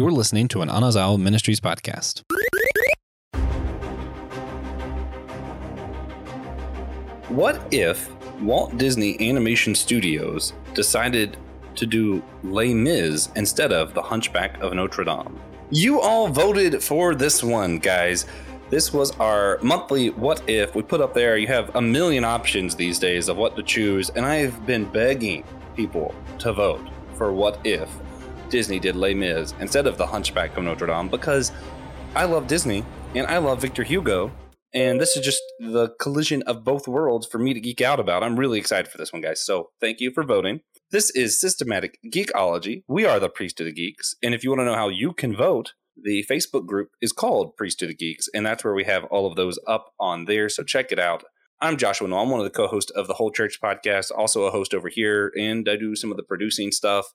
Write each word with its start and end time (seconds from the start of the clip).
You're 0.00 0.10
listening 0.10 0.48
to 0.48 0.62
an 0.62 0.70
Anazao 0.70 1.20
Ministries 1.20 1.60
podcast. 1.60 2.22
What 7.28 7.60
if 7.70 8.10
Walt 8.40 8.78
Disney 8.78 9.20
Animation 9.28 9.74
Studios 9.74 10.54
decided 10.72 11.36
to 11.74 11.84
do 11.84 12.22
Les 12.42 12.72
Mis 12.72 13.28
instead 13.36 13.74
of 13.74 13.92
The 13.92 14.00
Hunchback 14.00 14.58
of 14.62 14.72
Notre 14.72 15.04
Dame? 15.04 15.38
You 15.68 16.00
all 16.00 16.28
voted 16.28 16.82
for 16.82 17.14
this 17.14 17.44
one, 17.44 17.78
guys. 17.78 18.24
This 18.70 18.94
was 18.94 19.10
our 19.20 19.58
monthly 19.60 20.08
What 20.08 20.42
If. 20.48 20.74
We 20.74 20.80
put 20.80 21.02
up 21.02 21.12
there, 21.12 21.36
you 21.36 21.46
have 21.48 21.76
a 21.76 21.82
million 21.82 22.24
options 22.24 22.74
these 22.74 22.98
days 22.98 23.28
of 23.28 23.36
what 23.36 23.54
to 23.56 23.62
choose, 23.62 24.08
and 24.08 24.24
I've 24.24 24.64
been 24.64 24.86
begging 24.86 25.44
people 25.76 26.14
to 26.38 26.54
vote 26.54 26.88
for 27.18 27.34
What 27.34 27.60
If 27.64 27.90
Disney 28.50 28.80
did 28.80 28.96
Les 28.96 29.14
Mis 29.14 29.54
instead 29.60 29.86
of 29.86 29.96
The 29.96 30.06
Hunchback 30.06 30.56
of 30.56 30.64
Notre 30.64 30.86
Dame 30.86 31.08
because 31.08 31.52
I 32.16 32.24
love 32.24 32.48
Disney 32.48 32.84
and 33.14 33.26
I 33.28 33.38
love 33.38 33.62
Victor 33.62 33.84
Hugo, 33.84 34.32
and 34.74 35.00
this 35.00 35.16
is 35.16 35.24
just 35.24 35.42
the 35.60 35.94
collision 36.00 36.42
of 36.42 36.64
both 36.64 36.88
worlds 36.88 37.26
for 37.26 37.38
me 37.38 37.54
to 37.54 37.60
geek 37.60 37.80
out 37.80 38.00
about. 38.00 38.22
I'm 38.22 38.38
really 38.38 38.58
excited 38.58 38.90
for 38.90 38.98
this 38.98 39.12
one, 39.12 39.22
guys. 39.22 39.40
So 39.40 39.70
thank 39.80 40.00
you 40.00 40.10
for 40.12 40.24
voting. 40.24 40.60
This 40.90 41.10
is 41.10 41.40
Systematic 41.40 41.98
Geekology. 42.12 42.82
We 42.88 43.04
are 43.04 43.20
the 43.20 43.28
Priest 43.28 43.60
of 43.60 43.66
the 43.66 43.72
Geeks. 43.72 44.16
And 44.22 44.34
if 44.34 44.42
you 44.42 44.50
want 44.50 44.60
to 44.60 44.64
know 44.64 44.74
how 44.74 44.88
you 44.88 45.12
can 45.12 45.36
vote, 45.36 45.74
the 45.96 46.24
Facebook 46.28 46.66
group 46.66 46.90
is 47.00 47.12
called 47.12 47.56
Priest 47.56 47.82
of 47.82 47.88
the 47.88 47.94
Geeks. 47.94 48.28
And 48.34 48.44
that's 48.44 48.64
where 48.64 48.74
we 48.74 48.84
have 48.84 49.04
all 49.04 49.26
of 49.26 49.36
those 49.36 49.58
up 49.68 49.92
on 50.00 50.24
there. 50.24 50.48
So 50.48 50.64
check 50.64 50.90
it 50.90 50.98
out. 50.98 51.22
I'm 51.60 51.76
Joshua 51.76 52.08
Noel. 52.08 52.22
I'm 52.22 52.30
one 52.30 52.40
of 52.40 52.44
the 52.44 52.50
co 52.50 52.66
hosts 52.66 52.90
of 52.90 53.06
the 53.06 53.14
Whole 53.14 53.30
Church 53.30 53.60
podcast, 53.62 54.10
also 54.16 54.44
a 54.44 54.50
host 54.50 54.74
over 54.74 54.88
here. 54.88 55.32
And 55.38 55.68
I 55.68 55.76
do 55.76 55.94
some 55.94 56.10
of 56.10 56.16
the 56.16 56.24
producing 56.24 56.72
stuff. 56.72 57.06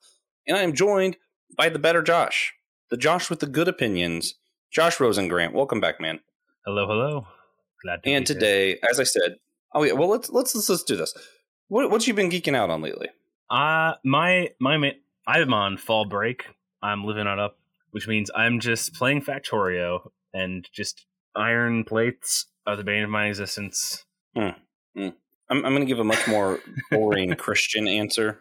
And 0.48 0.55
I 0.55 0.62
am 0.62 0.73
joined 0.73 1.17
by 1.58 1.70
the 1.70 1.80
better 1.80 2.02
Josh, 2.02 2.54
the 2.90 2.98
Josh 2.98 3.30
with 3.30 3.40
the 3.40 3.48
good 3.48 3.67
opinions, 3.67 4.35
Josh 4.72 4.99
Rosengrant. 4.99 5.54
Welcome 5.54 5.79
back, 5.79 5.99
man. 5.99 6.20
Hello, 6.65 6.87
hello. 6.87 7.27
Glad 7.84 7.98
to 7.98 8.02
be. 8.04 8.13
and 8.13 8.26
today, 8.26 8.77
as 8.90 8.99
I 8.99 9.04
said, 9.04 9.37
oh 9.74 9.84
yeah, 9.84 9.93
well 9.93 10.10
let's 10.10 10.29
let's 10.29 10.55
let's, 10.55 10.70
let's 10.70 10.84
do 10.84 10.96
this. 10.96 11.13
What 11.68 11.90
what 11.91 12.07
you 12.07 12.13
been 12.13 12.29
geeking 12.29 12.55
out 12.55 12.70
on 12.70 12.82
lately? 12.82 13.10
Uh 13.49 13.93
my 14.04 14.49
my 14.60 14.93
I'm 15.27 15.54
on 15.54 15.77
fall 15.77 16.05
break. 16.05 16.46
I'm 16.82 17.04
living 17.04 17.27
it 17.27 17.40
up, 17.40 17.57
which 17.91 18.07
means 18.07 18.30
I'm 18.35 18.59
just 18.59 18.93
playing 18.93 19.21
Factorio 19.21 20.09
and 20.34 20.68
just 20.74 21.05
iron 21.35 21.84
plates 21.84 22.46
are 22.68 22.76
the 22.76 22.84
bane 22.84 23.04
of 23.04 23.09
my 23.09 23.27
existence. 23.27 24.05
Hmm. 24.35 24.49
Hmm. 24.96 25.09
I'm 25.49 25.65
I'm 25.65 25.74
going 25.74 25.80
to 25.80 25.85
give 25.85 25.99
a 25.99 26.04
much 26.04 26.27
more 26.27 26.59
boring 26.91 27.35
Christian 27.37 27.87
answer. 27.87 28.40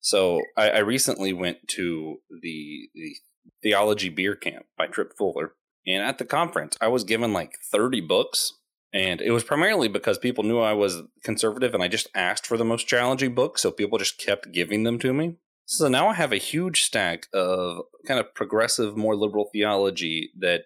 So 0.00 0.42
I, 0.56 0.70
I 0.70 0.78
recently 0.78 1.32
went 1.32 1.68
to 1.68 2.18
the 2.42 2.88
the 2.94 3.16
theology 3.62 4.08
beer 4.08 4.34
camp 4.34 4.66
by 4.76 4.86
Tripp 4.86 5.12
Fuller, 5.16 5.54
and 5.86 6.02
at 6.02 6.18
the 6.18 6.24
conference, 6.24 6.76
I 6.80 6.88
was 6.88 7.04
given 7.04 7.32
like 7.32 7.58
30 7.70 8.00
books 8.02 8.52
and 8.92 9.20
it 9.20 9.30
was 9.30 9.44
primarily 9.44 9.88
because 9.88 10.18
people 10.18 10.44
knew 10.44 10.58
I 10.58 10.72
was 10.72 11.02
conservative 11.22 11.74
and 11.74 11.82
I 11.82 11.88
just 11.88 12.08
asked 12.14 12.46
for 12.46 12.56
the 12.56 12.64
most 12.64 12.88
challenging 12.88 13.34
books. 13.34 13.62
So 13.62 13.70
people 13.70 13.98
just 13.98 14.18
kept 14.18 14.52
giving 14.52 14.82
them 14.82 14.98
to 15.00 15.12
me. 15.12 15.36
So 15.64 15.86
now 15.86 16.08
I 16.08 16.14
have 16.14 16.32
a 16.32 16.36
huge 16.36 16.82
stack 16.82 17.26
of 17.32 17.82
kind 18.06 18.18
of 18.18 18.34
progressive, 18.34 18.96
more 18.96 19.14
liberal 19.14 19.48
theology 19.52 20.30
that 20.40 20.64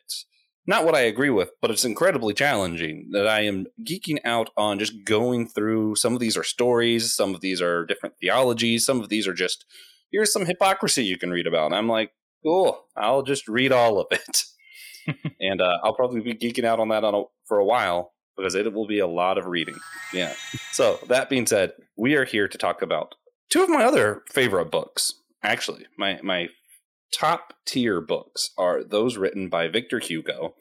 not 0.67 0.85
what 0.85 0.95
I 0.95 1.01
agree 1.01 1.31
with, 1.31 1.51
but 1.61 1.71
it's 1.71 1.85
incredibly 1.85 2.35
challenging 2.35 3.11
that 3.13 3.27
I 3.29 3.41
am 3.41 3.67
geeking 3.87 4.19
out 4.25 4.51
on 4.57 4.79
just 4.79 5.05
going 5.05 5.47
through. 5.49 5.97
Some 5.97 6.15
of 6.15 6.21
these 6.21 6.37
are 6.37 6.45
stories, 6.45 7.15
some 7.15 7.35
of 7.35 7.41
these 7.41 7.61
are 7.61 7.85
different 7.85 8.17
theologies, 8.21 8.87
some 8.87 9.01
of 9.01 9.09
these 9.09 9.29
are 9.29 9.35
just 9.35 9.65
here's 10.11 10.33
some 10.33 10.47
hypocrisy 10.47 11.05
you 11.05 11.19
can 11.19 11.31
read 11.31 11.47
about. 11.47 11.67
And 11.67 11.75
I'm 11.75 11.89
like, 11.89 12.13
cool, 12.45 12.87
I'll 12.97 13.23
just 13.23 13.49
read 13.49 13.73
all 13.73 13.99
of 13.99 14.07
it. 14.11 14.45
and 15.41 15.61
uh, 15.61 15.79
I'll 15.83 15.95
probably 15.95 16.21
be 16.21 16.35
geeking 16.35 16.65
out 16.65 16.81
on 16.81 16.89
that 16.89 17.05
on 17.05 17.15
a, 17.15 17.23
for 17.47 17.59
a 17.59 17.65
while 17.65 18.13
because 18.37 18.55
it 18.55 18.73
will 18.73 18.87
be 18.87 19.01
a 19.01 19.07
lot 19.07 19.39
of 19.39 19.47
reading. 19.47 19.79
Yeah. 20.13 20.35
So 20.73 20.99
that 21.09 21.29
being 21.29 21.47
said, 21.47 21.73
we 21.97 22.15
are 22.15 22.25
here 22.25 22.49
to 22.49 22.59
talk 22.59 22.81
about 22.81 23.15
two 23.51 23.63
of 23.63 23.69
my 23.69 23.85
other 23.85 24.23
favorite 24.31 24.71
books. 24.71 25.13
Actually, 25.43 25.87
my 25.99 26.19
my 26.23 26.49
top 27.15 27.55
tier 27.67 28.01
books 28.01 28.51
are 28.59 28.83
those 28.83 29.17
written 29.17 29.49
by 29.49 29.69
Victor 29.69 29.99
Hugo, 29.99 30.55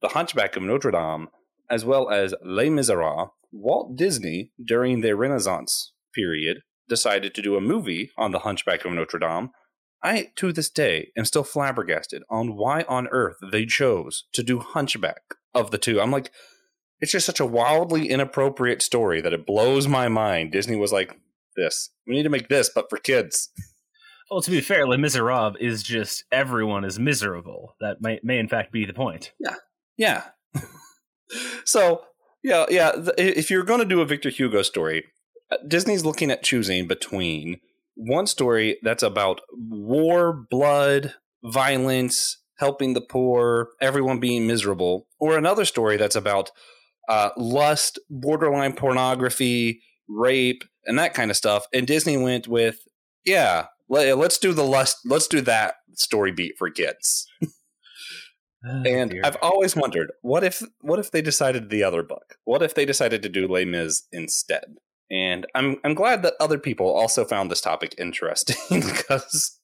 The 0.00 0.08
Hunchback 0.08 0.56
of 0.56 0.62
Notre 0.62 0.90
Dame, 0.90 1.28
as 1.70 1.84
well 1.84 2.10
as 2.10 2.34
Les 2.44 2.70
Miserables. 2.70 3.30
Walt 3.50 3.96
Disney, 3.96 4.52
during 4.62 5.00
their 5.00 5.16
Renaissance 5.16 5.92
period, 6.14 6.58
decided 6.88 7.34
to 7.34 7.42
do 7.42 7.56
a 7.56 7.60
movie 7.60 8.10
on 8.16 8.32
The 8.32 8.40
Hunchback 8.40 8.84
of 8.84 8.92
Notre 8.92 9.18
Dame. 9.18 9.50
I, 10.02 10.30
to 10.36 10.52
this 10.52 10.70
day, 10.70 11.10
am 11.16 11.24
still 11.24 11.44
flabbergasted 11.44 12.22
on 12.30 12.56
why 12.56 12.82
on 12.88 13.08
earth 13.08 13.36
they 13.50 13.66
chose 13.66 14.24
to 14.32 14.42
do 14.42 14.60
Hunchback 14.60 15.22
of 15.54 15.70
the 15.70 15.78
two. 15.78 16.00
I'm 16.00 16.10
like, 16.10 16.30
it's 17.00 17.12
just 17.12 17.26
such 17.26 17.40
a 17.40 17.46
wildly 17.46 18.08
inappropriate 18.08 18.82
story 18.82 19.20
that 19.20 19.32
it 19.32 19.46
blows 19.46 19.88
my 19.88 20.08
mind. 20.08 20.52
Disney 20.52 20.76
was 20.76 20.92
like, 20.92 21.16
"This, 21.56 21.90
we 22.06 22.14
need 22.14 22.24
to 22.24 22.28
make 22.28 22.48
this, 22.48 22.70
but 22.72 22.90
for 22.90 22.98
kids." 22.98 23.50
Well, 24.30 24.42
to 24.42 24.50
be 24.50 24.60
fair, 24.60 24.86
Les 24.86 24.98
Miserables 24.98 25.56
is 25.58 25.82
just 25.82 26.24
everyone 26.30 26.84
is 26.84 26.98
miserable. 26.98 27.76
That 27.80 28.00
may, 28.00 28.20
may 28.22 28.38
in 28.38 28.48
fact 28.48 28.72
be 28.72 28.84
the 28.84 28.92
point. 28.92 29.32
Yeah, 29.38 29.54
yeah. 29.96 30.24
so, 31.64 32.02
yeah, 32.42 32.66
yeah. 32.68 32.92
If 33.16 33.50
you're 33.50 33.64
going 33.64 33.80
to 33.80 33.86
do 33.86 34.00
a 34.00 34.06
Victor 34.06 34.28
Hugo 34.28 34.62
story, 34.62 35.04
uh, 35.50 35.56
Disney's 35.66 36.04
looking 36.04 36.30
at 36.30 36.42
choosing 36.42 36.86
between 36.86 37.60
one 37.94 38.26
story 38.26 38.78
that's 38.82 39.02
about 39.02 39.40
war, 39.50 40.32
blood, 40.32 41.14
violence, 41.42 42.38
helping 42.58 42.94
the 42.94 43.00
poor, 43.00 43.70
everyone 43.80 44.20
being 44.20 44.46
miserable, 44.46 45.06
or 45.18 45.38
another 45.38 45.64
story 45.64 45.96
that's 45.96 46.16
about 46.16 46.50
uh, 47.08 47.30
lust, 47.36 47.98
borderline 48.10 48.74
pornography, 48.74 49.80
rape, 50.08 50.64
and 50.84 50.98
that 50.98 51.14
kind 51.14 51.30
of 51.30 51.36
stuff. 51.36 51.66
And 51.72 51.86
Disney 51.86 52.16
went 52.16 52.46
with, 52.46 52.80
yeah, 53.24 53.66
let, 53.88 54.18
us 54.18 54.38
do 54.38 54.52
the 54.52 54.64
lust, 54.64 54.98
let's 55.04 55.28
do 55.28 55.40
that 55.42 55.76
story 55.94 56.32
beat 56.32 56.54
for 56.58 56.70
kids. 56.70 57.26
oh, 57.42 58.82
and 58.86 59.10
dear. 59.10 59.22
I've 59.24 59.36
always 59.42 59.76
wondered, 59.76 60.12
what 60.22 60.44
if, 60.44 60.62
what 60.80 60.98
if 60.98 61.10
they 61.10 61.22
decided 61.22 61.70
the 61.70 61.82
other 61.82 62.02
book? 62.02 62.36
What 62.44 62.62
if 62.62 62.74
they 62.74 62.84
decided 62.84 63.22
to 63.22 63.28
do 63.28 63.48
Les 63.48 63.64
Mis 63.64 64.04
instead? 64.12 64.76
And 65.10 65.46
I'm 65.54 65.76
I'm 65.84 65.94
glad 65.94 66.22
that 66.22 66.34
other 66.38 66.58
people 66.58 66.86
also 66.92 67.24
found 67.24 67.50
this 67.50 67.62
topic 67.62 67.94
interesting 67.96 68.56
because 68.70 69.58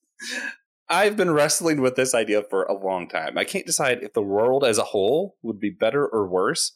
I've 0.88 1.18
been 1.18 1.32
wrestling 1.32 1.82
with 1.82 1.96
this 1.96 2.14
idea 2.14 2.42
for 2.42 2.62
a 2.62 2.72
long 2.72 3.08
time. 3.10 3.36
I 3.36 3.44
can't 3.44 3.66
decide 3.66 4.02
if 4.02 4.14
the 4.14 4.22
world 4.22 4.64
as 4.64 4.78
a 4.78 4.84
whole 4.84 5.36
would 5.42 5.60
be 5.60 5.68
better 5.68 6.06
or 6.06 6.26
worse 6.26 6.72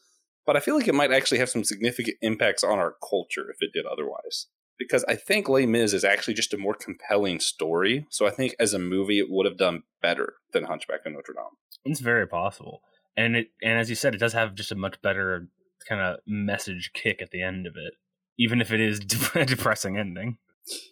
but 0.48 0.56
I 0.56 0.60
feel 0.60 0.76
like 0.76 0.88
it 0.88 0.94
might 0.94 1.12
actually 1.12 1.40
have 1.40 1.50
some 1.50 1.62
significant 1.62 2.16
impacts 2.22 2.64
on 2.64 2.78
our 2.78 2.94
culture 3.06 3.50
if 3.50 3.58
it 3.60 3.70
did 3.74 3.84
otherwise. 3.84 4.46
Because 4.78 5.04
I 5.08 5.16
think 5.16 5.48
Les 5.48 5.66
Mis 5.66 5.92
is 5.92 6.04
actually 6.04 6.34
just 6.34 6.54
a 6.54 6.58
more 6.58 6.74
compelling 6.74 7.40
story. 7.40 8.06
So 8.10 8.26
I 8.26 8.30
think 8.30 8.54
as 8.60 8.74
a 8.74 8.78
movie, 8.78 9.18
it 9.18 9.26
would 9.28 9.46
have 9.46 9.58
done 9.58 9.82
better 10.00 10.34
than 10.52 10.64
Hunchback 10.64 11.04
of 11.04 11.12
Notre 11.12 11.32
Dame. 11.32 11.44
It's 11.84 12.00
very 12.00 12.26
possible, 12.26 12.82
and 13.16 13.36
it 13.36 13.48
and 13.62 13.78
as 13.78 13.88
you 13.88 13.96
said, 13.96 14.14
it 14.14 14.18
does 14.18 14.32
have 14.34 14.54
just 14.54 14.72
a 14.72 14.76
much 14.76 15.00
better 15.02 15.48
kind 15.88 16.00
of 16.00 16.20
message 16.26 16.90
kick 16.92 17.22
at 17.22 17.30
the 17.30 17.42
end 17.42 17.66
of 17.66 17.74
it, 17.76 17.94
even 18.38 18.60
if 18.60 18.72
it 18.72 18.80
is 18.80 19.00
a 19.34 19.44
depressing 19.44 19.96
ending. 19.96 20.38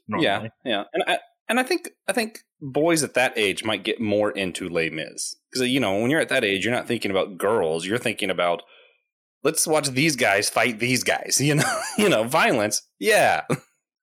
Normally. 0.08 0.24
Yeah, 0.24 0.48
yeah, 0.64 0.84
and 0.92 1.04
I 1.06 1.18
and 1.48 1.60
I 1.60 1.62
think 1.62 1.90
I 2.08 2.12
think 2.12 2.40
boys 2.60 3.02
at 3.02 3.14
that 3.14 3.36
age 3.36 3.64
might 3.64 3.84
get 3.84 4.00
more 4.00 4.30
into 4.30 4.68
Les 4.68 4.90
Mis 4.90 5.36
because 5.50 5.68
you 5.68 5.80
know 5.80 5.98
when 6.00 6.10
you're 6.10 6.20
at 6.20 6.28
that 6.30 6.44
age, 6.44 6.64
you're 6.64 6.74
not 6.74 6.88
thinking 6.88 7.10
about 7.10 7.38
girls, 7.38 7.86
you're 7.86 7.98
thinking 7.98 8.30
about 8.30 8.62
let's 9.46 9.66
watch 9.66 9.88
these 9.90 10.16
guys 10.16 10.50
fight 10.50 10.78
these 10.78 11.04
guys. 11.04 11.40
You 11.46 11.54
know, 11.54 11.80
you 11.96 12.08
know, 12.08 12.24
violence. 12.24 12.82
Yeah. 12.98 13.42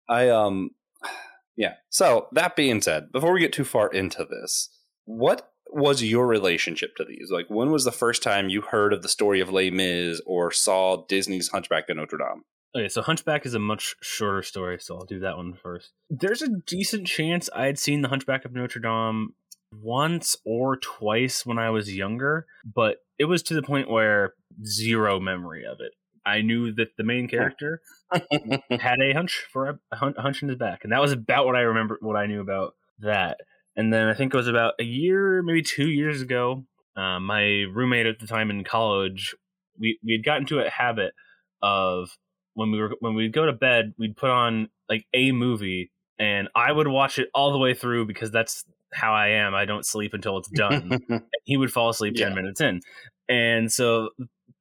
I 0.09 0.29
um 0.29 0.71
yeah. 1.55 1.75
So 1.89 2.27
that 2.31 2.55
being 2.55 2.81
said, 2.81 3.11
before 3.11 3.33
we 3.33 3.39
get 3.39 3.53
too 3.53 3.63
far 3.63 3.87
into 3.89 4.25
this, 4.25 4.69
what 5.05 5.49
was 5.69 6.03
your 6.03 6.27
relationship 6.27 6.95
to 6.97 7.05
these? 7.05 7.29
Like 7.31 7.47
when 7.49 7.71
was 7.71 7.85
the 7.85 7.91
first 7.91 8.23
time 8.23 8.49
you 8.49 8.61
heard 8.61 8.93
of 8.93 9.01
the 9.01 9.09
story 9.09 9.39
of 9.39 9.51
Les 9.51 9.71
Mis 9.71 10.21
or 10.25 10.51
saw 10.51 11.05
Disney's 11.07 11.49
Hunchback 11.49 11.89
of 11.89 11.97
Notre 11.97 12.17
Dame? 12.17 12.43
Okay, 12.75 12.89
so 12.89 13.03
Hunchback 13.03 13.45
is 13.45 13.53
a 13.53 13.59
much 13.59 13.95
shorter 14.01 14.41
story, 14.41 14.79
so 14.79 14.95
I'll 14.95 15.05
do 15.05 15.19
that 15.19 15.37
one 15.37 15.53
first. 15.53 15.91
There's 16.09 16.41
a 16.41 16.49
decent 16.65 17.05
chance 17.05 17.47
I 17.55 17.67
had 17.67 17.77
seen 17.77 18.01
the 18.01 18.09
Hunchback 18.09 18.45
of 18.45 18.53
Notre 18.53 18.79
Dame 18.79 19.35
once 19.71 20.35
or 20.43 20.77
twice 20.77 21.45
when 21.45 21.59
I 21.59 21.69
was 21.69 21.95
younger, 21.95 22.47
but 22.65 22.97
it 23.19 23.25
was 23.25 23.43
to 23.43 23.53
the 23.53 23.61
point 23.61 23.91
where 23.91 24.33
zero 24.65 25.19
memory 25.19 25.63
of 25.65 25.77
it. 25.81 25.93
I 26.25 26.41
knew 26.41 26.71
that 26.73 26.89
the 26.97 27.03
main 27.03 27.27
character 27.27 27.81
had 28.11 28.99
a 29.01 29.13
hunch 29.13 29.45
for 29.51 29.69
a, 29.69 29.79
a 29.91 30.21
hunch 30.21 30.41
in 30.41 30.49
his 30.49 30.57
back, 30.57 30.83
and 30.83 30.91
that 30.91 31.01
was 31.01 31.11
about 31.11 31.45
what 31.45 31.55
I 31.55 31.61
remember. 31.61 31.97
What 32.01 32.15
I 32.15 32.25
knew 32.27 32.41
about 32.41 32.75
that, 32.99 33.39
and 33.75 33.91
then 33.93 34.07
I 34.07 34.13
think 34.13 34.33
it 34.33 34.37
was 34.37 34.47
about 34.47 34.73
a 34.79 34.83
year, 34.83 35.41
maybe 35.43 35.61
two 35.61 35.89
years 35.89 36.21
ago. 36.21 36.65
Uh, 36.95 37.19
my 37.19 37.65
roommate 37.73 38.05
at 38.05 38.19
the 38.19 38.27
time 38.27 38.49
in 38.49 38.63
college, 38.63 39.35
we 39.79 39.99
we 40.05 40.13
had 40.13 40.23
gotten 40.23 40.45
to 40.47 40.59
a 40.59 40.69
habit 40.69 41.13
of 41.61 42.17
when 42.53 42.71
we 42.71 42.79
were 42.79 42.91
when 42.99 43.15
we'd 43.15 43.33
go 43.33 43.45
to 43.45 43.53
bed, 43.53 43.93
we'd 43.97 44.15
put 44.15 44.29
on 44.29 44.69
like 44.89 45.05
a 45.13 45.31
movie, 45.31 45.91
and 46.19 46.49
I 46.55 46.71
would 46.71 46.87
watch 46.87 47.17
it 47.19 47.29
all 47.33 47.51
the 47.51 47.57
way 47.57 47.73
through 47.73 48.05
because 48.05 48.31
that's 48.31 48.63
how 48.93 49.13
I 49.13 49.29
am. 49.29 49.55
I 49.55 49.65
don't 49.65 49.85
sleep 49.85 50.13
until 50.13 50.37
it's 50.37 50.49
done. 50.49 50.99
he 51.45 51.57
would 51.57 51.73
fall 51.73 51.89
asleep 51.89 52.13
Yeah. 52.15 52.27
10 52.27 52.35
minutes 52.35 52.61
in. 52.61 52.79
And 53.27 53.71
so 53.71 54.09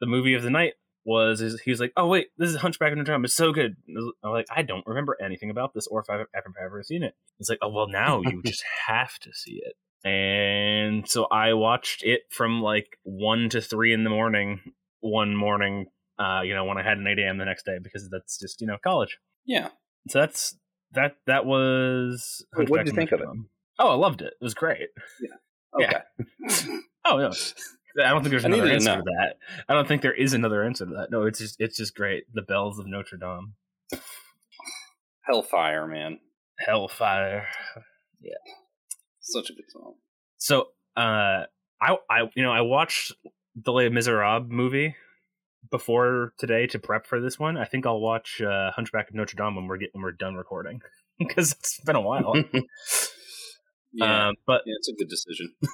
the 0.01 0.07
movie 0.07 0.33
of 0.33 0.43
the 0.43 0.49
night 0.49 0.73
was 1.05 1.41
is 1.41 1.61
he 1.61 1.71
was 1.71 1.81
like, 1.81 1.93
"Oh 1.97 2.07
wait, 2.07 2.29
this 2.39 2.51
is 2.51 2.57
Hunchback 2.57 2.93
of 2.93 2.99
Notre 2.99 3.13
Dame. 3.13 3.25
It's 3.25 3.35
so 3.35 3.53
good." 3.53 3.77
I'm 4.25 4.31
like, 4.31 4.47
"I 4.55 4.63
don't 4.63 4.87
remember 4.87 5.17
anything 5.23 5.51
about 5.51 5.75
this 5.75 5.87
or 5.87 6.01
if 6.01 6.11
I've 6.11 6.21
ever, 6.21 6.29
if 6.35 6.45
I've 6.47 6.65
ever 6.65 6.83
seen 6.83 7.03
it." 7.03 7.15
It's 7.39 7.49
like, 7.49 7.59
"Oh 7.63 7.69
well, 7.69 7.89
now 7.89 8.21
you 8.23 8.43
just 8.47 8.65
have 8.87 9.19
to 9.21 9.33
see 9.33 9.63
it." 9.65 9.75
And 10.09 11.09
so 11.09 11.27
I 11.27 11.53
watched 11.55 12.03
it 12.03 12.23
from 12.31 12.61
like 12.61 12.99
1 13.05 13.51
to 13.51 13.61
3 13.61 13.93
in 13.93 14.05
the 14.05 14.11
morning 14.11 14.61
one 15.01 15.37
morning 15.37 15.87
uh, 16.19 16.43
you 16.43 16.55
know, 16.55 16.65
when 16.65 16.79
I 16.79 16.83
had 16.83 16.99
an 16.99 17.07
8 17.07 17.19
a.m. 17.19 17.39
the 17.39 17.45
next 17.45 17.65
day 17.65 17.79
because 17.83 18.09
that's 18.09 18.39
just, 18.39 18.61
you 18.61 18.67
know, 18.67 18.77
college. 18.83 19.19
yeah. 19.45 19.69
So 20.09 20.19
that's 20.19 20.57
that 20.93 21.17
that 21.27 21.47
was 21.47 22.45
Wait, 22.57 22.69
what 22.69 22.79
did 22.79 22.89
you 22.89 22.93
think 22.93 23.13
of 23.13 23.21
it? 23.21 23.29
Oh, 23.79 23.89
I 23.89 23.95
loved 23.95 24.21
it. 24.21 24.35
It 24.41 24.45
was 24.45 24.55
great. 24.55 24.89
Yeah. 25.21 25.87
Okay. 25.87 26.79
Oh 27.05 27.17
no, 27.19 27.33
I 27.99 28.11
don't 28.11 28.23
think 28.23 28.31
there's 28.31 28.45
another 28.45 28.69
answer 28.71 28.97
know. 28.97 28.97
to 28.97 29.11
that. 29.19 29.37
I 29.69 29.75
don't 29.75 29.87
think 29.87 30.03
there 30.03 30.15
is 30.15 30.33
another 30.33 30.65
answer 30.65 30.87
to 30.87 30.93
that. 30.93 31.11
No, 31.11 31.25
it's 31.25 31.39
just 31.39 31.57
it's 31.59 31.77
just 31.77 31.95
great. 31.95 32.25
The 32.33 32.43
bells 32.43 32.79
of 32.79 32.87
Notre 32.87 33.17
Dame, 33.17 33.55
Hellfire, 35.23 35.87
man. 35.87 36.19
Hellfire. 36.59 37.47
Yeah. 38.21 38.35
Such 39.21 39.51
a 39.51 39.53
good 39.53 39.71
song. 39.71 39.95
So, 40.37 40.69
uh, 40.97 41.45
I 41.81 41.97
I 42.11 42.31
you 42.35 42.43
know 42.43 42.53
I 42.53 42.63
watched 42.63 43.13
the 43.55 43.73
Les 43.73 43.89
Miserables 43.89 44.49
movie 44.49 44.97
before 45.71 46.35
today 46.39 46.67
to 46.69 46.79
prep 46.79 47.07
for 47.07 47.21
this 47.21 47.39
one. 47.39 47.57
I 47.57 47.65
think 47.65 47.87
I'll 47.87 48.01
watch 48.01 48.41
uh, 48.41 48.71
Hunchback 48.73 49.09
of 49.09 49.15
Notre 49.15 49.37
Dame 49.37 49.55
when 49.55 49.67
we're 49.67 49.79
get, 49.79 49.91
when 49.93 50.03
we're 50.03 50.13
done 50.13 50.35
recording 50.35 50.81
because 51.19 51.53
it's 51.53 51.81
been 51.81 51.97
a 51.97 52.01
while. 52.01 52.35
yeah. 53.93 54.29
Um, 54.29 54.35
but 54.47 54.63
yeah, 54.67 54.75
it's 54.79 54.89
a 54.89 54.95
good 54.95 55.09
decision. 55.09 55.55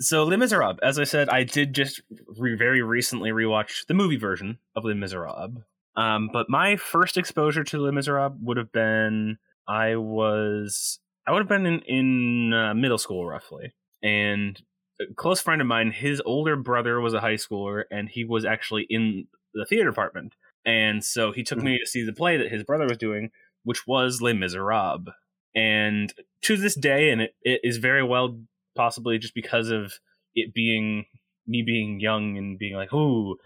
so 0.00 0.24
Les 0.24 0.36
Miserables, 0.36 0.78
as 0.82 0.98
I 0.98 1.04
said, 1.04 1.28
I 1.28 1.44
did 1.44 1.74
just 1.74 2.00
re- 2.38 2.56
very 2.56 2.82
recently 2.82 3.30
rewatch 3.30 3.86
the 3.86 3.94
movie 3.94 4.16
version 4.16 4.58
of 4.74 4.84
Les 4.84 4.94
Miserables. 4.94 5.62
Um, 5.96 6.30
but 6.32 6.48
my 6.48 6.76
first 6.76 7.16
exposure 7.16 7.64
to 7.64 7.78
Les 7.78 7.92
Miserables 7.92 8.38
would 8.42 8.56
have 8.56 8.72
been 8.72 9.38
I 9.68 9.96
was 9.96 10.98
I 11.26 11.32
would 11.32 11.40
have 11.40 11.48
been 11.48 11.66
in 11.66 11.80
in 11.80 12.52
uh, 12.54 12.74
middle 12.74 12.98
school 12.98 13.26
roughly, 13.26 13.74
and 14.02 14.60
a 15.00 15.14
close 15.14 15.40
friend 15.40 15.60
of 15.60 15.66
mine, 15.66 15.92
his 15.92 16.22
older 16.24 16.56
brother 16.56 17.00
was 17.00 17.14
a 17.14 17.20
high 17.20 17.34
schooler, 17.34 17.84
and 17.90 18.08
he 18.08 18.24
was 18.24 18.44
actually 18.44 18.86
in 18.88 19.26
the 19.54 19.66
theater 19.66 19.88
department, 19.88 20.34
and 20.64 21.04
so 21.04 21.32
he 21.32 21.42
took 21.42 21.62
me 21.62 21.78
to 21.78 21.86
see 21.86 22.04
the 22.04 22.12
play 22.12 22.36
that 22.36 22.50
his 22.50 22.64
brother 22.64 22.86
was 22.86 22.98
doing, 22.98 23.30
which 23.64 23.86
was 23.86 24.22
Les 24.22 24.32
Miserables, 24.32 25.08
and 25.54 26.12
to 26.42 26.56
this 26.56 26.74
day, 26.74 27.10
and 27.10 27.20
it, 27.20 27.34
it 27.42 27.60
is 27.62 27.76
very 27.76 28.02
well 28.02 28.40
possibly 28.76 29.18
just 29.18 29.34
because 29.34 29.70
of 29.70 29.94
it 30.34 30.54
being 30.54 31.06
me 31.46 31.62
being 31.62 32.00
young 32.00 32.36
and 32.38 32.58
being 32.58 32.74
like, 32.74 32.92
ooh. 32.92 33.36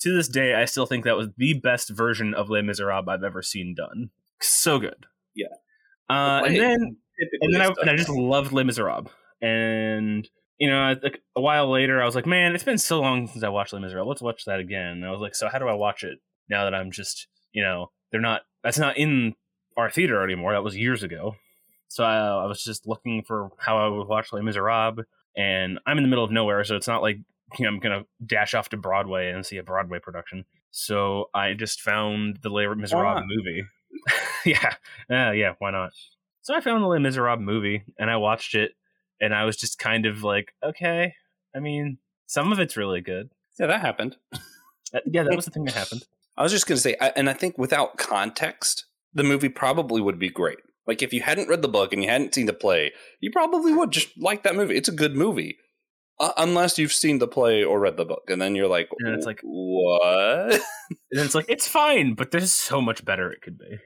To 0.00 0.16
this 0.16 0.26
day, 0.26 0.54
I 0.54 0.64
still 0.64 0.86
think 0.86 1.04
that 1.04 1.16
was 1.16 1.28
the 1.36 1.54
best 1.54 1.88
version 1.90 2.34
of 2.34 2.50
Les 2.50 2.62
Miserables 2.62 3.08
I've 3.08 3.22
ever 3.22 3.40
seen 3.40 3.72
done. 3.76 4.10
So 4.40 4.80
good. 4.80 5.06
Yeah. 5.36 5.46
Uh, 6.10 6.42
and 6.44 6.56
then 6.56 6.96
and 7.40 7.54
then 7.54 7.62
I, 7.62 7.66
and 7.80 7.88
I 7.88 7.94
just 7.94 8.08
loved 8.08 8.50
Les 8.50 8.64
Miserables. 8.64 9.12
And 9.40 10.28
you 10.58 10.68
know, 10.68 10.96
like 11.02 11.22
a 11.36 11.40
while 11.40 11.70
later, 11.70 12.02
I 12.02 12.04
was 12.04 12.16
like, 12.16 12.26
man, 12.26 12.52
it's 12.54 12.64
been 12.64 12.78
so 12.78 13.00
long 13.00 13.28
since 13.28 13.44
I 13.44 13.48
watched 13.48 13.72
Les 13.72 13.80
Miserables. 13.80 14.08
Let's 14.08 14.22
watch 14.22 14.44
that 14.46 14.58
again. 14.58 14.88
And 14.88 15.06
I 15.06 15.12
was 15.12 15.20
like, 15.20 15.36
so 15.36 15.48
how 15.48 15.60
do 15.60 15.68
I 15.68 15.74
watch 15.74 16.02
it 16.02 16.18
now 16.48 16.64
that 16.64 16.74
I'm 16.74 16.90
just, 16.90 17.28
you 17.52 17.62
know, 17.62 17.92
they're 18.10 18.20
not. 18.20 18.42
That's 18.64 18.78
not 18.78 18.96
in 18.96 19.34
our 19.76 19.88
theater 19.88 20.24
anymore. 20.24 20.52
That 20.52 20.64
was 20.64 20.76
years 20.76 21.04
ago. 21.04 21.36
So 21.92 22.04
I, 22.04 22.16
I 22.16 22.46
was 22.46 22.64
just 22.64 22.86
looking 22.86 23.22
for 23.22 23.50
how 23.58 23.76
I 23.76 23.86
would 23.86 24.08
watch 24.08 24.32
Les 24.32 24.40
Miserables, 24.40 25.04
and 25.36 25.78
I'm 25.84 25.98
in 25.98 26.04
the 26.04 26.08
middle 26.08 26.24
of 26.24 26.30
nowhere, 26.30 26.64
so 26.64 26.74
it's 26.74 26.88
not 26.88 27.02
like 27.02 27.18
you 27.58 27.66
know, 27.66 27.68
I'm 27.68 27.80
gonna 27.80 28.04
dash 28.24 28.54
off 28.54 28.70
to 28.70 28.78
Broadway 28.78 29.30
and 29.30 29.44
see 29.44 29.58
a 29.58 29.62
Broadway 29.62 29.98
production. 29.98 30.46
So 30.70 31.28
I 31.34 31.52
just 31.52 31.82
found 31.82 32.38
the 32.40 32.48
Les 32.48 32.66
Miserables 32.74 33.24
movie. 33.26 33.64
yeah, 34.46 34.72
uh, 35.10 35.32
yeah, 35.32 35.52
why 35.58 35.70
not? 35.70 35.92
So 36.40 36.54
I 36.54 36.62
found 36.62 36.82
the 36.82 36.88
Les 36.88 36.98
Miserables 36.98 37.44
movie 37.44 37.82
and 37.98 38.10
I 38.10 38.16
watched 38.16 38.54
it, 38.54 38.72
and 39.20 39.34
I 39.34 39.44
was 39.44 39.58
just 39.58 39.78
kind 39.78 40.06
of 40.06 40.24
like, 40.24 40.54
okay. 40.64 41.12
I 41.54 41.60
mean, 41.60 41.98
some 42.26 42.52
of 42.52 42.58
it's 42.58 42.74
really 42.74 43.02
good. 43.02 43.28
Yeah, 43.60 43.66
that 43.66 43.82
happened. 43.82 44.16
Uh, 44.32 45.00
yeah, 45.04 45.24
that 45.24 45.36
was 45.36 45.44
the 45.44 45.50
thing 45.50 45.66
that 45.66 45.74
happened. 45.82 46.04
I 46.38 46.42
was 46.42 46.52
just 46.52 46.66
going 46.66 46.76
to 46.76 46.82
say, 46.82 46.96
I, 46.98 47.08
and 47.08 47.28
I 47.28 47.34
think 47.34 47.58
without 47.58 47.98
context, 47.98 48.86
the 49.12 49.22
movie 49.22 49.50
probably 49.50 50.00
would 50.00 50.18
be 50.18 50.30
great. 50.30 50.60
Like 50.86 51.02
if 51.02 51.12
you 51.12 51.20
hadn't 51.20 51.48
read 51.48 51.62
the 51.62 51.68
book 51.68 51.92
and 51.92 52.02
you 52.02 52.08
hadn't 52.08 52.34
seen 52.34 52.46
the 52.46 52.52
play, 52.52 52.92
you 53.20 53.30
probably 53.30 53.72
would 53.72 53.90
just 53.92 54.08
like 54.18 54.42
that 54.42 54.56
movie. 54.56 54.76
It's 54.76 54.88
a 54.88 54.92
good 54.92 55.14
movie, 55.14 55.56
uh, 56.18 56.32
unless 56.36 56.76
you've 56.78 56.92
seen 56.92 57.18
the 57.18 57.28
play 57.28 57.62
or 57.62 57.78
read 57.80 57.96
the 57.96 58.04
book, 58.04 58.24
and 58.28 58.42
then 58.42 58.54
you're 58.56 58.68
like, 58.68 58.88
And 58.98 59.14
it's 59.14 59.26
like- 59.26 59.40
what? 59.42 60.60
And 61.12 61.20
it's 61.20 61.34
like 61.34 61.46
it's 61.48 61.68
fine, 61.68 62.14
but 62.14 62.30
there's 62.32 62.52
so 62.52 62.80
much 62.80 63.04
better 63.04 63.30
it 63.30 63.42
could 63.42 63.58
be. 63.58 63.78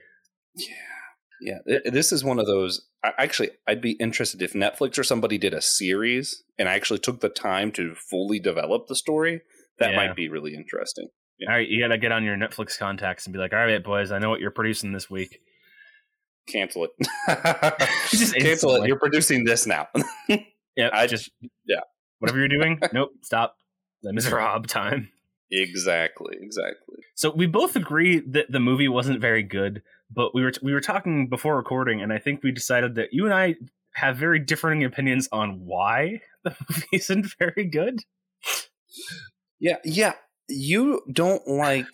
yeah, 1.41 1.59
it- 1.65 1.93
this 1.93 2.11
is 2.11 2.23
one 2.23 2.39
of 2.39 2.47
those. 2.47 2.81
I, 3.03 3.13
actually, 3.19 3.51
I'd 3.67 3.81
be 3.81 3.91
interested 3.91 4.41
if 4.41 4.53
Netflix 4.53 4.97
or 4.97 5.03
somebody 5.03 5.37
did 5.37 5.53
a 5.53 5.61
series 5.61 6.43
and 6.57 6.67
actually 6.67 6.99
took 6.99 7.19
the 7.21 7.29
time 7.29 7.71
to 7.73 7.93
fully 7.95 8.39
develop 8.39 8.87
the 8.87 8.95
story. 8.95 9.41
That 9.79 9.91
Yeah. 9.91 9.97
might 9.97 10.15
be 10.15 10.29
really 10.29 10.55
interesting. 10.55 11.09
All 11.47 11.53
right, 11.53 11.67
you 11.69 11.79
gotta 11.79 11.99
get 11.99 12.11
on 12.11 12.23
your 12.23 12.35
Netflix 12.35 12.79
contacts 12.79 13.27
and 13.27 13.33
be 13.33 13.37
like, 13.39 13.53
all 13.53 13.59
right, 13.59 13.83
boys, 13.83 14.11
I 14.11 14.17
know 14.17 14.29
what 14.31 14.39
you're 14.39 14.49
producing 14.49 14.91
this 14.93 15.07
week. 15.11 15.39
Cancel 16.47 16.85
it. 16.85 16.91
Just 18.09 18.33
Cancel 18.35 18.49
instantly. 18.49 18.81
it. 18.81 18.87
You're 18.87 18.99
producing 18.99 19.43
this 19.45 19.65
now. 19.67 19.87
Yeah, 20.77 20.91
I 20.93 21.07
just 21.07 21.31
yeah. 21.65 21.79
whatever 22.19 22.37
you're 22.37 22.47
doing. 22.47 22.79
nope, 22.93 23.09
stop. 23.23 23.55
Les 24.03 24.29
Rob 24.31 24.67
time. 24.67 25.09
exactly. 25.51 26.37
Exactly. 26.39 26.97
So 27.15 27.31
we 27.31 27.47
both 27.47 27.75
agree 27.75 28.19
that 28.19 28.51
the 28.51 28.59
movie 28.59 28.87
wasn't 28.87 29.19
very 29.19 29.41
good, 29.41 29.81
but 30.13 30.35
we 30.35 30.43
were 30.43 30.51
we 30.61 30.73
were 30.73 30.79
talking 30.79 31.29
before 31.29 31.57
recording, 31.57 31.99
and 32.03 32.13
I 32.13 32.19
think 32.19 32.43
we 32.43 32.51
decided 32.51 32.93
that 32.93 33.09
you 33.11 33.25
and 33.25 33.33
I 33.33 33.55
have 33.95 34.17
very 34.17 34.37
differing 34.37 34.83
opinions 34.83 35.27
on 35.31 35.65
why 35.65 36.21
the 36.43 36.55
movie 36.69 36.85
isn't 36.93 37.25
very 37.39 37.65
good. 37.65 38.01
Yeah, 39.59 39.77
yeah. 39.83 40.13
You 40.47 41.01
don't 41.11 41.47
like 41.47 41.87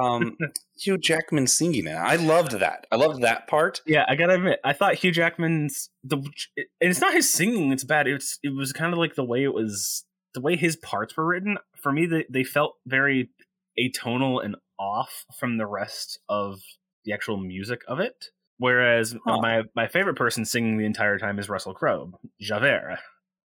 um 0.00 0.38
Hugh 0.84 0.98
Jackman 0.98 1.46
singing 1.46 1.86
it. 1.86 1.94
I 1.94 2.16
loved 2.16 2.52
that. 2.52 2.86
I 2.90 2.96
loved 2.96 3.22
that 3.22 3.46
part. 3.48 3.80
Yeah, 3.86 4.04
I 4.08 4.14
gotta 4.16 4.34
admit, 4.34 4.60
I 4.64 4.72
thought 4.72 4.94
Hugh 4.96 5.12
Jackman's 5.12 5.90
the 6.04 6.16
and 6.56 6.66
it's 6.80 7.00
not 7.00 7.12
his 7.14 7.32
singing 7.32 7.72
it's 7.72 7.84
bad. 7.84 8.06
It's 8.06 8.38
it 8.42 8.54
was 8.54 8.72
kind 8.72 8.92
of 8.92 8.98
like 8.98 9.14
the 9.14 9.24
way 9.24 9.42
it 9.44 9.54
was, 9.54 10.04
the 10.34 10.40
way 10.40 10.56
his 10.56 10.76
parts 10.76 11.16
were 11.16 11.26
written. 11.26 11.58
For 11.76 11.92
me, 11.92 12.06
they 12.06 12.24
they 12.30 12.44
felt 12.44 12.74
very 12.86 13.30
atonal 13.78 14.44
and 14.44 14.56
off 14.78 15.24
from 15.38 15.58
the 15.58 15.66
rest 15.66 16.18
of 16.28 16.60
the 17.04 17.12
actual 17.12 17.36
music 17.36 17.80
of 17.88 18.00
it. 18.00 18.26
Whereas 18.58 19.14
Huh. 19.24 19.40
my 19.40 19.62
my 19.74 19.88
favorite 19.88 20.16
person 20.16 20.44
singing 20.44 20.78
the 20.78 20.84
entire 20.86 21.18
time 21.18 21.38
is 21.38 21.48
Russell 21.48 21.74
Crowe, 21.74 22.12
Javert, 22.40 22.98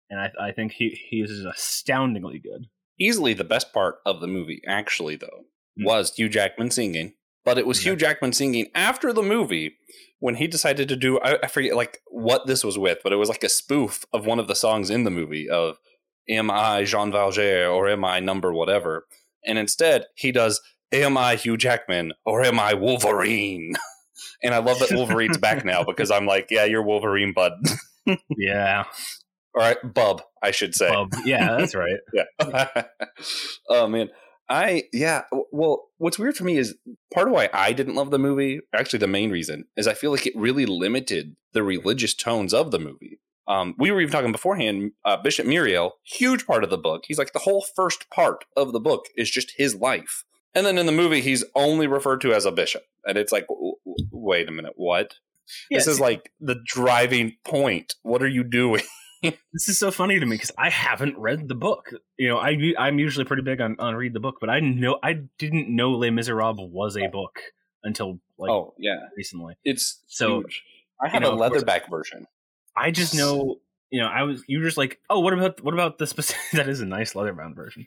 and 0.10 0.20
I 0.20 0.32
I 0.40 0.52
think 0.52 0.72
he 0.74 0.90
he 1.10 1.22
is 1.22 1.46
astoundingly 1.46 2.40
good. 2.40 2.68
Easily 3.00 3.34
the 3.34 3.44
best 3.44 3.74
part 3.74 3.96
of 4.06 4.22
the 4.22 4.28
movie, 4.28 4.62
actually, 4.68 5.16
though, 5.16 5.46
Hmm. 5.78 5.86
was 5.86 6.16
Hugh 6.16 6.30
Jackman 6.30 6.70
singing. 6.72 7.14
But 7.46 7.58
it 7.58 7.68
was 7.68 7.84
Yeah. 7.84 7.92
Hugh 7.92 7.98
Jackman 7.98 8.34
singing 8.34 8.68
after 8.74 9.12
the 9.14 9.22
movie 9.24 9.76
when 10.20 10.36
he 10.36 10.48
decided 10.48 10.88
to 10.90 10.96
do 10.96 11.20
I, 11.20 11.38
I 11.44 11.48
forget 11.48 11.76
like 11.76 12.00
what 12.08 12.48
this 12.48 12.64
was 12.64 12.78
with, 12.78 13.00
but 13.04 13.12
it 13.14 13.18
was 13.18 13.30
like 13.30 13.44
a 13.44 13.50
spoof 13.50 14.06
of 14.14 14.26
one 14.26 14.40
of 14.40 14.48
the 14.48 14.56
songs 14.56 14.90
in 14.90 15.04
the 15.04 15.12
movie 15.12 15.50
of 15.50 15.78
Am 16.30 16.50
I 16.50 16.86
Jean 16.86 17.12
Valjean 17.12 17.68
or 17.68 17.90
am 17.90 18.06
I 18.06 18.20
number 18.22 18.54
whatever? 18.54 19.06
And 19.46 19.58
instead 19.58 20.06
he 20.16 20.32
does 20.32 20.62
Am 20.94 21.18
I 21.18 21.36
Hugh 21.36 21.58
Jackman 21.58 22.14
or 22.26 22.44
am 22.44 22.60
I 22.60 22.76
Wolverine? 22.76 23.74
and 24.44 24.54
I 24.54 24.60
love 24.60 24.80
that 24.80 24.92
Wolverine's 24.92 25.38
back 25.38 25.66
now 25.66 25.84
because 25.88 26.12
I'm 26.12 26.26
like, 26.26 26.48
yeah, 26.52 26.66
you're 26.66 26.84
Wolverine, 26.84 27.34
bud. 27.34 27.54
Yeah, 28.38 28.84
All 29.56 29.62
right, 29.62 29.78
bub, 29.94 30.24
I 30.42 30.52
should 30.52 30.76
say. 30.76 30.90
Bub. 30.90 31.14
yeah, 31.24 31.56
that's 31.58 31.74
right. 31.74 32.00
Yeah. 32.14 32.66
oh 33.70 33.88
man. 33.88 34.10
I 34.50 34.84
yeah, 34.92 35.24
well 35.52 35.86
what's 35.98 36.20
weird 36.20 36.36
for 36.36 36.44
me 36.44 36.58
is 36.58 36.76
part 37.14 37.28
of 37.28 37.34
why 37.34 37.50
I 37.54 37.74
didn't 37.74 37.96
love 37.96 38.12
the 38.12 38.20
movie, 38.20 38.60
actually 38.76 39.00
the 39.00 39.08
main 39.08 39.32
reason, 39.32 39.66
is 39.78 39.88
I 39.88 39.94
feel 39.94 40.12
like 40.12 40.28
it 40.28 40.36
really 40.36 40.66
limited 40.66 41.36
the 41.54 41.64
religious 41.64 42.14
tones 42.14 42.54
of 42.54 42.72
the 42.72 42.80
movie. 42.80 43.20
Um, 43.48 43.76
we 43.78 43.92
were 43.92 44.00
even 44.00 44.12
talking 44.12 44.32
beforehand, 44.32 44.92
uh, 45.04 45.18
Bishop 45.18 45.46
Myriel, 45.46 45.92
huge 46.04 46.46
part 46.46 46.64
of 46.64 46.70
the 46.70 46.78
book. 46.78 47.04
He's 47.08 47.18
like 47.18 47.34
the 47.34 47.40
whole 47.40 47.66
first 47.76 48.10
part 48.10 48.46
of 48.56 48.72
the 48.72 48.80
book 48.80 49.08
is 49.18 49.30
just 49.30 49.54
his 49.58 49.76
life. 49.76 50.24
And 50.56 50.66
then 50.66 50.78
in 50.78 50.86
the 50.86 50.92
movie, 50.92 51.22
he's 51.22 51.44
only 51.56 51.88
referred 51.88 52.22
to 52.22 52.34
as 52.34 52.46
a 52.46 52.52
bishop. 52.52 52.84
And 53.06 53.18
it's 53.18 53.32
like, 53.32 53.48
w- 53.48 53.76
w- 53.86 54.08
wait 54.12 54.48
a 54.48 54.52
minute, 54.52 54.74
what? 54.76 55.16
this 55.70 55.88
is 55.88 56.00
like 56.00 56.32
the 56.40 56.56
driving 56.66 57.36
point. 57.44 57.96
What 58.04 58.24
are 58.24 58.28
you 58.28 58.44
doing? 58.44 58.84
this 59.54 59.70
is 59.70 59.80
so 59.80 59.92
funny 59.92 60.20
to 60.20 60.26
me 60.26 60.36
because 60.36 60.52
I 60.58 60.70
haven't 60.70 61.18
read 61.18 61.48
the 61.48 61.56
book. 61.56 61.92
You 62.18 62.30
know, 62.30 62.38
I 62.38 62.58
I'm 62.78 63.00
usually 63.00 63.26
pretty 63.26 63.44
big 63.44 63.62
on, 63.62 63.76
on 63.80 63.96
read 63.96 64.14
the 64.14 64.20
book, 64.20 64.38
but 64.40 64.50
I 64.50 64.60
know 64.60 65.00
I 65.02 65.22
didn't 65.38 65.74
know 65.74 65.92
Les 65.92 66.12
Miserables 66.12 66.72
was 66.72 66.98
a 66.98 67.08
book 67.08 67.40
until 67.84 68.20
like 68.38 68.52
oh, 68.52 68.74
yeah. 68.78 69.00
recently. 69.18 69.56
It's 69.64 70.02
So, 70.08 70.42
huge. 70.42 70.64
I 71.02 71.10
have 71.10 71.22
know, 71.22 71.34
a 71.34 71.38
leatherback 71.38 71.90
version. 71.90 72.28
I 72.76 72.92
just 72.92 73.16
know 73.16 73.60
you 73.94 74.02
know, 74.02 74.08
I 74.08 74.24
was 74.24 74.44
you 74.48 74.58
were 74.58 74.66
just 74.66 74.78
like, 74.78 75.00
oh, 75.08 75.20
what 75.20 75.34
about 75.34 75.64
what 75.64 75.76
about 75.76 76.00
the 76.00 76.08
specific? 76.08 76.42
that 76.54 76.68
is 76.68 76.82
a 76.82 76.86
nice 76.86 77.14
leatherbound 77.14 77.56
version, 77.56 77.86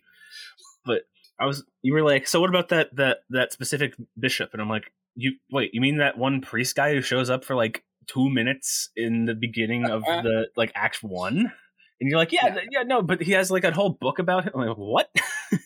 but 0.85 1.02
I 1.40 1.47
was 1.47 1.64
you 1.83 1.93
were 1.95 2.02
like, 2.02 2.28
so 2.28 2.40
what 2.40 2.49
about 2.49 2.69
that 2.69 2.95
that 2.95 3.25
that 3.31 3.52
specific 3.52 3.95
bishop? 4.16 4.50
And 4.52 4.62
I'm 4.62 4.69
like, 4.69 4.93
you 5.16 5.33
wait, 5.50 5.75
you 5.75 5.81
mean 5.81 5.97
that 5.97 6.16
one 6.16 6.43
priest 6.43 6.76
guy 6.76 6.95
who 6.95 7.02
shows 7.02 7.28
up 7.28 7.45
for 7.45 7.57
like 7.57 7.83
two 8.07 8.29
minutes 8.31 8.91
in 8.97 9.25
the 9.27 9.35
beginning 9.35 9.85
of 9.87 10.03
Uh-huh. 10.05 10.23
the 10.23 10.49
like 10.57 10.73
Act 10.75 11.03
One? 11.03 11.53
And 12.01 12.11
you're 12.11 12.19
like, 12.19 12.33
yeah, 12.33 12.47
Yeah. 12.55 12.61
yeah, 12.71 12.83
no, 12.83 13.01
but 13.03 13.23
he 13.23 13.33
has 13.33 13.51
like 13.51 13.65
a 13.65 13.73
whole 13.73 13.91
book 14.01 14.19
about 14.19 14.45
him. 14.45 14.53
I'm 14.55 14.67
like, 14.69 14.77
what? 14.77 15.11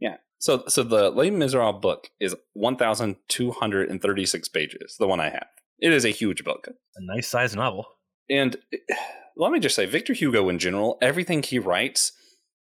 Yeah. 0.00 0.16
So 0.38 0.62
so 0.68 0.84
the 0.84 1.10
Les 1.10 1.30
Miserables 1.30 1.80
book 1.82 2.08
is 2.20 2.34
1,236 2.54 4.48
pages, 4.48 4.96
the 4.98 5.06
one 5.08 5.20
I 5.20 5.30
have. 5.30 5.46
It 5.80 5.92
is 5.92 6.04
a 6.04 6.10
huge 6.10 6.44
book. 6.44 6.68
a 6.68 7.00
nice 7.14 7.28
size 7.28 7.54
novel. 7.54 7.86
And 8.30 8.56
let 9.36 9.52
me 9.52 9.60
just 9.60 9.74
say, 9.76 9.86
Victor 9.86 10.12
Hugo 10.12 10.48
in 10.48 10.58
general, 10.58 10.98
everything 11.00 11.42
he 11.42 11.58
writes, 11.58 12.12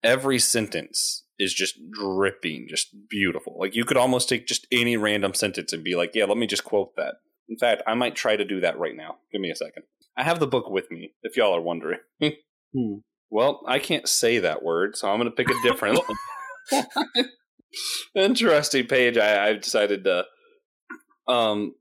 every 0.03 0.39
sentence 0.39 1.23
is 1.39 1.53
just 1.53 1.75
dripping, 1.91 2.67
just 2.69 2.89
beautiful. 3.09 3.55
Like 3.59 3.75
you 3.75 3.85
could 3.85 3.97
almost 3.97 4.29
take 4.29 4.47
just 4.47 4.67
any 4.71 4.97
random 4.97 5.33
sentence 5.33 5.73
and 5.73 5.83
be 5.83 5.95
like, 5.95 6.11
yeah, 6.13 6.25
let 6.25 6.37
me 6.37 6.47
just 6.47 6.63
quote 6.63 6.95
that. 6.97 7.15
In 7.49 7.57
fact, 7.57 7.83
I 7.85 7.93
might 7.93 8.15
try 8.15 8.35
to 8.35 8.45
do 8.45 8.61
that 8.61 8.77
right 8.77 8.95
now. 8.95 9.17
Give 9.31 9.41
me 9.41 9.51
a 9.51 9.55
second. 9.55 9.83
I 10.17 10.23
have 10.23 10.39
the 10.39 10.47
book 10.47 10.69
with 10.69 10.89
me, 10.91 11.13
if 11.23 11.37
y'all 11.37 11.55
are 11.55 11.61
wondering. 11.61 11.99
Hmm. 12.75 13.01
Well, 13.29 13.61
I 13.67 13.77
can't 13.77 14.09
say 14.09 14.39
that 14.39 14.63
word, 14.63 14.95
so 14.95 15.07
I'm 15.07 15.19
going 15.19 15.29
to 15.29 15.35
pick 15.35 15.47
a 15.47 15.61
different 15.61 15.99
interesting 18.15 18.87
page. 18.87 19.15
I, 19.15 19.49
I 19.49 19.53
decided 19.53 20.03
to. 20.05 20.25
Um. 21.27 21.75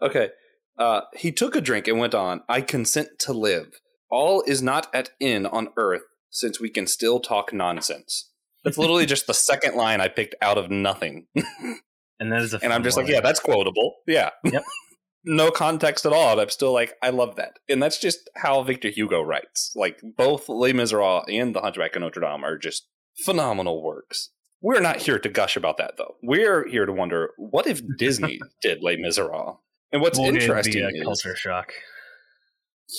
Okay. 0.00 0.30
Uh, 0.78 1.02
he 1.14 1.32
took 1.32 1.56
a 1.56 1.60
drink 1.60 1.88
and 1.88 1.98
went 1.98 2.14
on. 2.14 2.40
I 2.48 2.62
consent 2.62 3.18
to 3.20 3.32
live. 3.32 3.80
All 4.10 4.42
is 4.46 4.62
not 4.62 4.94
at 4.94 5.10
end 5.20 5.46
on 5.46 5.68
earth, 5.76 6.02
since 6.30 6.60
we 6.60 6.70
can 6.70 6.86
still 6.86 7.20
talk 7.20 7.52
nonsense. 7.52 8.30
That's 8.64 8.78
literally 8.78 9.06
just 9.06 9.26
the 9.26 9.34
second 9.34 9.76
line 9.76 10.00
I 10.00 10.08
picked 10.08 10.34
out 10.42 10.58
of 10.58 10.70
nothing, 10.70 11.28
And 12.18 12.32
that 12.32 12.42
is 12.42 12.54
a 12.54 12.60
and 12.62 12.72
I'm 12.72 12.82
just 12.82 12.96
like, 12.96 13.08
yeah, 13.08 13.20
that's 13.20 13.40
quotable. 13.40 13.96
Yeah. 14.06 14.30
Yep. 14.44 14.64
no 15.24 15.50
context 15.50 16.06
at 16.06 16.12
all. 16.12 16.32
And 16.32 16.40
I'm 16.40 16.48
still 16.48 16.72
like, 16.72 16.94
I 17.02 17.10
love 17.10 17.36
that. 17.36 17.58
And 17.68 17.82
that's 17.82 17.98
just 17.98 18.30
how 18.36 18.62
Victor 18.62 18.88
Hugo 18.88 19.20
writes. 19.20 19.72
Like 19.74 20.00
both 20.16 20.48
Les 20.48 20.72
Miserables 20.72 21.24
and 21.28 21.54
The 21.54 21.60
Hunchback 21.60 21.96
of 21.96 22.02
Notre 22.02 22.20
Dame 22.20 22.44
are 22.44 22.56
just 22.56 22.86
phenomenal 23.24 23.82
works. 23.82 24.30
We're 24.62 24.80
not 24.80 24.98
here 24.98 25.18
to 25.18 25.28
gush 25.28 25.56
about 25.56 25.76
that 25.76 25.94
though. 25.98 26.14
We're 26.22 26.66
here 26.66 26.86
to 26.86 26.92
wonder 26.92 27.30
what 27.36 27.66
if 27.66 27.82
Disney 27.98 28.40
did 28.62 28.82
Les 28.82 28.96
Miserables? 28.96 29.58
And 29.92 30.00
what's 30.00 30.18
We'll 30.18 30.32
get 30.32 30.42
into 30.42 30.46
interesting 30.46 30.82
the, 30.82 30.86
uh, 30.86 30.90
is, 30.90 31.02
culture 31.02 31.36
shock. 31.36 31.72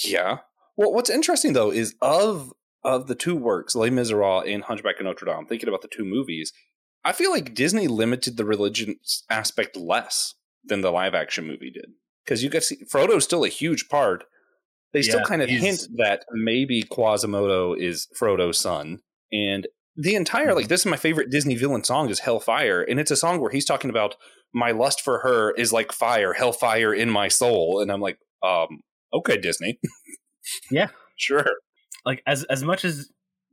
yeah. 0.05 0.37
Well, 0.75 0.93
what's 0.93 1.09
interesting 1.09 1.53
though 1.53 1.71
is 1.71 1.95
of 2.01 2.53
of 2.83 3.07
the 3.07 3.15
two 3.15 3.35
works, 3.35 3.75
Les 3.75 3.89
Miserables 3.89 4.45
and 4.47 4.63
Hunchback 4.63 4.99
of 4.99 5.05
Notre 5.05 5.25
Dame, 5.25 5.45
thinking 5.47 5.67
about 5.67 5.81
the 5.81 5.89
two 5.89 6.05
movies, 6.05 6.53
I 7.07 7.13
feel 7.13 7.31
like 7.31 7.53
Disney 7.55 7.87
limited 7.87 8.37
the 8.37 8.45
religion 8.45 8.97
aspect 9.29 9.75
less 9.75 10.35
than 10.63 10.81
the 10.81 10.91
live 10.91 11.15
action 11.15 11.45
movie 11.47 11.71
did. 11.71 11.87
Because 12.25 12.43
you 12.43 12.49
get 12.49 12.63
see 12.63 12.77
Frollo's 12.89 13.23
still 13.23 13.43
a 13.45 13.49
huge 13.49 13.87
part. 13.89 14.25
They 14.93 15.01
still 15.01 15.23
kind 15.23 15.41
of 15.41 15.49
hint 15.49 15.87
that 15.97 16.25
maybe 16.31 16.81
Quasimodo 16.83 17.73
is 17.73 18.07
Frollo's 18.15 18.59
son. 18.59 18.99
And 19.31 19.67
the 19.95 20.15
entire 20.15 20.47
Mm-hmm. 20.47 20.55
like 20.57 20.67
this 20.67 20.81
is 20.81 20.85
my 20.85 20.97
favorite 20.97 21.29
Disney 21.31 21.55
villain 21.55 21.83
song 21.83 22.09
is 22.09 22.19
Hellfire. 22.19 22.81
And 22.81 22.99
it's 22.99 23.11
a 23.11 23.15
song 23.15 23.39
where 23.41 23.51
he's 23.51 23.65
talking 23.65 23.89
about 23.89 24.15
my 24.53 24.71
lust 24.71 25.01
for 25.01 25.19
her 25.19 25.51
is 25.51 25.71
like 25.73 25.91
fire, 25.91 26.33
hellfire 26.33 26.93
in 26.93 27.09
my 27.09 27.27
soul. 27.29 27.79
And 27.81 27.91
I'm 27.91 28.01
like, 28.01 28.17
um, 28.43 28.81
okay, 29.13 29.37
Disney. 29.37 29.79
Yeah. 30.71 30.87
Sure. 31.17 31.45
Like 32.05 32.21
as 32.25 32.43
as 32.45 32.63
much 32.63 32.85
as. 32.85 33.09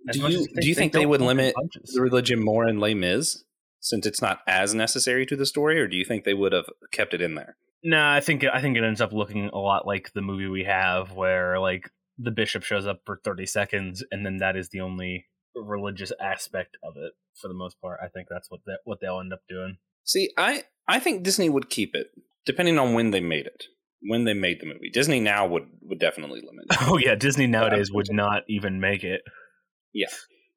as 0.08 0.16
Do 0.16 0.22
much 0.22 0.32
you- 0.32 0.40
as 0.56 0.62
do 0.62 0.68
you 0.68 0.74
think 0.74 0.92
they 0.92 1.00
don't 1.02 1.10
would 1.10 1.20
limit 1.20 1.54
the 1.92 2.00
religion 2.00 2.38
more 2.42 2.66
in 2.68 2.78
Les 2.80 2.94
Mis 2.94 3.43
since 3.84 4.06
it's 4.06 4.22
not 4.22 4.40
as 4.48 4.74
necessary 4.74 5.26
to 5.26 5.36
the 5.36 5.44
story, 5.46 5.78
or 5.78 5.86
do 5.86 5.96
you 5.96 6.04
think 6.06 6.24
they 6.24 6.34
would 6.34 6.52
have 6.52 6.64
kept 6.90 7.12
it 7.12 7.20
in 7.20 7.34
there? 7.34 7.56
No, 7.84 8.02
I 8.02 8.20
think 8.20 8.42
I 8.44 8.60
think 8.62 8.76
it 8.78 8.82
ends 8.82 9.02
up 9.02 9.12
looking 9.12 9.50
a 9.52 9.58
lot 9.58 9.86
like 9.86 10.10
the 10.14 10.22
movie 10.22 10.48
we 10.48 10.64
have, 10.64 11.12
where 11.12 11.60
like 11.60 11.90
the 12.18 12.30
bishop 12.30 12.62
shows 12.62 12.86
up 12.86 13.00
for 13.04 13.20
thirty 13.22 13.44
seconds, 13.46 14.02
and 14.10 14.24
then 14.24 14.38
that 14.38 14.56
is 14.56 14.70
the 14.70 14.80
only 14.80 15.26
religious 15.54 16.12
aspect 16.18 16.76
of 16.82 16.94
it 16.96 17.12
for 17.40 17.48
the 17.48 17.54
most 17.54 17.78
part. 17.80 18.00
I 18.02 18.08
think 18.08 18.28
that's 18.30 18.50
what 18.50 18.60
they, 18.66 18.72
what 18.84 19.00
they'll 19.00 19.20
end 19.20 19.34
up 19.34 19.42
doing. 19.48 19.76
See, 20.02 20.30
I 20.38 20.64
I 20.88 20.98
think 20.98 21.22
Disney 21.22 21.50
would 21.50 21.68
keep 21.68 21.90
it, 21.94 22.06
depending 22.46 22.78
on 22.78 22.94
when 22.94 23.10
they 23.10 23.20
made 23.20 23.46
it. 23.46 23.64
When 24.06 24.24
they 24.24 24.34
made 24.34 24.60
the 24.60 24.66
movie, 24.66 24.90
Disney 24.90 25.20
now 25.20 25.46
would 25.46 25.64
would 25.82 25.98
definitely 26.00 26.40
limit. 26.40 26.64
it. 26.70 26.78
Oh 26.88 26.96
yeah, 26.96 27.14
Disney 27.14 27.46
nowadays 27.46 27.90
would 27.92 28.10
not 28.10 28.44
even 28.48 28.80
make 28.80 29.04
it. 29.04 29.20
Yeah, 29.92 30.08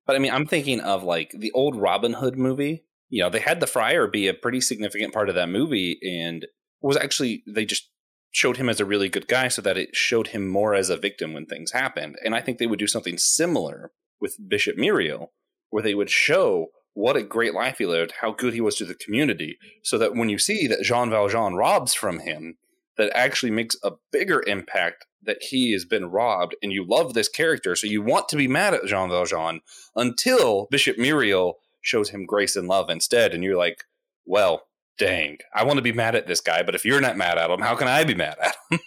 but 0.05 0.15
I 0.15 0.19
mean, 0.19 0.31
I'm 0.31 0.47
thinking 0.47 0.79
of 0.79 1.03
like 1.03 1.31
the 1.37 1.51
old 1.51 1.75
Robin 1.75 2.13
Hood 2.13 2.37
movie. 2.37 2.85
You 3.09 3.23
know, 3.23 3.29
they 3.29 3.39
had 3.39 3.59
the 3.59 3.67
friar 3.67 4.07
be 4.07 4.27
a 4.27 4.33
pretty 4.33 4.61
significant 4.61 5.13
part 5.13 5.29
of 5.29 5.35
that 5.35 5.49
movie, 5.49 5.99
and 6.03 6.45
was 6.81 6.97
actually 6.97 7.43
they 7.47 7.65
just 7.65 7.89
showed 8.31 8.57
him 8.57 8.69
as 8.69 8.79
a 8.79 8.85
really 8.85 9.09
good 9.09 9.27
guy, 9.27 9.47
so 9.47 9.61
that 9.61 9.77
it 9.77 9.95
showed 9.95 10.27
him 10.27 10.47
more 10.47 10.75
as 10.75 10.89
a 10.89 10.97
victim 10.97 11.33
when 11.33 11.45
things 11.45 11.71
happened. 11.71 12.17
And 12.23 12.35
I 12.35 12.41
think 12.41 12.57
they 12.57 12.67
would 12.67 12.79
do 12.79 12.87
something 12.87 13.17
similar 13.17 13.91
with 14.19 14.37
Bishop 14.47 14.77
Myriel, 14.77 15.27
where 15.69 15.83
they 15.83 15.95
would 15.95 16.09
show 16.09 16.67
what 16.93 17.15
a 17.15 17.23
great 17.23 17.53
life 17.53 17.77
he 17.77 17.85
lived, 17.85 18.15
how 18.21 18.31
good 18.31 18.53
he 18.53 18.61
was 18.61 18.75
to 18.75 18.85
the 18.85 18.95
community, 18.95 19.57
so 19.83 19.97
that 19.97 20.15
when 20.15 20.29
you 20.29 20.39
see 20.39 20.67
that 20.67 20.81
Jean 20.81 21.09
Valjean 21.09 21.55
robs 21.55 21.93
from 21.93 22.19
him, 22.19 22.57
that 22.97 23.11
actually 23.15 23.51
makes 23.51 23.75
a 23.83 23.91
bigger 24.11 24.43
impact 24.47 25.05
that 25.21 25.37
he 25.49 25.71
has 25.73 25.85
been 25.85 26.05
robbed, 26.05 26.55
and 26.61 26.71
you 26.71 26.85
love 26.87 27.13
this 27.13 27.29
character, 27.29 27.75
so 27.75 27.85
you 27.85 28.01
want 28.01 28.27
to 28.29 28.35
be 28.35 28.47
mad 28.47 28.73
at 28.73 28.85
Jean 28.85 29.09
Valjean 29.09 29.61
until 29.95 30.67
Bishop 30.71 30.97
Myriel 30.97 31.53
shows 31.87 32.09
him 32.09 32.25
grace 32.25 32.55
and 32.55 32.67
love 32.67 32.89
instead, 32.89 33.33
and 33.33 33.43
you're 33.43 33.57
like, 33.57 33.83
well, 34.25 34.63
dang, 34.97 35.37
I 35.53 35.63
want 35.63 35.77
to 35.77 35.83
be 35.83 35.93
mad 35.93 36.15
at 36.15 36.27
this 36.27 36.41
guy, 36.41 36.63
but 36.63 36.75
if 36.75 36.85
you're 36.85 37.01
not 37.01 37.17
mad 37.17 37.37
at 37.37 37.49
him, 37.49 37.61
how 37.61 37.75
can 37.75 37.87
I 37.87 38.03
be 38.03 38.15
mad 38.15 38.37
at 38.41 38.55
him? 38.69 38.79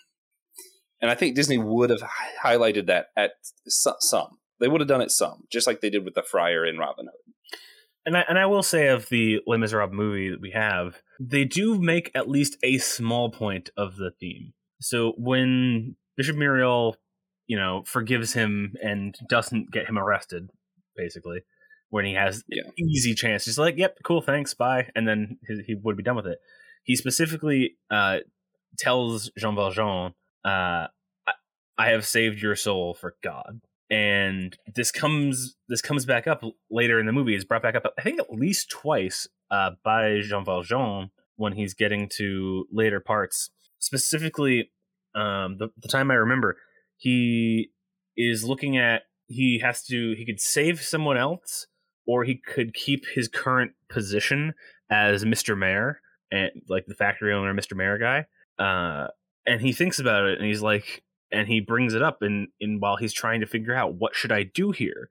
and 1.00 1.10
I 1.10 1.14
think 1.14 1.34
Disney 1.34 1.58
would 1.58 1.90
have 1.90 2.02
highlighted 2.44 2.86
that 2.86 3.06
at 3.16 3.32
some. 3.66 4.38
They 4.60 4.68
would 4.68 4.80
have 4.80 4.88
done 4.88 5.00
it 5.00 5.10
some, 5.10 5.44
just 5.50 5.66
like 5.66 5.80
they 5.80 5.90
did 5.90 6.04
with 6.04 6.14
the 6.14 6.22
Friar 6.22 6.66
in 6.66 6.76
Robin 6.76 7.06
Hood. 7.06 7.34
And 8.04 8.16
I 8.16 8.24
and 8.28 8.38
I 8.38 8.46
will 8.46 8.62
say 8.62 8.88
of 8.88 9.08
the 9.08 9.40
Les 9.46 9.58
Miserables 9.58 9.94
movie 9.94 10.30
that 10.30 10.40
we 10.40 10.50
have, 10.52 11.02
they 11.18 11.44
do 11.44 11.78
make 11.78 12.10
at 12.14 12.28
least 12.28 12.56
a 12.62 12.78
small 12.78 13.30
point 13.30 13.70
of 13.76 13.96
the 13.96 14.10
theme. 14.18 14.52
So 14.80 15.12
when 15.16 15.96
Bishop 16.16 16.36
Myriel, 16.36 16.94
you 17.46 17.58
know, 17.58 17.82
forgives 17.86 18.32
him 18.32 18.74
and 18.82 19.14
doesn't 19.28 19.70
get 19.70 19.86
him 19.86 19.98
arrested, 19.98 20.50
basically, 20.96 21.40
when 21.90 22.04
he 22.04 22.14
has 22.14 22.42
Yeah. 22.48 22.70
easy 22.78 23.14
chance, 23.14 23.44
he's 23.44 23.58
like, 23.58 23.76
"Yep, 23.76 23.98
cool, 24.04 24.22
thanks, 24.22 24.54
bye," 24.54 24.90
and 24.94 25.06
then 25.06 25.38
he, 25.46 25.62
he 25.68 25.74
would 25.74 25.96
be 25.96 26.02
done 26.02 26.16
with 26.16 26.26
it. 26.26 26.38
He 26.84 26.96
specifically 26.96 27.76
uh, 27.90 28.18
tells 28.78 29.30
Jean 29.38 29.54
Valjean, 29.54 30.14
uh, 30.44 30.86
I, 31.26 31.32
"I 31.78 31.88
have 31.90 32.06
saved 32.06 32.40
your 32.40 32.56
soul 32.56 32.94
for 32.94 33.16
God." 33.22 33.60
and 33.90 34.56
this 34.76 34.92
comes 34.92 35.56
this 35.68 35.82
comes 35.82 36.06
back 36.06 36.28
up 36.28 36.44
later 36.70 37.00
in 37.00 37.06
the 37.06 37.12
movie. 37.12 37.34
Is 37.34 37.44
brought 37.44 37.62
back 37.62 37.74
up, 37.74 37.92
I 37.98 38.02
think, 38.02 38.20
at 38.20 38.30
least 38.30 38.70
twice 38.70 39.26
uh, 39.50 39.72
by 39.84 40.20
Jean 40.20 40.44
Valjean 40.44 41.10
when 41.36 41.54
he's 41.54 41.74
getting 41.74 42.08
to 42.16 42.66
later 42.70 43.00
parts. 43.00 43.50
Specifically, 43.80 44.70
um, 45.14 45.56
the, 45.58 45.70
the 45.76 45.88
time 45.88 46.10
I 46.10 46.14
remember, 46.14 46.56
he 46.98 47.70
is 48.16 48.44
looking 48.44 48.78
at 48.78 49.02
he 49.26 49.58
has 49.58 49.82
to 49.86 50.14
he 50.16 50.24
could 50.24 50.40
save 50.40 50.82
someone 50.82 51.16
else, 51.16 51.66
or 52.10 52.24
he 52.24 52.34
could 52.34 52.74
keep 52.74 53.04
his 53.14 53.28
current 53.28 53.72
position 53.88 54.54
as 54.90 55.24
Mister 55.24 55.54
Mayor 55.54 56.00
and 56.32 56.50
like 56.68 56.86
the 56.86 56.96
factory 56.96 57.32
owner, 57.32 57.54
Mister 57.54 57.76
Mayor 57.76 57.98
guy. 57.98 58.26
Uh, 58.58 59.06
and 59.46 59.60
he 59.60 59.72
thinks 59.72 60.00
about 60.00 60.24
it, 60.24 60.38
and 60.38 60.46
he's 60.48 60.62
like, 60.62 61.04
and 61.30 61.46
he 61.46 61.60
brings 61.60 61.94
it 61.94 62.02
up 62.02 62.18
in 62.20 62.48
in 62.58 62.80
while 62.80 62.96
he's 62.96 63.12
trying 63.12 63.40
to 63.40 63.46
figure 63.46 63.76
out 63.80 63.94
what 63.94 64.16
should 64.16 64.32
I 64.32 64.42
do 64.42 64.72
here. 64.72 65.08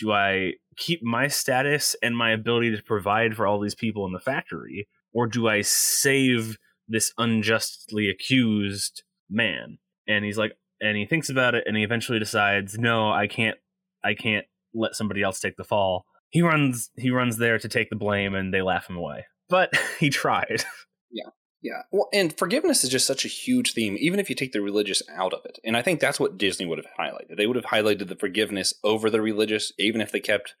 Do 0.00 0.10
I 0.10 0.54
keep 0.76 1.00
my 1.02 1.28
status 1.28 1.94
and 2.02 2.16
my 2.16 2.32
ability 2.32 2.74
to 2.74 2.82
provide 2.82 3.36
for 3.36 3.46
all 3.46 3.60
these 3.60 3.76
people 3.76 4.04
in 4.06 4.12
the 4.12 4.18
factory, 4.32 4.88
or 5.12 5.28
do 5.28 5.46
I 5.46 5.62
save 5.62 6.58
this 6.88 7.12
unjustly 7.16 8.08
accused 8.08 9.04
man? 9.28 9.78
And 10.08 10.24
he's 10.24 10.38
like, 10.38 10.52
and 10.80 10.96
he 10.96 11.06
thinks 11.06 11.30
about 11.30 11.54
it, 11.54 11.64
and 11.66 11.76
he 11.76 11.84
eventually 11.84 12.18
decides, 12.18 12.78
no, 12.78 13.12
I 13.12 13.28
can't, 13.28 13.58
I 14.02 14.14
can't 14.14 14.46
let 14.74 14.96
somebody 14.96 15.22
else 15.22 15.38
take 15.38 15.56
the 15.56 15.64
fall. 15.64 16.06
He 16.30 16.42
runs, 16.42 16.90
he 16.96 17.10
runs 17.10 17.36
there 17.36 17.58
to 17.58 17.68
take 17.68 17.90
the 17.90 17.96
blame, 17.96 18.34
and 18.34 18.54
they 18.54 18.62
laugh 18.62 18.88
him 18.88 18.96
away. 18.96 19.26
But 19.48 19.72
he 19.98 20.10
tried. 20.10 20.64
Yeah. 21.10 21.30
Yeah. 21.62 21.82
Well, 21.92 22.08
and 22.12 22.36
forgiveness 22.36 22.84
is 22.84 22.90
just 22.90 23.06
such 23.06 23.24
a 23.24 23.28
huge 23.28 23.74
theme, 23.74 23.96
even 23.98 24.18
if 24.18 24.30
you 24.30 24.36
take 24.36 24.52
the 24.52 24.62
religious 24.62 25.02
out 25.14 25.34
of 25.34 25.44
it. 25.44 25.58
And 25.64 25.76
I 25.76 25.82
think 25.82 26.00
that's 26.00 26.18
what 26.18 26.38
Disney 26.38 26.64
would 26.64 26.78
have 26.78 26.86
highlighted. 26.98 27.36
They 27.36 27.46
would 27.46 27.56
have 27.56 27.66
highlighted 27.66 28.08
the 28.08 28.16
forgiveness 28.16 28.72
over 28.82 29.10
the 29.10 29.20
religious, 29.20 29.72
even 29.78 30.00
if 30.00 30.10
they 30.10 30.20
kept 30.20 30.54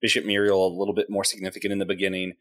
Bishop 0.00 0.24
Myriel 0.24 0.70
a 0.70 0.78
little 0.78 0.94
bit 0.94 1.10
more 1.10 1.24
significant 1.24 1.72
in 1.72 1.78
the 1.78 1.84
beginning. 1.84 2.34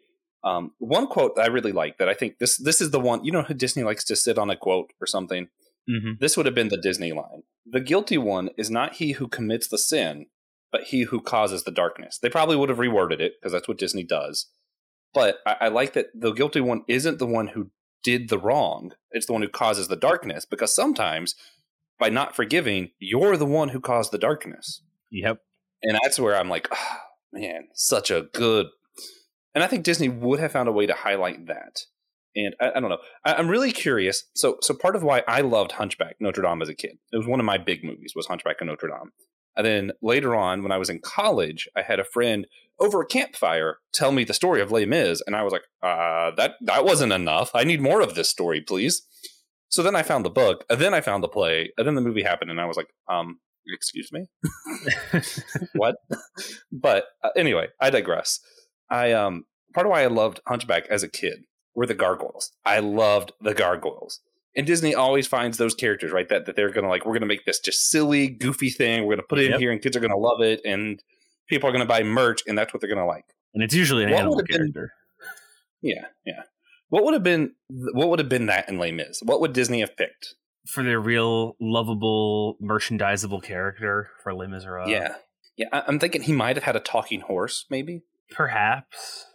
Um, 0.44 0.72
one 0.77 1.08
quote 1.08 1.36
that 1.36 1.44
I 1.44 1.48
really 1.48 1.72
like 1.72 1.98
that 1.98 2.08
I 2.08 2.13
think 2.13 2.38
this 2.38 2.58
this 2.58 2.80
is 2.80 2.92
the 2.92 3.00
one 3.00 3.25
you 3.25 3.32
know 3.32 3.42
how 3.42 3.56
Disney 3.56 3.82
likes 3.82 4.04
to 4.06 4.15
sit 4.15 4.38
on 4.38 4.51
a 4.51 4.56
quote 4.56 4.92
or 5.01 5.08
something. 5.08 5.48
Mm-hmm. 5.89 6.13
This 6.20 6.38
would 6.38 6.46
have 6.46 6.56
been 6.56 6.70
the 6.70 6.77
Disney 6.77 7.12
line. 7.12 7.44
The 7.65 7.80
guilty 7.80 8.18
one 8.18 8.50
is 8.58 8.70
not 8.70 8.96
he 8.96 9.13
who 9.13 9.27
commits 9.27 9.68
the 9.68 9.77
sin, 9.77 10.27
but 10.75 10.84
he 10.84 11.03
who 11.03 11.22
causes 11.22 11.63
the 11.63 11.72
darkness. 11.72 12.20
They 12.22 12.27
probably 12.27 12.58
would 12.58 12.67
have 12.67 12.79
reworded 12.79 13.22
it 13.22 13.36
because 13.39 13.53
that's 13.53 13.70
what 13.70 13.77
Disney 13.77 14.03
does. 14.03 14.48
But 15.13 15.38
I, 15.48 15.55
I 15.62 15.67
like 15.70 15.94
that 15.94 16.08
the 16.13 16.34
guilty 16.34 16.60
one 16.60 16.84
isn't 16.89 17.17
the 17.17 17.25
one 17.25 17.48
who 17.48 17.72
did 18.03 18.27
the 18.27 18.38
wrong, 18.38 18.91
it's 19.12 19.27
the 19.27 19.32
one 19.32 19.41
who 19.41 19.48
causes 19.48 19.88
the 19.88 19.96
darkness 19.96 20.44
because 20.44 20.75
sometimes 20.75 21.34
by 21.98 22.10
not 22.10 22.36
forgiving, 22.36 22.89
you're 23.00 23.38
the 23.38 23.46
one 23.46 23.70
who 23.70 23.79
caused 23.79 24.12
the 24.12 24.17
darkness. 24.17 24.82
Yep. 25.12 25.38
And 25.82 25.98
that's 26.03 26.20
where 26.20 26.36
I'm 26.36 26.50
like, 26.50 26.67
oh, 26.74 26.98
man, 27.32 27.70
such 27.74 28.12
a 28.12 28.27
good. 28.34 28.67
And 29.53 29.63
I 29.63 29.67
think 29.67 29.86
Disney 29.86 30.10
would 30.10 30.41
have 30.41 30.51
found 30.51 30.67
a 30.67 30.74
way 30.74 30.88
to 30.88 30.94
highlight 30.94 31.48
that. 31.48 31.84
And 32.36 32.53
I, 32.60 32.72
I 32.75 32.79
don't 32.82 32.89
know. 32.89 32.98
I, 33.24 33.39
am 33.39 33.48
really 33.48 33.72
curious. 33.72 34.25
So, 34.36 34.58
so 34.62 34.74
part 34.74 34.98
of 34.98 35.03
why 35.03 35.24
I 35.25 35.39
loved 35.39 35.72
Hunchback 35.72 36.17
Notre 36.20 36.41
Dame 36.41 36.62
as 36.62 36.67
a 36.67 36.75
kid, 36.75 36.98
it 37.13 37.17
was 37.17 37.27
one 37.27 37.39
of 37.39 37.46
my 37.46 37.58
big 37.58 37.82
movies, 37.82 38.12
was 38.13 38.27
Hunchback 38.27 38.60
of 38.60 38.67
Notre 38.67 38.89
Dame. 38.89 39.13
And 39.56 39.66
then 39.66 39.92
later 40.02 40.36
on, 40.36 40.64
when 40.64 40.72
I 40.72 40.78
was 40.78 40.90
in 40.90 41.00
college, 41.00 41.68
I 41.76 41.82
had 41.82 42.00
a 42.00 42.04
friend 42.04 42.48
over 42.80 43.02
a 43.02 43.06
campfire 43.06 43.78
tell 43.94 44.12
me 44.12 44.24
the 44.24 44.34
story 44.34 44.62
of 44.62 44.72
Les 44.72 44.86
Mis, 44.86 45.22
and 45.26 45.36
I 45.36 45.44
was 45.44 45.54
like, 45.54 45.64
uh, 45.82 46.32
that 46.36 46.56
that 46.62 46.84
wasn't 46.86 47.14
enough. 47.14 47.52
I 47.54 47.64
need 47.64 47.82
more 47.82 48.02
of 48.02 48.16
this 48.16 48.30
story, 48.30 48.62
please. 48.62 49.04
So 49.70 49.82
then 49.82 49.96
I 49.96 50.04
found 50.04 50.26
the 50.26 50.30
book, 50.30 50.66
and 50.70 50.80
then 50.80 50.94
I 50.94 51.02
found 51.02 51.24
the 51.24 51.30
play, 51.30 51.72
and 51.78 51.88
then 51.88 51.96
the 51.96 52.02
movie 52.02 52.24
happened, 52.24 52.52
and 52.52 52.62
I 52.62 52.66
was 52.66 52.78
like, 52.78 52.90
um, 53.10 53.40
excuse 53.68 54.12
me, 54.12 54.28
what? 55.74 55.96
but 56.72 57.06
uh, 57.24 57.30
anyway, 57.36 57.68
I 57.80 57.90
digress. 57.90 58.40
I 58.90 59.14
um, 59.14 59.46
part 59.74 59.88
of 59.88 59.92
why 59.92 60.04
I 60.04 60.08
loved 60.08 60.42
Hunchback 60.48 60.88
as 60.88 61.04
a 61.04 61.10
kid 61.10 61.46
were 61.74 61.86
the 61.86 61.94
gargoyles. 61.94 62.52
I 62.66 62.80
loved 62.80 63.34
the 63.42 63.54
gargoyles. 63.54 64.22
And 64.58 64.66
Disney 64.66 64.96
always 64.96 65.28
finds 65.28 65.58
those 65.58 65.74
characters, 65.74 66.12
right? 66.12 66.30
That 66.30 66.46
that 66.46 66.56
they're 66.56 66.72
gonna 66.72 66.88
like, 66.88 67.06
we're 67.06 67.14
gonna 67.14 67.26
make 67.26 67.46
this 67.46 67.60
just 67.60 67.90
silly, 67.90 68.28
goofy 68.28 68.70
thing. 68.70 69.06
We're 69.06 69.16
gonna 69.16 69.28
put 69.28 69.40
it 69.40 69.46
yep. 69.46 69.56
in 69.56 69.60
here, 69.60 69.72
and 69.72 69.82
kids 69.82 69.98
are 69.98 70.00
gonna 70.00 70.18
love 70.18 70.42
it, 70.42 70.62
and 70.66 71.02
people 71.48 71.70
are 71.70 71.74
gonna 71.74 71.86
buy 71.86 72.04
merch, 72.04 72.42
and 72.48 72.58
that's 72.58 72.74
what 72.74 72.82
they're 72.82 72.90
gonna 72.90 73.06
like. 73.06 73.26
And 73.54 73.64
it's 73.64 73.74
usually 73.74 74.04
an 74.04 74.12
what 74.12 74.20
animal 74.20 74.42
character. 74.44 74.92
Been, 75.82 75.96
yeah, 75.96 76.06
yeah. 76.26 76.44
What 76.90 77.04
would 77.04 77.14
have 77.14 77.24
been 77.24 77.54
what 77.70 78.10
would 78.10 78.20
have 78.20 78.30
been 78.30 78.46
that 78.46 78.70
in 78.70 78.78
Les 78.78 78.92
Mis? 78.92 79.22
What 79.24 79.42
would 79.42 79.54
Disney 79.54 79.82
have 79.82 79.98
picked 79.98 80.36
for 80.68 80.84
their 80.84 81.00
real 81.00 81.56
lovable, 81.60 82.58
merchandisable 82.62 83.44
character 83.44 84.10
for 84.24 84.34
Les 84.34 84.48
Miserables? 84.48 84.90
Yeah, 84.90 85.16
yeah. 85.58 85.68
I'm 85.72 86.00
thinking 86.00 86.22
he 86.22 86.34
might 86.34 86.56
have 86.56 86.64
had 86.64 86.76
a 86.76 86.80
talking 86.80 87.22
horse, 87.22 87.66
maybe. 87.70 88.04
Perhaps 88.32 89.26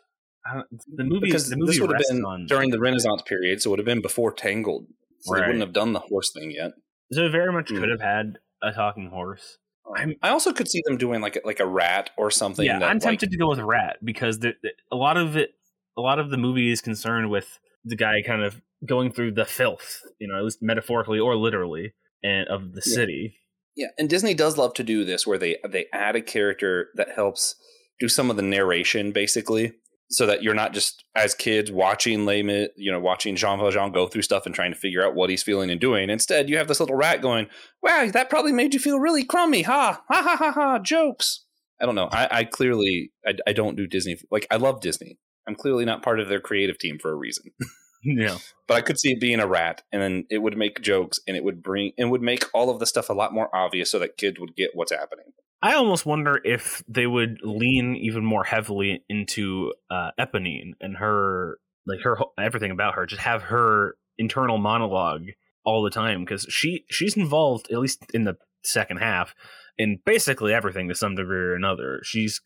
the 0.44 1.04
movie 1.04 1.26
because 1.26 1.50
the 1.50 1.56
movie 1.56 1.72
this 1.72 1.80
would 1.80 1.90
have 1.90 2.02
been 2.08 2.24
on... 2.24 2.46
during 2.46 2.70
the 2.70 2.80
Renaissance 2.80 3.22
period, 3.22 3.60
so 3.60 3.68
it 3.68 3.70
would 3.72 3.78
have 3.78 3.86
been 3.86 4.02
before 4.02 4.32
Tangled. 4.32 4.86
So 5.20 5.34
right. 5.34 5.40
they 5.40 5.46
wouldn't 5.46 5.62
have 5.62 5.72
done 5.72 5.92
the 5.92 6.00
horse 6.00 6.32
thing 6.32 6.50
yet. 6.50 6.72
So 7.12 7.26
it 7.26 7.32
very 7.32 7.52
much 7.52 7.70
mm. 7.70 7.78
could 7.78 7.88
have 7.88 8.00
had 8.00 8.38
a 8.62 8.72
talking 8.72 9.10
horse. 9.10 9.58
I'm, 9.96 10.14
i 10.22 10.28
also 10.28 10.52
could 10.52 10.68
see 10.68 10.82
them 10.84 10.98
doing 10.98 11.20
like 11.20 11.40
like 11.44 11.60
a 11.60 11.66
rat 11.66 12.10
or 12.16 12.30
something. 12.30 12.64
Yeah, 12.64 12.78
that, 12.78 12.90
I'm 12.90 13.00
tempted 13.00 13.26
like, 13.26 13.32
to 13.32 13.38
go 13.38 13.48
with 13.48 13.58
rat 13.58 13.96
because 14.04 14.38
the, 14.38 14.52
the, 14.62 14.70
a 14.92 14.96
lot 14.96 15.16
of 15.16 15.36
it, 15.36 15.50
a 15.96 16.00
lot 16.00 16.18
of 16.18 16.30
the 16.30 16.36
movie 16.36 16.70
is 16.70 16.80
concerned 16.80 17.30
with 17.30 17.58
the 17.84 17.96
guy 17.96 18.22
kind 18.24 18.42
of 18.42 18.60
going 18.86 19.10
through 19.10 19.32
the 19.32 19.44
filth, 19.44 20.02
you 20.18 20.28
know, 20.28 20.36
at 20.38 20.44
least 20.44 20.58
metaphorically 20.62 21.18
or 21.18 21.36
literally, 21.36 21.92
and 22.22 22.46
of 22.48 22.72
the 22.72 22.82
yeah. 22.86 22.94
city. 22.94 23.36
Yeah, 23.76 23.88
and 23.98 24.08
Disney 24.08 24.34
does 24.34 24.58
love 24.58 24.74
to 24.74 24.84
do 24.84 25.04
this, 25.04 25.26
where 25.26 25.38
they 25.38 25.58
they 25.68 25.86
add 25.92 26.14
a 26.14 26.22
character 26.22 26.88
that 26.94 27.10
helps 27.10 27.56
do 27.98 28.08
some 28.08 28.30
of 28.30 28.36
the 28.36 28.42
narration, 28.42 29.12
basically 29.12 29.72
so 30.10 30.26
that 30.26 30.42
you're 30.42 30.54
not 30.54 30.72
just 30.72 31.04
as 31.14 31.34
kids 31.34 31.70
watching 31.70 32.26
Layman, 32.26 32.68
you 32.76 32.90
know, 32.90 32.98
watching 32.98 33.36
Jean 33.36 33.58
Valjean 33.58 33.92
go 33.92 34.08
through 34.08 34.22
stuff 34.22 34.44
and 34.44 34.54
trying 34.54 34.72
to 34.72 34.78
figure 34.78 35.04
out 35.04 35.14
what 35.14 35.30
he's 35.30 35.42
feeling 35.42 35.70
and 35.70 35.80
doing. 35.80 36.10
Instead, 36.10 36.48
you 36.48 36.58
have 36.58 36.68
this 36.68 36.80
little 36.80 36.96
rat 36.96 37.22
going, 37.22 37.46
"Wow, 37.82 38.10
that 38.12 38.28
probably 38.28 38.52
made 38.52 38.74
you 38.74 38.80
feel 38.80 38.98
really 38.98 39.24
crummy, 39.24 39.62
ha 39.62 40.02
ha 40.08 40.22
ha 40.22 40.36
ha 40.36 40.52
ha." 40.52 40.78
Jokes. 40.80 41.44
I 41.80 41.86
don't 41.86 41.94
know. 41.94 42.08
I, 42.10 42.28
I 42.30 42.44
clearly 42.44 43.12
I, 43.24 43.34
I 43.46 43.52
don't 43.52 43.76
do 43.76 43.86
Disney. 43.86 44.18
Like 44.30 44.46
I 44.50 44.56
love 44.56 44.80
Disney. 44.80 45.18
I'm 45.46 45.54
clearly 45.54 45.84
not 45.84 46.02
part 46.02 46.20
of 46.20 46.28
their 46.28 46.40
creative 46.40 46.78
team 46.78 46.98
for 46.98 47.10
a 47.10 47.16
reason. 47.16 47.44
yeah, 48.04 48.38
but 48.66 48.76
I 48.76 48.80
could 48.80 48.98
see 48.98 49.12
it 49.12 49.20
being 49.20 49.40
a 49.40 49.46
rat, 49.46 49.82
and 49.92 50.02
then 50.02 50.24
it 50.28 50.38
would 50.38 50.56
make 50.56 50.80
jokes, 50.82 51.20
and 51.28 51.36
it 51.36 51.44
would 51.44 51.62
bring 51.62 51.92
and 51.96 52.10
would 52.10 52.22
make 52.22 52.44
all 52.52 52.68
of 52.68 52.80
the 52.80 52.86
stuff 52.86 53.10
a 53.10 53.14
lot 53.14 53.32
more 53.32 53.54
obvious, 53.54 53.90
so 53.90 54.00
that 54.00 54.16
kids 54.16 54.40
would 54.40 54.56
get 54.56 54.70
what's 54.74 54.92
happening. 54.92 55.26
I 55.62 55.74
almost 55.74 56.06
wonder 56.06 56.40
if 56.42 56.82
they 56.88 57.06
would 57.06 57.40
lean 57.42 57.96
even 57.96 58.24
more 58.24 58.44
heavily 58.44 59.04
into 59.08 59.74
uh, 59.90 60.10
Eponine 60.18 60.72
and 60.80 60.96
her, 60.96 61.58
like 61.86 62.00
her 62.02 62.16
everything 62.38 62.70
about 62.70 62.94
her, 62.94 63.06
just 63.06 63.22
have 63.22 63.42
her 63.44 63.96
internal 64.18 64.58
monologue 64.58 65.26
all 65.64 65.82
the 65.82 65.90
time 65.90 66.24
because 66.24 66.46
she 66.48 66.84
she's 66.90 67.16
involved 67.16 67.70
at 67.70 67.78
least 67.78 68.04
in 68.14 68.24
the 68.24 68.36
second 68.64 68.98
half 68.98 69.34
in 69.78 69.98
basically 70.04 70.52
everything 70.52 70.88
to 70.88 70.94
some 70.94 71.14
degree 71.14 71.38
or 71.38 71.54
another. 71.54 72.00
She's 72.04 72.40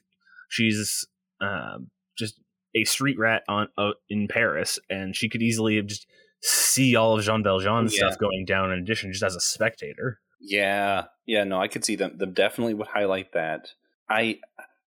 she's 0.48 1.06
uh, 1.40 1.78
just 2.18 2.40
a 2.76 2.84
street 2.84 3.18
rat 3.18 3.42
on 3.48 3.68
uh, 3.78 3.92
in 4.08 4.28
Paris, 4.28 4.78
and 4.88 5.14
she 5.14 5.28
could 5.28 5.42
easily 5.42 5.80
just 5.82 6.06
see 6.42 6.96
all 6.96 7.18
of 7.18 7.24
Jean 7.24 7.42
Valjean's 7.42 7.92
yeah. 7.92 8.06
stuff 8.06 8.18
going 8.18 8.44
down. 8.46 8.72
In 8.72 8.78
addition, 8.80 9.12
just 9.12 9.24
as 9.24 9.36
a 9.36 9.40
spectator. 9.40 10.20
Yeah, 10.46 11.04
yeah, 11.26 11.44
no, 11.44 11.60
I 11.60 11.68
could 11.68 11.84
see 11.84 11.96
them. 11.96 12.18
Them 12.18 12.32
definitely 12.32 12.74
would 12.74 12.88
highlight 12.88 13.32
that. 13.32 13.68
I, 14.08 14.38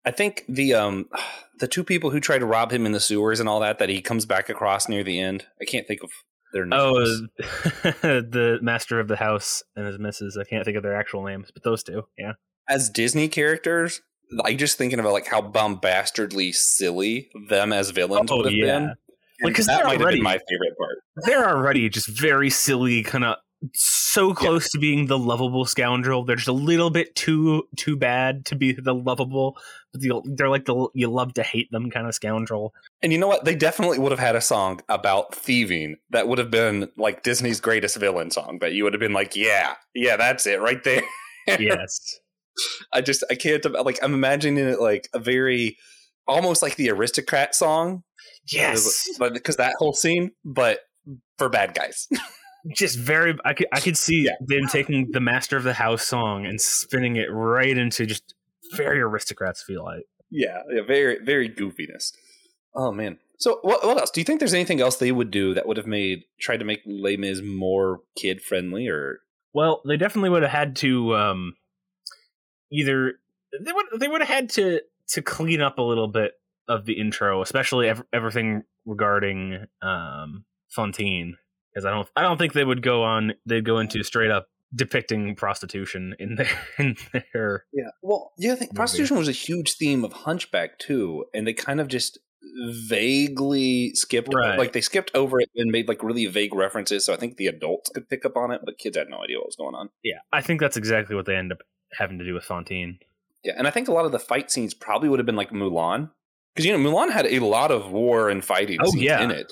I 0.05 0.11
think 0.11 0.45
the 0.49 0.73
um, 0.73 1.09
the 1.59 1.67
two 1.67 1.83
people 1.83 2.09
who 2.09 2.19
try 2.19 2.37
to 2.37 2.45
rob 2.45 2.71
him 2.71 2.85
in 2.85 2.91
the 2.91 2.99
sewers 2.99 3.39
and 3.39 3.47
all 3.47 3.59
that 3.59 3.79
that 3.79 3.89
he 3.89 4.01
comes 4.01 4.25
back 4.25 4.49
across 4.49 4.89
near 4.89 5.03
the 5.03 5.19
end. 5.19 5.45
I 5.61 5.65
can't 5.65 5.87
think 5.87 6.03
of 6.03 6.09
their 6.53 6.67
oh, 6.71 6.93
names. 6.97 7.21
Oh, 7.39 7.91
the 8.01 8.59
master 8.61 8.99
of 8.99 9.07
the 9.07 9.15
house 9.15 9.63
and 9.75 9.85
his 9.85 9.99
missus. 9.99 10.37
I 10.37 10.43
can't 10.43 10.65
think 10.65 10.77
of 10.77 10.83
their 10.83 10.95
actual 10.95 11.23
names, 11.23 11.51
but 11.53 11.63
those 11.63 11.83
two, 11.83 12.03
yeah. 12.17 12.33
As 12.69 12.89
Disney 12.89 13.27
characters, 13.27 14.01
I 14.43 14.55
just 14.55 14.77
thinking 14.77 14.99
about 14.99 15.13
like 15.13 15.27
how 15.27 15.41
bombastardly 15.41 16.51
silly 16.53 17.29
them 17.49 17.73
as 17.73 17.91
villains 17.91 18.31
oh, 18.31 18.37
would 18.37 18.45
have 18.45 18.53
yeah. 18.53 18.79
been. 18.79 18.93
Because 19.43 19.65
that 19.65 19.83
might 19.83 19.99
already, 19.99 20.03
have 20.03 20.11
been 20.11 20.23
my 20.23 20.39
favorite 20.49 20.77
part. 20.77 20.97
They're 21.25 21.49
already 21.49 21.89
just 21.89 22.07
very 22.07 22.49
silly, 22.49 23.03
kind 23.03 23.25
of 23.25 23.37
so 23.73 24.33
close 24.33 24.65
yeah. 24.65 24.69
to 24.73 24.79
being 24.79 25.05
the 25.07 25.17
lovable 25.17 25.65
scoundrel. 25.65 26.23
They're 26.23 26.35
just 26.35 26.47
a 26.47 26.53
little 26.53 26.89
bit 26.89 27.15
too 27.15 27.67
too 27.75 27.95
bad 27.95 28.45
to 28.47 28.55
be 28.55 28.73
the 28.73 28.93
lovable, 28.93 29.57
but 29.91 30.01
they're 30.25 30.49
like 30.49 30.65
the 30.65 30.89
you 30.93 31.09
love 31.09 31.33
to 31.35 31.43
hate 31.43 31.71
them 31.71 31.89
kind 31.89 32.07
of 32.07 32.15
scoundrel. 32.15 32.73
And 33.01 33.11
you 33.11 33.17
know 33.17 33.27
what? 33.27 33.45
They 33.45 33.55
definitely 33.55 33.99
would 33.99 34.11
have 34.11 34.19
had 34.19 34.35
a 34.35 34.41
song 34.41 34.81
about 34.89 35.33
thieving 35.33 35.97
that 36.09 36.27
would 36.27 36.39
have 36.39 36.51
been 36.51 36.89
like 36.97 37.23
Disney's 37.23 37.61
greatest 37.61 37.97
villain 37.97 38.31
song. 38.31 38.59
That 38.61 38.73
you 38.73 38.83
would 38.83 38.93
have 38.93 38.99
been 38.99 39.13
like, 39.13 39.35
yeah, 39.35 39.75
yeah, 39.93 40.17
that's 40.17 40.45
it 40.45 40.61
right 40.61 40.83
there. 40.83 41.03
yes. 41.47 42.19
I 42.91 43.01
just 43.01 43.23
I 43.29 43.35
can't 43.35 43.65
like 43.85 43.99
I'm 44.03 44.13
imagining 44.13 44.67
it 44.67 44.79
like 44.79 45.09
a 45.13 45.19
very 45.19 45.77
almost 46.27 46.61
like 46.61 46.75
the 46.75 46.87
Aristocat 46.87 47.53
song. 47.53 48.03
Yes, 48.51 49.07
because 49.19 49.55
that 49.55 49.75
whole 49.79 49.93
scene, 49.93 50.31
but 50.43 50.79
for 51.37 51.49
bad 51.49 51.73
guys. 51.73 52.07
just 52.71 52.97
very 52.97 53.35
I 53.43 53.53
could 53.53 53.67
I 53.71 53.79
could 53.79 53.97
see 53.97 54.25
yeah. 54.25 54.31
them 54.41 54.67
taking 54.67 55.11
the 55.11 55.19
Master 55.19 55.57
of 55.57 55.63
the 55.63 55.73
House 55.73 56.03
song 56.03 56.45
and 56.45 56.59
spinning 56.61 57.17
it 57.17 57.27
right 57.31 57.77
into 57.77 58.05
just 58.05 58.33
very 58.75 58.99
Aristocats 58.99 59.63
feel 59.63 59.83
like. 59.83 60.05
Yeah, 60.29 60.61
yeah, 60.71 60.81
very 60.85 61.19
very 61.23 61.49
goofiness. 61.49 62.13
Oh 62.75 62.91
man. 62.91 63.19
So 63.37 63.59
what 63.61 63.85
what 63.85 63.97
else? 63.97 64.11
Do 64.11 64.21
you 64.21 64.25
think 64.25 64.39
there's 64.39 64.53
anything 64.53 64.79
else 64.79 64.97
they 64.97 65.11
would 65.11 65.31
do 65.31 65.53
that 65.53 65.67
would 65.67 65.77
have 65.77 65.87
made 65.87 66.23
tried 66.39 66.57
to 66.57 66.65
make 66.65 66.81
Les 66.85 67.17
Mis 67.17 67.41
more 67.41 68.01
kid 68.15 68.41
friendly 68.41 68.87
or 68.87 69.19
Well, 69.53 69.81
they 69.85 69.97
definitely 69.97 70.29
would 70.29 70.43
have 70.43 70.51
had 70.51 70.75
to 70.77 71.15
um 71.15 71.55
either 72.71 73.13
they 73.59 73.71
would 73.73 73.85
they 73.99 74.07
would 74.07 74.21
have 74.21 74.29
had 74.29 74.49
to 74.51 74.81
to 75.09 75.21
clean 75.21 75.61
up 75.61 75.77
a 75.77 75.83
little 75.83 76.07
bit 76.07 76.33
of 76.69 76.85
the 76.85 76.93
intro, 76.93 77.41
especially 77.41 77.89
ev- 77.89 78.05
everything 78.13 78.63
regarding 78.85 79.65
um 79.81 80.45
Fantine 80.69 81.35
because 81.73 81.85
I 81.85 81.91
don't 81.91 82.07
I 82.15 82.21
don't 82.21 82.37
think 82.37 82.53
they 82.53 82.63
would 82.63 82.81
go 82.81 83.03
on 83.03 83.33
they'd 83.45 83.65
go 83.65 83.79
into 83.79 84.03
straight 84.03 84.31
up 84.31 84.47
depicting 84.75 85.35
prostitution 85.35 86.15
in 86.19 86.35
their 86.35 86.49
in 86.79 86.95
their 87.11 87.65
yeah 87.73 87.89
well 88.01 88.33
yeah 88.37 88.53
I 88.53 88.55
think 88.55 88.71
movie. 88.71 88.77
prostitution 88.77 89.17
was 89.17 89.27
a 89.27 89.33
huge 89.33 89.73
theme 89.73 90.03
of 90.03 90.13
Hunchback 90.13 90.79
too 90.79 91.25
and 91.33 91.45
they 91.45 91.53
kind 91.53 91.79
of 91.79 91.87
just 91.87 92.19
vaguely 92.87 93.93
skipped 93.95 94.33
right. 94.33 94.59
like 94.59 94.73
they 94.73 94.81
skipped 94.81 95.11
over 95.15 95.39
it 95.39 95.49
and 95.55 95.71
made 95.71 95.87
like 95.87 96.03
really 96.03 96.25
vague 96.27 96.53
references 96.53 97.05
so 97.05 97.13
I 97.13 97.17
think 97.17 97.37
the 97.37 97.47
adults 97.47 97.89
could 97.89 98.09
pick 98.09 98.25
up 98.25 98.35
on 98.35 98.51
it 98.51 98.61
but 98.63 98.77
kids 98.77 98.97
had 98.97 99.09
no 99.09 99.23
idea 99.23 99.37
what 99.37 99.47
was 99.47 99.55
going 99.55 99.75
on 99.75 99.89
yeah 100.03 100.19
I 100.31 100.41
think 100.41 100.59
that's 100.59 100.77
exactly 100.77 101.15
what 101.15 101.25
they 101.25 101.35
end 101.35 101.51
up 101.51 101.59
having 101.93 102.19
to 102.19 102.25
do 102.25 102.33
with 102.33 102.43
Fantine 102.43 102.99
yeah 103.43 103.53
and 103.57 103.67
I 103.67 103.71
think 103.71 103.87
a 103.87 103.93
lot 103.93 104.05
of 104.05 104.11
the 104.11 104.19
fight 104.19 104.51
scenes 104.51 104.73
probably 104.73 105.09
would 105.09 105.19
have 105.19 105.25
been 105.25 105.35
like 105.35 105.51
Mulan 105.51 106.09
because 106.53 106.65
you 106.65 106.77
know 106.77 106.89
Mulan 106.89 107.11
had 107.11 107.25
a 107.25 107.39
lot 107.39 107.71
of 107.71 107.91
war 107.91 108.29
and 108.29 108.43
fighting 108.43 108.79
oh, 108.81 108.93
yeah. 108.95 109.23
in 109.23 109.31
it 109.31 109.51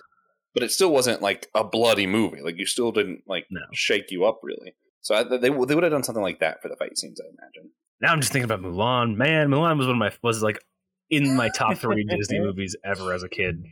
but 0.53 0.63
it 0.63 0.71
still 0.71 0.91
wasn't 0.91 1.21
like 1.21 1.47
a 1.55 1.63
bloody 1.63 2.07
movie. 2.07 2.41
Like 2.41 2.57
you 2.57 2.65
still 2.65 2.91
didn't 2.91 3.23
like 3.27 3.45
no. 3.49 3.61
shake 3.73 4.11
you 4.11 4.25
up 4.25 4.39
really. 4.43 4.75
So 5.01 5.15
I, 5.15 5.23
they 5.23 5.37
they 5.37 5.49
would 5.49 5.69
have 5.69 5.91
done 5.91 6.03
something 6.03 6.23
like 6.23 6.39
that 6.39 6.61
for 6.61 6.69
the 6.69 6.75
fight 6.75 6.97
scenes, 6.97 7.19
I 7.19 7.25
imagine. 7.25 7.71
Now 8.01 8.11
I'm 8.11 8.21
just 8.21 8.31
thinking 8.31 8.49
about 8.49 8.61
Mulan. 8.61 9.15
Man, 9.15 9.49
Mulan 9.49 9.77
was 9.77 9.87
one 9.87 9.95
of 9.95 9.99
my 9.99 10.11
was 10.21 10.43
like 10.43 10.63
in 11.09 11.35
my 11.35 11.49
top 11.55 11.77
three 11.77 12.03
Disney 12.03 12.39
movies 12.39 12.75
ever 12.83 13.13
as 13.13 13.23
a 13.23 13.29
kid. 13.29 13.63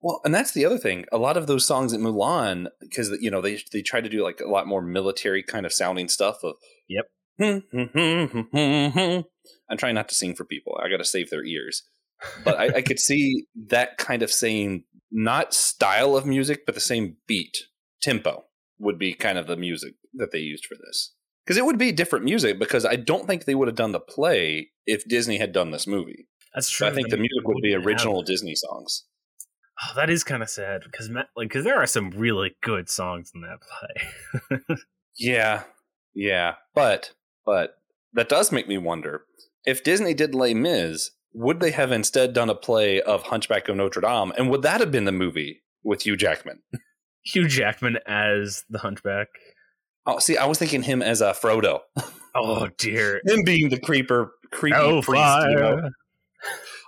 Well, 0.00 0.20
and 0.24 0.32
that's 0.32 0.52
the 0.52 0.64
other 0.64 0.78
thing. 0.78 1.06
A 1.10 1.18
lot 1.18 1.36
of 1.36 1.48
those 1.48 1.66
songs 1.66 1.92
at 1.92 2.00
Mulan, 2.00 2.68
because 2.80 3.10
you 3.20 3.30
know 3.30 3.40
they 3.40 3.60
they 3.72 3.82
try 3.82 4.00
to 4.00 4.08
do 4.08 4.22
like 4.22 4.40
a 4.40 4.48
lot 4.48 4.66
more 4.66 4.82
military 4.82 5.42
kind 5.42 5.66
of 5.66 5.72
sounding 5.72 6.08
stuff. 6.08 6.44
Of 6.44 6.54
Yep. 6.88 7.10
Hmm, 7.40 7.58
hmm, 7.70 8.40
hmm, 8.52 9.20
I'm 9.70 9.76
trying 9.76 9.94
not 9.94 10.08
to 10.08 10.14
sing 10.14 10.34
for 10.34 10.44
people. 10.44 10.76
I 10.82 10.88
got 10.88 10.96
to 10.96 11.04
save 11.04 11.30
their 11.30 11.44
ears. 11.44 11.84
But 12.44 12.58
I, 12.58 12.76
I 12.76 12.82
could 12.86 12.98
see 12.98 13.46
that 13.68 13.98
kind 13.98 14.22
of 14.22 14.30
same 14.30 14.84
not 15.10 15.54
style 15.54 16.16
of 16.16 16.26
music, 16.26 16.66
but 16.66 16.74
the 16.74 16.80
same 16.80 17.16
beat 17.26 17.56
tempo 18.02 18.44
would 18.78 18.98
be 18.98 19.14
kind 19.14 19.38
of 19.38 19.46
the 19.46 19.56
music 19.56 19.94
that 20.14 20.32
they 20.32 20.38
used 20.38 20.66
for 20.66 20.76
this. 20.86 21.14
Because 21.44 21.56
it 21.56 21.64
would 21.64 21.78
be 21.78 21.92
different 21.92 22.24
music. 22.24 22.58
Because 22.58 22.84
I 22.84 22.96
don't 22.96 23.26
think 23.26 23.44
they 23.44 23.54
would 23.54 23.68
have 23.68 23.76
done 23.76 23.92
the 23.92 24.00
play 24.00 24.68
if 24.86 25.08
Disney 25.08 25.38
had 25.38 25.52
done 25.52 25.70
this 25.70 25.86
movie. 25.86 26.28
That's 26.54 26.68
So 26.68 26.84
true. 26.84 26.88
I 26.88 26.94
think 26.94 27.08
the 27.08 27.16
music 27.16 27.46
would 27.46 27.62
be 27.62 27.74
original. 27.74 28.22
Disney 28.22 28.54
songs. 28.54 29.04
Oh, 29.80 29.94
that 29.94 30.10
is 30.10 30.24
kind 30.24 30.42
of 30.42 30.50
sad 30.50 30.82
because 30.84 31.08
like 31.08 31.26
because 31.36 31.64
there 31.64 31.78
are 31.78 31.86
some 31.86 32.10
really 32.10 32.56
good 32.62 32.90
songs 32.90 33.30
in 33.34 33.42
that 33.42 33.60
play. 34.58 34.76
Yeah, 35.18 35.64
yeah, 36.14 36.54
but 36.74 37.12
but 37.44 37.74
that 38.12 38.28
does 38.28 38.52
make 38.52 38.68
me 38.68 38.78
wonder 38.78 39.22
if 39.66 39.82
Disney 39.82 40.14
did 40.14 40.34
Les 40.34 40.54
Mis, 40.54 41.10
would 41.32 41.60
they 41.60 41.70
have 41.72 41.92
instead 41.92 42.32
done 42.32 42.48
a 42.50 42.54
play 42.54 43.00
of 43.02 43.22
Hunchback 43.24 43.68
of 43.68 43.76
Notre 43.76 44.00
Dame, 44.00 44.32
and 44.38 44.50
would 44.50 44.62
that 44.62 44.80
have 44.80 44.90
been 44.90 45.04
the 45.04 45.12
movie 45.12 45.62
with 45.82 46.02
Hugh 46.06 46.16
Jackman? 46.16 46.60
Hugh 47.24 47.46
Jackman 47.48 47.98
as 48.06 48.64
the 48.70 48.78
Hunchback. 48.78 49.28
Oh, 50.06 50.18
see, 50.18 50.36
I 50.38 50.46
was 50.46 50.58
thinking 50.58 50.82
him 50.82 51.02
as 51.02 51.20
a 51.20 51.34
Frollo, 51.34 51.80
Oh 52.34 52.68
dear. 52.78 53.20
him 53.26 53.42
being 53.44 53.68
the 53.68 53.78
creeper, 53.78 54.32
creepy 54.50 55.02
priest. 55.02 55.46
You 55.50 55.56
know? 55.56 55.90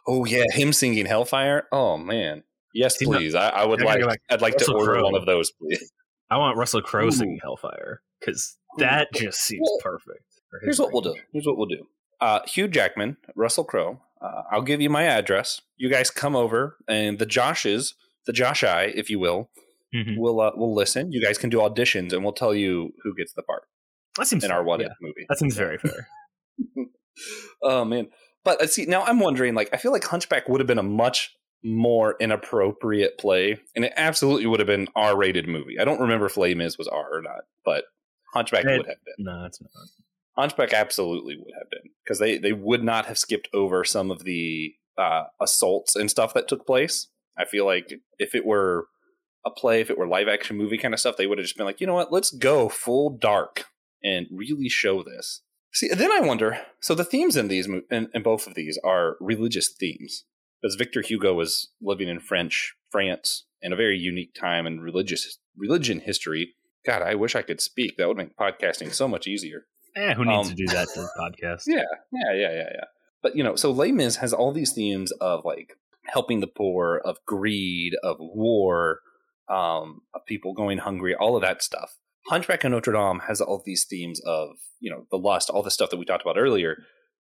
Oh 0.06 0.24
yeah, 0.24 0.44
him 0.50 0.72
singing 0.72 1.04
Hellfire. 1.06 1.66
Oh 1.72 1.98
man, 1.98 2.42
yes, 2.72 2.96
please. 2.96 3.34
I, 3.34 3.48
I 3.50 3.64
would 3.66 3.80
gotta 3.80 4.06
like. 4.06 4.20
I'd 4.30 4.40
like 4.40 4.56
to 4.58 4.72
order 4.72 4.92
Crowe. 4.92 5.04
one 5.04 5.14
of 5.14 5.26
those, 5.26 5.50
please. 5.52 5.92
I 6.30 6.38
want 6.38 6.56
Russell 6.56 6.80
Crowe 6.80 7.06
Ooh. 7.08 7.10
singing 7.10 7.38
Hellfire 7.42 8.00
because 8.20 8.56
that 8.78 9.08
just 9.14 9.40
seems 9.42 9.68
Well, 9.68 9.78
perfect. 9.82 10.24
Here's 10.62 10.78
what 10.78 10.92
we'll 10.92 11.02
do. 11.02 11.14
Here's 11.32 11.46
what 11.46 11.58
we'll 11.58 11.66
do. 11.68 11.86
Uh, 12.20 12.40
Hugh 12.46 12.68
Jackman, 12.68 13.16
Russell 13.36 13.64
Crowe. 13.64 14.00
Uh, 14.22 14.42
I'll 14.52 14.62
give 14.62 14.80
you 14.80 14.90
my 14.90 15.04
address. 15.04 15.60
You 15.76 15.88
guys 15.90 16.10
come 16.10 16.36
over, 16.36 16.76
and 16.88 17.18
the 17.18 17.26
Joshes, 17.26 17.94
the 18.26 18.32
Josh 18.32 18.62
I, 18.62 18.84
if 18.84 19.08
you 19.10 19.18
will, 19.18 19.50
Mhm. 19.94 20.18
will 20.18 20.40
uh, 20.40 20.52
will 20.56 20.74
listen. 20.74 21.10
You 21.12 21.22
guys 21.22 21.38
can 21.38 21.50
do 21.50 21.58
auditions, 21.58 22.12
and 22.12 22.22
we'll 22.22 22.32
tell 22.34 22.54
you 22.54 22.92
who 23.02 23.14
gets 23.14 23.32
the 23.32 23.42
part 23.42 23.62
That 24.18 24.26
seems 24.26 24.44
in 24.44 24.50
fair. 24.50 24.58
our 24.58 24.64
what 24.64 24.80
yeah, 24.80 24.88
movie. 25.00 25.24
That 25.28 25.38
seems 25.38 25.56
very 25.56 25.78
fair. 25.78 26.08
oh 27.62 27.84
man! 27.84 28.08
But 28.44 28.60
uh, 28.62 28.66
see, 28.66 28.86
now 28.86 29.02
I'm 29.04 29.20
wondering. 29.20 29.54
Like, 29.54 29.70
I 29.72 29.76
feel 29.76 29.92
like 29.92 30.04
Hunchback 30.04 30.48
would 30.48 30.60
have 30.60 30.66
been 30.66 30.78
a 30.78 30.82
much 30.82 31.34
more 31.62 32.16
inappropriate 32.20 33.18
play, 33.18 33.60
and 33.76 33.84
it 33.84 33.92
absolutely 33.96 34.46
would 34.46 34.60
have 34.60 34.66
been 34.66 34.88
R-rated 34.96 35.46
movie. 35.46 35.78
I 35.78 35.84
don't 35.84 36.00
remember 36.00 36.26
if 36.26 36.36
Les 36.36 36.54
Mis 36.54 36.78
was 36.78 36.88
R 36.88 37.16
or 37.18 37.22
not, 37.22 37.40
but 37.64 37.84
Hunchback 38.34 38.64
It- 38.64 38.78
would 38.78 38.86
have 38.86 38.96
been. 39.04 39.24
no, 39.26 39.44
it's 39.46 39.60
not. 39.60 39.70
Hunchback 40.36 40.72
absolutely 40.72 41.36
would 41.36 41.54
have 41.58 41.70
been 41.70 41.90
because 42.04 42.18
they 42.18 42.38
they 42.38 42.52
would 42.52 42.82
not 42.82 43.06
have 43.06 43.18
skipped 43.18 43.48
over 43.52 43.84
some 43.84 44.10
of 44.10 44.24
the 44.24 44.74
uh, 44.98 45.24
assaults 45.40 45.96
and 45.96 46.10
stuff 46.10 46.34
that 46.34 46.48
took 46.48 46.66
place. 46.66 47.08
I 47.38 47.44
feel 47.44 47.66
like 47.66 47.92
if 48.18 48.34
it 48.34 48.44
were 48.44 48.86
a 49.44 49.50
play, 49.50 49.80
if 49.80 49.90
it 49.90 49.98
were 49.98 50.06
live 50.06 50.28
action 50.28 50.56
movie 50.56 50.78
kind 50.78 50.94
of 50.94 51.00
stuff, 51.00 51.16
they 51.16 51.26
would 51.26 51.38
have 51.38 51.46
just 51.46 51.56
been 51.56 51.66
like, 51.66 51.80
you 51.80 51.86
know 51.86 51.94
what, 51.94 52.12
let's 52.12 52.30
go 52.30 52.68
full 52.68 53.16
dark 53.16 53.64
and 54.02 54.26
really 54.30 54.68
show 54.68 55.02
this. 55.02 55.42
See, 55.72 55.88
then 55.88 56.10
I 56.10 56.20
wonder. 56.20 56.60
So 56.80 56.94
the 56.94 57.04
themes 57.04 57.36
in 57.36 57.48
these, 57.48 57.66
in, 57.66 58.08
in 58.12 58.22
both 58.22 58.46
of 58.46 58.54
these, 58.54 58.78
are 58.84 59.16
religious 59.20 59.68
themes 59.68 60.24
because 60.60 60.74
Victor 60.74 61.00
Hugo 61.00 61.32
was 61.34 61.70
living 61.80 62.08
in 62.08 62.20
French 62.20 62.74
France 62.90 63.46
in 63.62 63.72
a 63.72 63.76
very 63.76 63.96
unique 63.96 64.34
time 64.34 64.66
in 64.66 64.80
religious 64.80 65.38
religion 65.56 66.00
history. 66.00 66.54
God, 66.84 67.02
I 67.02 67.14
wish 67.14 67.36
I 67.36 67.42
could 67.42 67.60
speak. 67.60 67.96
That 67.96 68.08
would 68.08 68.16
make 68.16 68.36
podcasting 68.36 68.92
so 68.92 69.06
much 69.06 69.26
easier. 69.26 69.66
Eh, 69.96 70.14
who 70.14 70.24
needs 70.24 70.48
Um, 70.48 70.54
to 70.54 70.54
do 70.54 70.66
that 70.72 70.88
to 70.94 71.00
the 71.00 71.10
podcast? 71.18 71.62
Yeah, 71.66 71.82
yeah, 72.12 72.32
yeah, 72.34 72.52
yeah, 72.52 72.68
yeah. 72.74 72.84
But 73.22 73.36
you 73.36 73.42
know, 73.44 73.56
so 73.56 73.70
Les 73.70 73.92
Mis 73.92 74.16
has 74.16 74.32
all 74.32 74.52
these 74.52 74.72
themes 74.72 75.12
of 75.20 75.44
like 75.44 75.74
helping 76.06 76.40
the 76.40 76.46
poor, 76.46 77.00
of 77.04 77.18
greed, 77.26 77.92
of 78.02 78.16
war, 78.18 79.00
um, 79.48 80.00
of 80.14 80.24
people 80.26 80.54
going 80.54 80.78
hungry, 80.78 81.14
all 81.14 81.36
of 81.36 81.42
that 81.42 81.62
stuff. 81.62 81.96
Hunchback 82.28 82.64
of 82.64 82.70
Notre 82.72 82.92
Dame 82.92 83.20
has 83.28 83.40
all 83.40 83.62
these 83.64 83.86
themes 83.88 84.20
of 84.24 84.50
you 84.78 84.90
know 84.90 85.06
the 85.10 85.16
lust, 85.18 85.50
all 85.50 85.62
the 85.62 85.70
stuff 85.70 85.90
that 85.90 85.96
we 85.98 86.04
talked 86.04 86.22
about 86.22 86.38
earlier. 86.38 86.76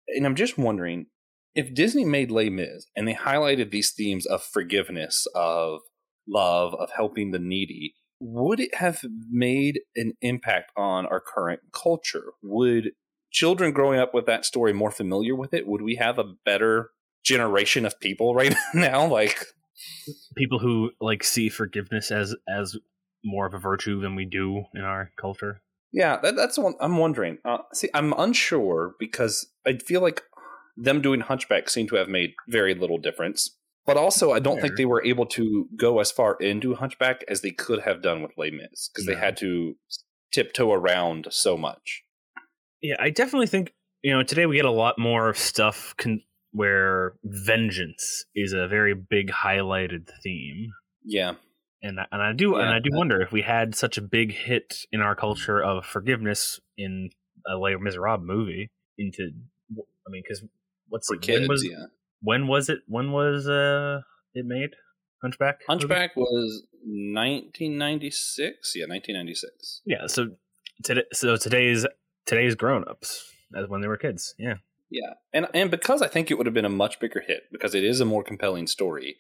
And 0.08 0.26
I'm 0.26 0.36
just 0.36 0.58
wondering 0.58 1.08
if 1.56 1.74
Disney 1.74 2.06
made 2.06 2.32
Les 2.32 2.50
Mis 2.50 2.88
and 2.96 3.08
they 3.08 3.13
highlighted 3.13 3.72
these 3.72 3.91
themes 3.93 4.26
of 4.26 4.43
forgiveness, 4.43 5.26
of 5.36 5.80
love, 6.28 6.74
of 6.76 6.89
helping 6.96 7.32
the 7.32 7.39
needy, 7.39 7.96
would 8.19 8.60
it 8.60 8.75
have 8.75 9.03
made 9.30 9.82
an 9.95 10.13
impact 10.21 10.71
on 10.75 11.06
our 11.06 11.19
current 11.19 11.62
culture? 11.73 12.34
Would 12.43 12.91
children 13.32 13.71
growing 13.71 13.99
up 13.99 14.13
with 14.13 14.25
that 14.25 14.45
story 14.45 14.73
more 14.73 14.91
familiar 14.91 15.36
with 15.36 15.53
it? 15.53 15.67
Would 15.67 15.82
we 15.82 15.95
have 15.95 16.17
a 16.17 16.34
better 16.45 16.91
generation 17.23 17.86
of 17.86 17.99
people 17.99 18.34
right 18.34 18.56
now? 18.73 19.06
Like, 19.08 19.45
People 20.36 20.58
who 20.60 20.91
like 20.99 21.23
see 21.23 21.49
forgiveness 21.49 22.10
as 22.10 22.36
as 22.49 22.75
more 23.23 23.45
of 23.45 23.53
a 23.53 23.60
virtue 23.60 23.99
than 24.01 24.15
we 24.15 24.25
do 24.25 24.63
in 24.73 24.82
our 24.82 25.12
culture. 25.19 25.62
yeah, 25.91 26.17
that, 26.21 26.36
that's 26.36 26.58
what 26.58 26.75
I'm 26.80 26.97
wondering. 26.97 27.38
Uh, 27.45 27.60
see, 27.73 27.89
I'm 27.93 28.13
unsure 28.13 28.95
because 28.99 29.47
I 29.67 29.73
feel 29.77 30.01
like 30.01 30.23
them 30.77 31.01
doing 31.01 31.19
Hunchback 31.21 31.69
seemed 31.69 31.89
to 31.89 31.95
have 31.95 32.08
made 32.08 32.34
very 32.47 32.73
little 32.73 32.97
difference. 32.97 33.57
But 33.88 33.95
also, 33.97 34.32
I 34.34 34.39
don't 34.39 34.60
think 34.62 34.76
they 34.76 34.86
were 34.86 35.04
able 35.06 35.26
to 35.28 35.67
go 35.78 36.00
as 36.00 36.12
far 36.12 36.36
into 36.36 36.76
Hunchback 36.76 37.23
as 37.30 37.39
they 37.41 37.52
could 37.52 37.80
have 37.84 38.02
done 38.02 38.21
with 38.21 38.32
Les 38.38 38.52
Mis 38.52 38.89
because 38.93 39.06
they 39.08 39.15
had 39.15 39.38
to 39.38 39.76
tiptoe 40.34 40.73
around 40.73 41.28
so 41.32 41.58
much. 41.58 42.04
Yeah, 42.82 42.95
I 43.00 43.10
definitely 43.10 43.47
think 43.47 43.73
you 44.04 44.12
know 44.13 44.23
today 44.23 44.45
we 44.45 44.58
get 44.58 44.65
a 44.65 44.71
lot 44.71 45.00
more 45.00 45.34
stuff 45.34 45.95
con- 45.97 46.21
where 46.52 47.13
vengeance 47.23 48.26
is 48.36 48.52
a 48.54 48.67
very 48.67 48.93
big 48.93 49.32
highlighted 49.32 50.10
theme, 50.21 50.69
Yeah, 51.06 51.36
and 51.82 52.00
I, 52.02 52.06
and 52.12 52.21
I 52.21 52.34
do 52.34 52.56
and 52.58 52.69
I 52.69 52.80
do 52.80 52.89
that- 52.91 52.97
wonder 52.97 53.21
if 53.21 53.32
we 53.32 53.41
had 53.41 53.73
such 53.73 53.97
a 53.97 54.02
big 54.02 54.34
hit 54.34 54.80
in 54.91 55.00
our 55.02 55.15
culture 55.15 55.63
of 55.63 55.86
forgiveness 55.86 56.60
in 56.78 57.10
a 57.50 57.56
Les 57.58 57.76
Miserables 57.78 58.26
movie 58.28 58.69
into 58.97 59.32
I 59.71 60.10
mean 60.10 60.23
because 60.23 60.43
what's 60.89 61.08
for 61.08 61.15
it, 61.15 61.21
kids. 61.21 61.39
when 61.39 61.47
was 61.47 61.63
yeah, 61.65 61.86
when 62.21 62.47
was 62.47 62.69
it 62.69 62.80
when 62.88 63.12
was 63.12 63.47
uh 63.47 64.01
it 64.34 64.45
made 64.45 64.71
Hunchback 65.21 65.62
movie? 65.67 65.80
Hunchback 65.82 66.15
was 66.15 66.63
1996. 66.86 68.73
Yeah, 68.75 68.86
1996. 68.86 69.82
yeah 69.86 70.08
so 70.08 70.30
today 70.84 71.03
so 71.13 71.36
today's 71.38 71.86
today's 72.25 72.56
grown 72.56 72.84
ups 72.88 73.32
as 73.56 73.67
when 73.67 73.82
they 73.82 73.88
were 73.88 73.97
kids 73.97 74.34
yeah 74.38 74.56
Yeah, 74.89 75.13
and 75.34 75.47
and 75.53 75.69
because 75.71 76.01
I 76.01 76.08
think 76.08 76.30
it 76.32 76.38
would 76.38 76.45
have 76.47 76.53
been 76.53 76.65
a 76.65 76.69
much 76.69 76.99
bigger 76.99 77.21
hit 77.25 77.43
because 77.51 77.75
it 77.75 77.84
is 77.84 77.99
a 78.01 78.06
more 78.06 78.23
compelling 78.23 78.67
story. 78.67 79.17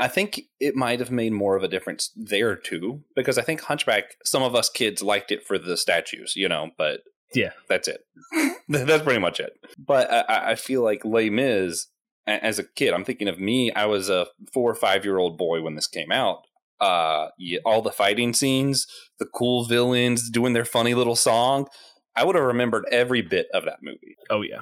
I 0.00 0.08
think 0.08 0.40
it 0.60 0.74
might 0.76 0.98
have 1.00 1.10
made 1.10 1.32
more 1.32 1.56
of 1.56 1.62
a 1.62 1.68
difference 1.68 2.10
there 2.14 2.54
too, 2.56 3.04
because 3.16 3.38
I 3.38 3.42
think 3.42 3.60
Hunchback. 3.62 4.04
Some 4.24 4.42
of 4.42 4.54
us 4.54 4.68
kids 4.68 5.02
liked 5.02 5.30
it 5.32 5.46
for 5.46 5.56
the 5.58 5.76
statues, 5.78 6.34
you 6.36 6.46
know, 6.48 6.70
but 6.76 7.00
Yeah. 7.34 7.52
that's 7.70 7.88
it. 7.88 8.00
that's 8.68 9.02
pretty 9.02 9.20
much 9.20 9.40
it. 9.40 9.52
But 9.78 10.10
I- 10.12 10.50
I, 10.50 10.54
feel 10.56 10.82
like 10.82 11.04
Les 11.06 11.30
Mis, 11.30 11.86
as 12.28 12.58
a 12.58 12.64
kid, 12.64 12.92
I'm 12.94 13.04
thinking 13.04 13.28
of 13.28 13.38
me. 13.40 13.72
I 13.72 13.86
was 13.86 14.08
a 14.10 14.26
four 14.52 14.70
or 14.70 14.74
five 14.74 15.04
year 15.04 15.18
old 15.18 15.38
boy 15.38 15.62
when 15.62 15.74
this 15.74 15.86
came 15.86 16.12
out. 16.12 16.42
Uh, 16.80 17.28
yeah, 17.38 17.58
all 17.64 17.82
the 17.82 17.90
fighting 17.90 18.32
scenes, 18.32 18.86
the 19.18 19.26
cool 19.26 19.64
villains 19.64 20.30
doing 20.30 20.52
their 20.52 20.64
funny 20.64 20.94
little 20.94 21.16
song. 21.16 21.66
I 22.14 22.24
would 22.24 22.36
have 22.36 22.44
remembered 22.44 22.84
every 22.92 23.22
bit 23.22 23.48
of 23.54 23.64
that 23.64 23.78
movie. 23.82 24.16
oh 24.30 24.42
yeah 24.42 24.60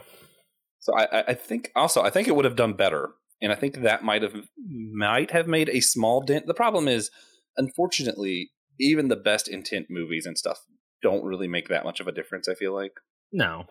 So 0.79 0.95
I, 0.97 1.05
I- 1.21 1.25
I 1.29 1.35
think 1.35 1.71
also 1.77 2.03
I 2.03 2.11
think 2.11 2.29
it 2.29 2.35
would 2.37 2.45
have 2.45 2.57
done 2.57 2.73
better, 2.75 3.11
and 3.43 3.53
I 3.53 3.55
think 3.55 3.83
that 3.83 4.03
might 4.05 4.23
have 4.23 4.35
might 4.59 5.31
have 5.33 5.47
made 5.47 5.69
a 5.69 5.81
small 5.81 6.21
dent. 6.23 6.47
The 6.47 6.55
problem 6.55 6.87
is, 6.89 7.11
unfortunately, 7.57 8.51
even 8.79 9.09
the 9.09 9.17
best 9.17 9.49
intent 9.49 9.87
movies 9.91 10.27
and 10.27 10.39
stuff 10.39 10.61
don't 11.03 11.25
really 11.25 11.49
make 11.49 11.69
that 11.69 11.85
much 11.85 12.01
of 12.01 12.07
a 12.07 12.13
difference. 12.13 12.49
I 12.49 12.55
feel 12.55 12.75
like, 12.75 12.93
no 13.33 13.67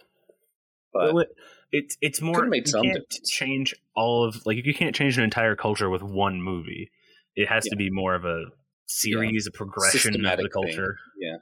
but 1.13 1.27
it's 1.71 1.97
it's 2.01 2.21
more 2.21 2.45
made 2.47 2.67
you 2.67 2.73
can't 2.73 2.85
difference. 2.93 3.29
change 3.29 3.75
all 3.95 4.23
of 4.27 4.45
like 4.45 4.57
you 4.65 4.73
can't 4.73 4.95
change 4.95 5.17
an 5.17 5.23
entire 5.23 5.55
culture 5.55 5.89
with 5.89 6.01
one 6.03 6.41
movie. 6.41 6.89
It 7.35 7.47
has 7.49 7.65
to 7.65 7.75
be 7.75 7.89
more 7.89 8.15
of 8.15 8.23
a 8.25 8.45
series, 8.87 9.45
a 9.47 9.51
progression 9.51 9.97
of 10.09 10.13
Systematic 10.15 10.45
the 10.51 10.61
thing. 10.61 10.63
culture, 10.75 10.97
Yeah. 11.19 11.37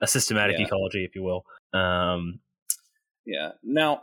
a 0.00 0.06
systematic 0.06 0.58
Yeah. 0.58 0.66
ecology, 0.66 1.04
if 1.04 1.14
you 1.14 1.22
will. 1.22 1.44
Um, 1.78 2.40
yeah. 3.24 3.52
Now, 3.62 4.02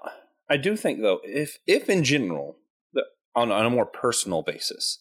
I 0.50 0.58
do 0.58 0.76
think 0.76 1.02
though, 1.02 1.20
if 1.24 1.58
if 1.68 1.90
in 1.90 2.04
general, 2.04 2.58
on 3.36 3.52
on 3.52 3.66
a 3.66 3.70
more 3.70 3.86
personal 3.86 4.42
basis, 4.44 5.00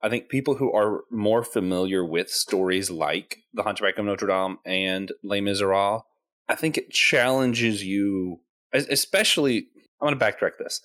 I 0.00 0.08
think 0.08 0.28
people 0.28 0.54
who 0.56 0.72
are 0.72 1.02
more 1.10 1.42
familiar 1.44 2.04
with 2.04 2.30
stories 2.30 2.90
like 2.90 3.38
The 3.52 3.64
Hunchback 3.64 3.98
of 3.98 4.04
Notre 4.04 4.28
Dame 4.28 4.58
and 4.64 5.12
Les 5.22 5.40
Miserables, 5.40 6.02
I 6.48 6.54
think 6.54 6.78
it 6.78 6.90
challenges 6.90 7.84
you, 7.84 8.40
especially. 8.72 9.68
I'm 10.00 10.08
going 10.08 10.18
to 10.18 10.24
backtrack 10.24 10.58
this. 10.58 10.80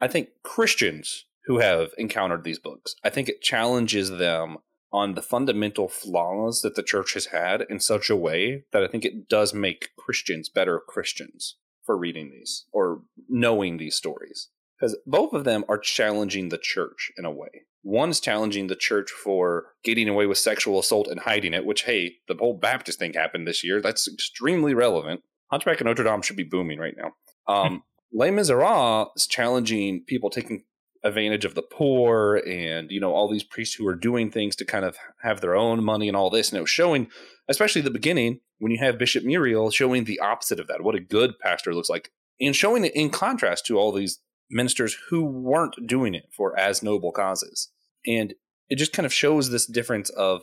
I 0.00 0.08
think 0.08 0.30
Christians 0.42 1.24
who 1.46 1.58
have 1.60 1.90
encountered 1.96 2.44
these 2.44 2.58
books. 2.58 2.94
I 3.04 3.10
think 3.10 3.28
it 3.28 3.40
challenges 3.40 4.10
them 4.10 4.58
on 4.92 5.14
the 5.14 5.22
fundamental 5.22 5.88
flaws 5.88 6.62
that 6.62 6.74
the 6.74 6.82
church 6.82 7.14
has 7.14 7.26
had 7.26 7.64
in 7.68 7.80
such 7.80 8.10
a 8.10 8.16
way 8.16 8.64
that 8.72 8.82
I 8.82 8.88
think 8.88 9.04
it 9.04 9.28
does 9.28 9.54
make 9.54 9.90
Christians 9.96 10.48
better 10.48 10.80
Christians 10.86 11.56
for 11.84 11.96
reading 11.96 12.30
these 12.30 12.64
or 12.72 13.02
knowing 13.28 13.76
these 13.76 13.94
stories. 13.96 14.48
Because 14.78 14.96
both 15.06 15.32
of 15.32 15.44
them 15.44 15.64
are 15.68 15.78
challenging 15.78 16.48
the 16.48 16.58
church 16.58 17.10
in 17.16 17.24
a 17.24 17.30
way. 17.30 17.64
One's 17.82 18.20
challenging 18.20 18.66
the 18.66 18.76
church 18.76 19.10
for 19.10 19.66
getting 19.84 20.08
away 20.08 20.26
with 20.26 20.38
sexual 20.38 20.78
assault 20.80 21.06
and 21.06 21.20
hiding 21.20 21.54
it, 21.54 21.64
which, 21.64 21.84
hey, 21.84 22.16
the 22.28 22.34
whole 22.34 22.58
Baptist 22.58 22.98
thing 22.98 23.14
happened 23.14 23.46
this 23.46 23.62
year. 23.62 23.80
That's 23.80 24.08
extremely 24.08 24.74
relevant. 24.74 25.22
Hunchback 25.50 25.80
of 25.80 25.86
Notre 25.86 26.04
Dame 26.04 26.22
should 26.22 26.36
be 26.36 26.42
booming 26.42 26.78
right 26.78 26.96
now. 26.96 27.12
Um, 27.48 27.82
Les 28.12 28.30
Miserables 28.30 29.08
is 29.16 29.26
challenging 29.26 30.04
people 30.06 30.30
taking 30.30 30.64
advantage 31.04 31.44
of 31.44 31.54
the 31.54 31.62
poor 31.62 32.42
and 32.46 32.90
you 32.90 32.98
know 32.98 33.12
all 33.12 33.28
these 33.28 33.44
priests 33.44 33.74
who 33.74 33.86
are 33.86 33.94
doing 33.94 34.30
things 34.30 34.56
to 34.56 34.64
kind 34.64 34.84
of 34.84 34.96
have 35.22 35.40
their 35.40 35.54
own 35.54 35.84
money 35.84 36.08
and 36.08 36.16
all 36.16 36.30
this. 36.30 36.50
And 36.50 36.58
it 36.58 36.62
was 36.62 36.70
showing 36.70 37.08
especially 37.48 37.82
the 37.82 37.90
beginning 37.90 38.40
when 38.58 38.72
you 38.72 38.78
have 38.78 38.98
bishop 38.98 39.24
myriel 39.24 39.72
showing 39.72 40.04
the 40.04 40.18
opposite 40.18 40.58
of 40.58 40.66
that 40.66 40.82
what 40.82 40.94
a 40.94 41.00
good 41.00 41.38
pastor 41.38 41.74
looks 41.74 41.90
like 41.90 42.10
and 42.40 42.56
showing 42.56 42.84
it 42.84 42.94
in 42.94 43.10
contrast 43.10 43.66
to 43.66 43.78
all 43.78 43.92
these 43.92 44.18
ministers 44.50 44.96
who 45.10 45.24
weren't 45.24 45.86
doing 45.86 46.14
it 46.14 46.28
for 46.32 46.58
as 46.58 46.82
noble 46.82 47.12
causes. 47.12 47.70
And 48.06 48.34
it 48.68 48.76
just 48.76 48.92
kind 48.92 49.06
of 49.06 49.12
shows 49.12 49.50
this 49.50 49.66
difference 49.66 50.10
of 50.10 50.42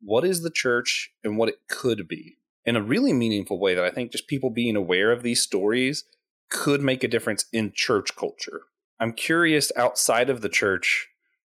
what 0.00 0.24
is 0.24 0.42
the 0.42 0.50
church 0.50 1.12
and 1.22 1.38
what 1.38 1.48
it 1.48 1.68
could 1.68 2.08
be 2.08 2.36
in 2.64 2.76
a 2.76 2.82
really 2.82 3.12
meaningful 3.12 3.58
way 3.58 3.74
that 3.74 3.84
i 3.84 3.90
think 3.90 4.12
just 4.12 4.28
people 4.28 4.50
being 4.50 4.76
aware 4.76 5.12
of 5.12 5.22
these 5.22 5.40
stories 5.40 6.04
could 6.52 6.82
make 6.82 7.02
a 7.02 7.08
difference 7.08 7.46
in 7.52 7.72
church 7.74 8.14
culture 8.14 8.62
I'm 9.02 9.12
curious 9.12 9.72
outside 9.76 10.30
of 10.30 10.42
the 10.42 10.48
church 10.48 11.08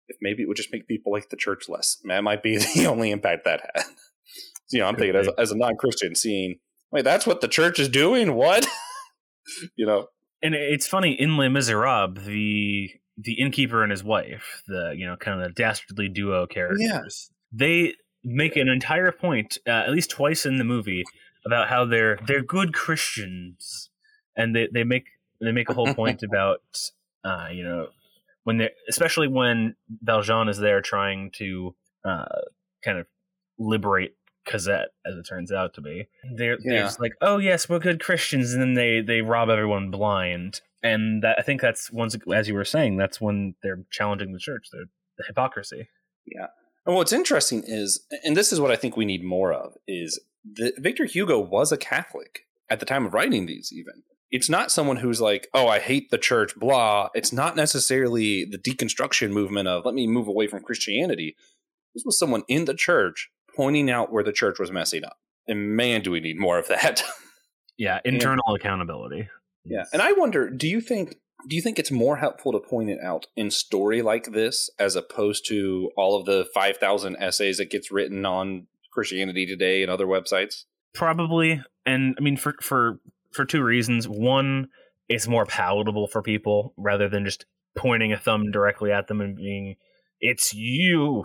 if 0.06 0.18
maybe 0.20 0.42
it 0.42 0.48
would 0.48 0.56
just 0.58 0.70
make 0.70 0.87
people 0.87 1.11
like 1.11 1.30
the 1.30 1.37
church 1.37 1.66
less. 1.66 1.96
That 2.04 2.22
might 2.22 2.42
be 2.42 2.58
the 2.74 2.87
only 2.87 3.11
impact 3.11 3.46
that 3.46 3.61
had. 3.61 3.84
you 4.70 4.80
know, 4.80 4.87
I'm 4.87 4.96
thinking 4.96 5.16
as, 5.16 5.28
as 5.38 5.50
a 5.50 5.56
non 5.56 5.76
Christian, 5.76 6.14
seeing, 6.14 6.58
wait, 6.92 7.04
that's 7.04 7.26
what 7.26 7.40
the 7.40 7.48
church 7.48 7.78
is 7.78 7.88
doing? 7.88 8.34
What? 8.34 8.66
you 9.76 9.87
know? 9.87 10.08
And 10.42 10.54
it's 10.54 10.87
funny, 10.87 11.12
in 11.12 11.37
Les 11.37 11.48
Miserables, 11.48 12.24
the 12.26 12.90
the 13.16 13.32
innkeeper 13.32 13.82
and 13.82 13.90
his 13.90 14.04
wife, 14.04 14.62
the 14.68 14.94
you 14.96 15.06
know 15.06 15.16
kind 15.16 15.40
of 15.40 15.48
the 15.48 15.52
dastardly 15.54 16.08
duo 16.08 16.46
characters, 16.46 16.80
yeah. 16.80 17.00
they 17.50 17.94
make 18.22 18.56
an 18.56 18.68
entire 18.68 19.11
point, 19.11 19.58
uh, 19.66 19.70
at 19.70 19.90
least 19.90 20.11
twice 20.11 20.46
in 20.46 20.58
the 20.58 20.64
movie, 20.64 21.02
about 21.44 21.68
how 21.68 21.84
they're 21.84 22.18
they're 22.24 22.42
good 22.42 22.72
Christians, 22.72 23.88
and 24.38 24.57
they 24.57 24.68
they 24.72 24.85
make 24.85 25.05
they 25.40 25.53
make 25.53 25.68
a 25.68 25.74
whole 25.74 25.92
point 25.92 26.22
about 26.29 26.62
uh, 27.24 27.48
you 27.53 27.64
know, 27.64 27.88
when 28.44 28.57
they 28.57 28.70
especially 28.88 29.29
when 29.29 29.77
Valjean 30.03 30.48
is 30.48 30.59
there 30.59 30.81
trying 30.81 31.31
to 31.33 31.74
uh, 32.05 32.24
kind 32.83 32.98
of 32.98 33.07
liberate 33.59 34.14
Cosette, 34.46 34.88
as 35.05 35.14
it 35.16 35.24
turns 35.24 35.53
out 35.53 35.74
to 35.74 35.81
be. 35.81 36.09
They're, 36.37 36.53
yeah. 36.53 36.59
they're 36.64 36.83
just 36.85 37.01
like, 37.01 37.12
oh 37.20 37.38
yes, 37.38 37.68
we're 37.68 37.81
good 37.81 38.03
Christians, 38.03 38.53
and 38.53 38.62
then 38.62 38.74
they 38.74 39.01
they 39.01 39.20
rob 39.20 39.51
everyone 39.51 39.90
blind. 39.90 40.62
And 40.83 41.24
that, 41.24 41.37
I 41.38 41.42
think 41.42 41.61
that's 41.61 41.90
once, 41.90 42.16
as 42.33 42.46
you 42.46 42.55
were 42.55 42.64
saying, 42.64 42.96
that's 42.98 43.20
when 43.20 43.57
they're 43.64 43.85
challenging 43.90 44.33
the 44.33 44.38
church, 44.38 44.68
the, 44.70 44.85
the 45.18 45.24
hypocrisy. 45.27 45.88
Yeah. 46.24 46.46
And 46.87 46.94
what's 46.94 47.12
interesting 47.12 47.64
is, 47.66 48.07
and 48.22 48.37
this 48.37 48.53
is 48.53 48.61
what 48.61 48.70
I 48.70 48.77
think 48.77 48.96
we 48.96 49.05
need 49.05 49.24
more 49.24 49.53
of, 49.53 49.74
is 49.88 50.20
that 50.55 50.74
Victor 50.79 51.05
Hugo 51.05 51.40
was 51.40 51.72
a 51.72 51.77
Catholic 51.77 52.46
at 52.70 52.79
the 52.79 52.87
time 52.87 53.07
of 53.07 53.12
writing 53.12 53.46
these, 53.46 53.72
even 53.72 54.05
it's 54.30 54.48
not 54.48 54.70
someone 54.70 54.96
who's 54.96 55.20
like, 55.20 55.48
oh, 55.54 55.68
I 55.68 55.78
hate 55.78 56.10
the 56.10 56.18
church, 56.18 56.54
blah. 56.56 57.08
It's 57.14 57.32
not 57.32 57.56
necessarily 57.56 58.44
the 58.44 58.58
deconstruction 58.58 59.30
movement 59.30 59.68
of 59.68 59.84
let 59.84 59.94
me 59.94 60.06
move 60.06 60.28
away 60.28 60.46
from 60.46 60.62
Christianity. 60.62 61.36
This 61.94 62.02
was 62.04 62.18
someone 62.18 62.42
in 62.48 62.66
the 62.66 62.74
church 62.74 63.30
pointing 63.56 63.90
out 63.90 64.12
where 64.12 64.24
the 64.24 64.32
church 64.32 64.58
was 64.58 64.70
messing 64.70 65.04
up. 65.04 65.16
And 65.46 65.74
man, 65.74 66.02
do 66.02 66.10
we 66.10 66.20
need 66.20 66.38
more 66.38 66.58
of 66.58 66.68
that. 66.68 67.02
yeah, 67.78 68.00
internal 68.04 68.44
and, 68.48 68.56
accountability. 68.56 69.28
Yeah. 69.64 69.84
And 69.92 70.02
I 70.02 70.12
wonder, 70.12 70.50
do 70.50 70.68
you 70.68 70.80
think 70.80 71.16
do 71.48 71.54
you 71.54 71.62
think 71.62 71.78
it's 71.78 71.90
more 71.90 72.16
helpful 72.16 72.52
to 72.52 72.58
point 72.58 72.90
it 72.90 72.98
out 73.00 73.26
in 73.36 73.50
story 73.50 74.02
like 74.02 74.32
this 74.32 74.68
as 74.78 74.96
opposed 74.96 75.46
to 75.46 75.90
all 75.96 76.18
of 76.18 76.26
the 76.26 76.46
5000 76.52 77.16
essays 77.20 77.58
that 77.58 77.70
gets 77.70 77.92
written 77.92 78.26
on 78.26 78.66
Christianity 78.92 79.46
Today 79.46 79.82
and 79.82 79.90
other 79.90 80.06
websites? 80.06 80.64
Probably. 80.94 81.62
And 81.86 82.16
I 82.18 82.22
mean 82.22 82.36
for 82.36 82.56
for 82.60 83.00
for 83.32 83.44
two 83.44 83.62
reasons. 83.62 84.08
One, 84.08 84.68
it's 85.08 85.28
more 85.28 85.46
palatable 85.46 86.08
for 86.08 86.22
people 86.22 86.74
rather 86.76 87.08
than 87.08 87.24
just 87.24 87.46
pointing 87.76 88.12
a 88.12 88.18
thumb 88.18 88.50
directly 88.50 88.92
at 88.92 89.08
them 89.08 89.20
and 89.20 89.36
being, 89.36 89.76
"It's 90.20 90.54
you. 90.54 91.24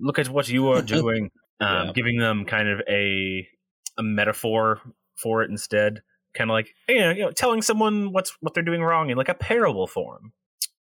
Look 0.00 0.18
at 0.18 0.28
what 0.28 0.48
you 0.48 0.68
are 0.68 0.82
doing." 0.82 1.30
um, 1.62 1.86
yeah. 1.86 1.92
Giving 1.94 2.18
them 2.18 2.44
kind 2.44 2.68
of 2.68 2.80
a 2.88 3.46
a 3.98 4.02
metaphor 4.02 4.80
for 5.16 5.42
it 5.42 5.50
instead, 5.50 6.02
kind 6.34 6.50
of 6.50 6.54
like 6.54 6.74
you 6.88 7.00
know, 7.00 7.10
you 7.10 7.22
know, 7.22 7.30
telling 7.30 7.62
someone 7.62 8.12
what's 8.12 8.36
what 8.40 8.54
they're 8.54 8.62
doing 8.62 8.82
wrong 8.82 9.10
in 9.10 9.16
like 9.16 9.28
a 9.28 9.34
parable 9.34 9.86
form. 9.86 10.32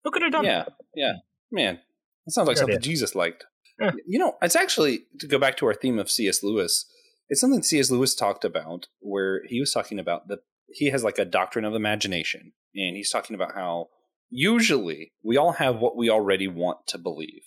Who 0.04 0.12
could 0.12 0.22
have 0.22 0.32
done 0.32 0.46
yeah, 0.46 0.64
that? 0.64 0.74
Yeah, 0.96 1.14
man, 1.52 1.80
that 2.26 2.32
sounds 2.32 2.48
like 2.48 2.58
something. 2.58 2.80
Jesus 2.82 3.16
liked. 3.16 3.46
Yeah. 3.80 3.92
You 4.06 4.20
know, 4.20 4.38
it's 4.42 4.56
actually 4.56 5.06
to 5.20 5.28
go 5.28 5.40
back 5.40 5.58
to 5.58 5.66
our 5.66 5.74
theme 5.74 5.98
of 5.98 6.10
C.S. 6.10 6.44
Lewis 6.44 6.86
it's 7.34 7.42
something 7.42 7.64
C.S. 7.64 7.90
Lewis 7.90 8.14
talked 8.14 8.46
about 8.46 8.90
where 9.00 9.42
he 9.48 9.60
was 9.60 9.74
talking 9.74 9.98
about 9.98 10.28
the 10.28 10.38
he 10.68 10.92
has 10.92 11.04
like 11.04 11.18
a 11.18 11.26
doctrine 11.26 11.66
of 11.66 11.74
imagination, 11.74 12.54
and 12.76 12.96
he's 12.96 13.10
talking 13.10 13.36
about 13.36 13.56
how 13.56 13.88
usually 14.30 15.14
we 15.24 15.36
all 15.36 15.54
have 15.54 15.78
what 15.78 15.98
we 15.98 16.12
already 16.12 16.48
want 16.48 16.86
to 16.88 17.00
believe. 17.00 17.42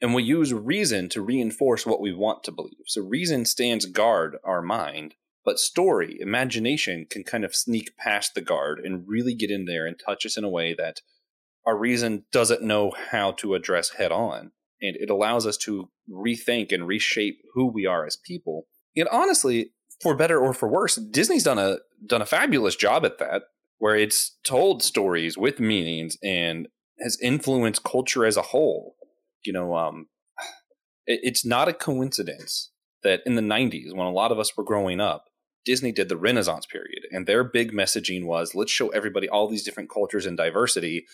And 0.00 0.14
we 0.14 0.22
use 0.22 0.54
reason 0.54 1.08
to 1.08 1.20
reinforce 1.20 1.84
what 1.84 2.00
we 2.00 2.12
want 2.12 2.44
to 2.44 2.52
believe. 2.52 2.84
So 2.86 3.02
reason 3.02 3.44
stands 3.44 3.86
guard 3.86 4.36
our 4.44 4.62
mind, 4.62 5.16
but 5.44 5.58
story, 5.58 6.16
imagination 6.20 7.04
can 7.10 7.24
kind 7.24 7.44
of 7.44 7.56
sneak 7.56 7.96
past 7.96 8.36
the 8.36 8.40
guard 8.40 8.78
and 8.84 9.02
really 9.08 9.34
get 9.34 9.50
in 9.50 9.64
there 9.64 9.84
and 9.84 9.96
touch 9.98 10.24
us 10.24 10.36
in 10.36 10.44
a 10.44 10.48
way 10.48 10.76
that 10.78 11.00
our 11.66 11.76
reason 11.76 12.24
doesn't 12.30 12.62
know 12.62 12.92
how 13.10 13.32
to 13.32 13.54
address 13.54 13.90
head 13.90 14.12
on. 14.12 14.52
And 14.80 14.96
it 14.96 15.10
allows 15.10 15.44
us 15.44 15.56
to 15.58 15.90
rethink 16.08 16.70
and 16.70 16.86
reshape 16.86 17.40
who 17.54 17.66
we 17.66 17.84
are 17.84 18.06
as 18.06 18.16
people 18.16 18.68
and 18.96 19.08
honestly, 19.10 19.70
for 20.00 20.16
better 20.16 20.38
or 20.38 20.52
for 20.52 20.68
worse, 20.68 20.96
Disney's 20.96 21.44
done 21.44 21.58
a 21.58 21.78
done 22.06 22.22
a 22.22 22.26
fabulous 22.26 22.76
job 22.76 23.04
at 23.04 23.18
that, 23.18 23.44
where 23.78 23.96
it's 23.96 24.36
told 24.44 24.82
stories 24.82 25.36
with 25.36 25.60
meanings 25.60 26.16
and 26.22 26.68
has 27.00 27.18
influenced 27.20 27.84
culture 27.84 28.24
as 28.24 28.36
a 28.36 28.42
whole. 28.42 28.96
You 29.44 29.52
know, 29.52 29.76
um, 29.76 30.08
it, 31.06 31.20
it's 31.22 31.44
not 31.44 31.68
a 31.68 31.72
coincidence 31.72 32.70
that 33.02 33.22
in 33.26 33.34
the 33.34 33.42
'90s, 33.42 33.94
when 33.94 34.06
a 34.06 34.12
lot 34.12 34.32
of 34.32 34.38
us 34.38 34.56
were 34.56 34.64
growing 34.64 35.00
up, 35.00 35.26
Disney 35.64 35.92
did 35.92 36.08
the 36.08 36.16
Renaissance 36.16 36.66
period, 36.66 37.04
and 37.10 37.26
their 37.26 37.44
big 37.44 37.72
messaging 37.72 38.26
was, 38.26 38.54
"Let's 38.54 38.72
show 38.72 38.88
everybody 38.88 39.28
all 39.28 39.48
these 39.48 39.64
different 39.64 39.90
cultures 39.90 40.26
and 40.26 40.36
diversity." 40.36 41.06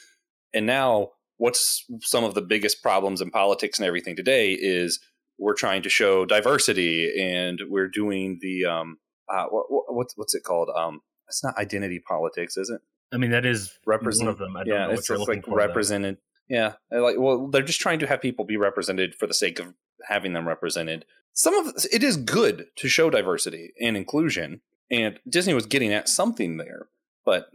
And 0.52 0.66
now, 0.66 1.10
what's 1.36 1.84
some 2.00 2.24
of 2.24 2.34
the 2.34 2.42
biggest 2.42 2.82
problems 2.82 3.20
in 3.20 3.30
politics 3.30 3.78
and 3.78 3.86
everything 3.86 4.16
today 4.16 4.52
is 4.52 5.00
we're 5.40 5.54
trying 5.54 5.82
to 5.82 5.88
show 5.88 6.24
diversity 6.24 7.20
and 7.20 7.60
we're 7.68 7.88
doing 7.88 8.38
the 8.40 8.66
um 8.66 8.98
uh, 9.32 9.46
what, 9.46 9.64
what's 9.88 10.16
what's 10.16 10.34
it 10.34 10.44
called? 10.44 10.70
Um 10.76 11.00
it's 11.28 11.42
not 11.42 11.56
identity 11.58 12.00
politics 12.06 12.56
is 12.56 12.70
it? 12.70 12.80
I 13.12 13.16
mean 13.16 13.30
that 13.30 13.46
is 13.46 13.76
represent 13.86 14.26
one 14.26 14.32
of 14.32 14.38
them. 14.38 14.56
I 14.56 14.62
yeah 14.66 14.90
it's 14.90 15.08
just 15.08 15.28
like 15.28 15.44
represented 15.48 16.18
yeah 16.48 16.74
like 16.92 17.16
well 17.18 17.48
they're 17.48 17.62
just 17.62 17.80
trying 17.80 17.98
to 18.00 18.06
have 18.06 18.20
people 18.20 18.44
be 18.44 18.56
represented 18.56 19.14
for 19.14 19.26
the 19.26 19.34
sake 19.34 19.58
of 19.58 19.74
having 20.08 20.34
them 20.34 20.46
represented. 20.46 21.04
Some 21.32 21.54
of 21.54 21.74
it 21.90 22.02
is 22.02 22.16
good 22.16 22.66
to 22.76 22.88
show 22.88 23.08
diversity 23.08 23.72
and 23.80 23.96
inclusion 23.96 24.60
and 24.90 25.20
disney 25.28 25.54
was 25.54 25.66
getting 25.66 25.92
at 25.92 26.08
something 26.08 26.56
there 26.56 26.88
but 27.24 27.46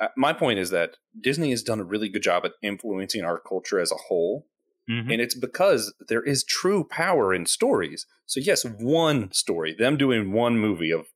uh, 0.00 0.08
my 0.16 0.32
point 0.32 0.58
is 0.58 0.70
that 0.70 0.96
disney 1.18 1.50
has 1.50 1.62
done 1.62 1.80
a 1.80 1.84
really 1.84 2.08
good 2.08 2.22
job 2.22 2.44
at 2.44 2.52
influencing 2.62 3.24
our 3.24 3.38
culture 3.38 3.80
as 3.80 3.90
a 3.90 3.96
whole 3.96 4.46
Mm-hmm. 4.92 5.10
And 5.10 5.20
it's 5.20 5.34
because 5.34 5.94
there 6.08 6.22
is 6.22 6.44
true 6.44 6.84
power 6.84 7.32
in 7.32 7.46
stories. 7.46 8.06
So, 8.26 8.40
yes, 8.40 8.64
one 8.64 9.32
story, 9.32 9.74
them 9.78 9.96
doing 9.96 10.32
one 10.32 10.58
movie 10.58 10.90
of 10.90 11.06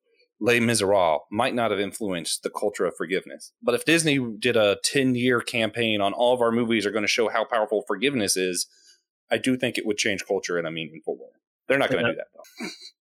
Les 0.41 0.61
Miserables 0.61 1.23
might 1.31 1.55
not 1.55 1.71
have 1.71 1.81
influenced 1.81 2.43
the 2.43 2.51
culture 2.51 2.85
of 2.85 2.95
forgiveness. 2.97 3.53
But 3.62 3.75
if 3.75 3.85
Disney 3.85 4.19
did 4.39 4.57
a 4.57 4.79
10 4.85 5.15
year 5.15 5.41
campaign 5.41 6.01
on 6.01 6.12
all 6.12 6.35
of 6.35 6.41
our 6.41 6.53
movies 6.53 6.87
are 6.87 6.91
going 6.91 7.05
to 7.05 7.09
show 7.09 7.29
how 7.29 7.45
powerful 7.45 7.85
forgiveness 7.87 8.37
is, 8.37 8.67
I 9.31 9.39
do 9.39 9.57
think 9.57 9.77
it 9.77 9.87
would 9.87 9.99
change 9.99 10.27
culture 10.27 10.59
and 10.59 10.67
I 10.67 10.71
mean 10.71 10.85
in 10.85 10.89
a 10.89 10.93
meaningful 10.93 11.17
way. 11.17 11.31
They're 11.69 11.79
not 11.79 11.91
going 11.91 12.05
to 12.05 12.12
do 12.12 12.17
that, 12.17 12.27
though. 12.35 12.69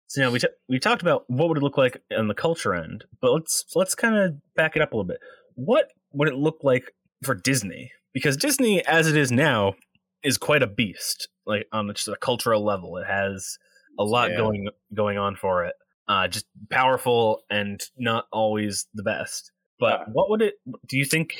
So, 0.08 0.20
know, 0.20 0.30
we, 0.30 0.40
t- 0.40 0.48
we 0.68 0.78
talked 0.78 1.00
about 1.00 1.24
what 1.28 1.48
would 1.48 1.56
it 1.56 1.62
look 1.62 1.78
like 1.78 2.02
on 2.14 2.28
the 2.28 2.34
culture 2.34 2.74
end, 2.74 3.04
but 3.22 3.32
let's 3.32 3.64
let's 3.74 3.94
kind 3.94 4.14
of 4.14 4.34
back 4.54 4.76
it 4.76 4.82
up 4.82 4.92
a 4.92 4.96
little 4.96 5.08
bit. 5.08 5.20
What 5.54 5.88
would 6.12 6.28
it 6.28 6.34
look 6.34 6.58
like 6.62 6.92
for 7.24 7.34
Disney? 7.34 7.90
Because 8.12 8.36
Disney, 8.36 8.84
as 8.84 9.08
it 9.08 9.16
is 9.16 9.32
now, 9.32 9.74
is 10.24 10.38
quite 10.38 10.62
a 10.62 10.66
beast, 10.66 11.28
like 11.46 11.66
on 11.72 11.88
just 11.88 12.08
a 12.08 12.16
cultural 12.16 12.64
level. 12.64 12.96
It 12.96 13.06
has 13.06 13.58
a 13.98 14.04
lot 14.04 14.30
yeah. 14.30 14.36
going 14.36 14.68
going 14.94 15.18
on 15.18 15.36
for 15.36 15.64
it. 15.64 15.74
Uh, 16.08 16.28
just 16.28 16.46
powerful 16.70 17.42
and 17.50 17.80
not 17.96 18.26
always 18.32 18.86
the 18.94 19.02
best. 19.02 19.52
But 19.78 20.02
what 20.12 20.30
would 20.30 20.42
it? 20.42 20.54
Do 20.86 20.96
you 20.96 21.04
think 21.04 21.34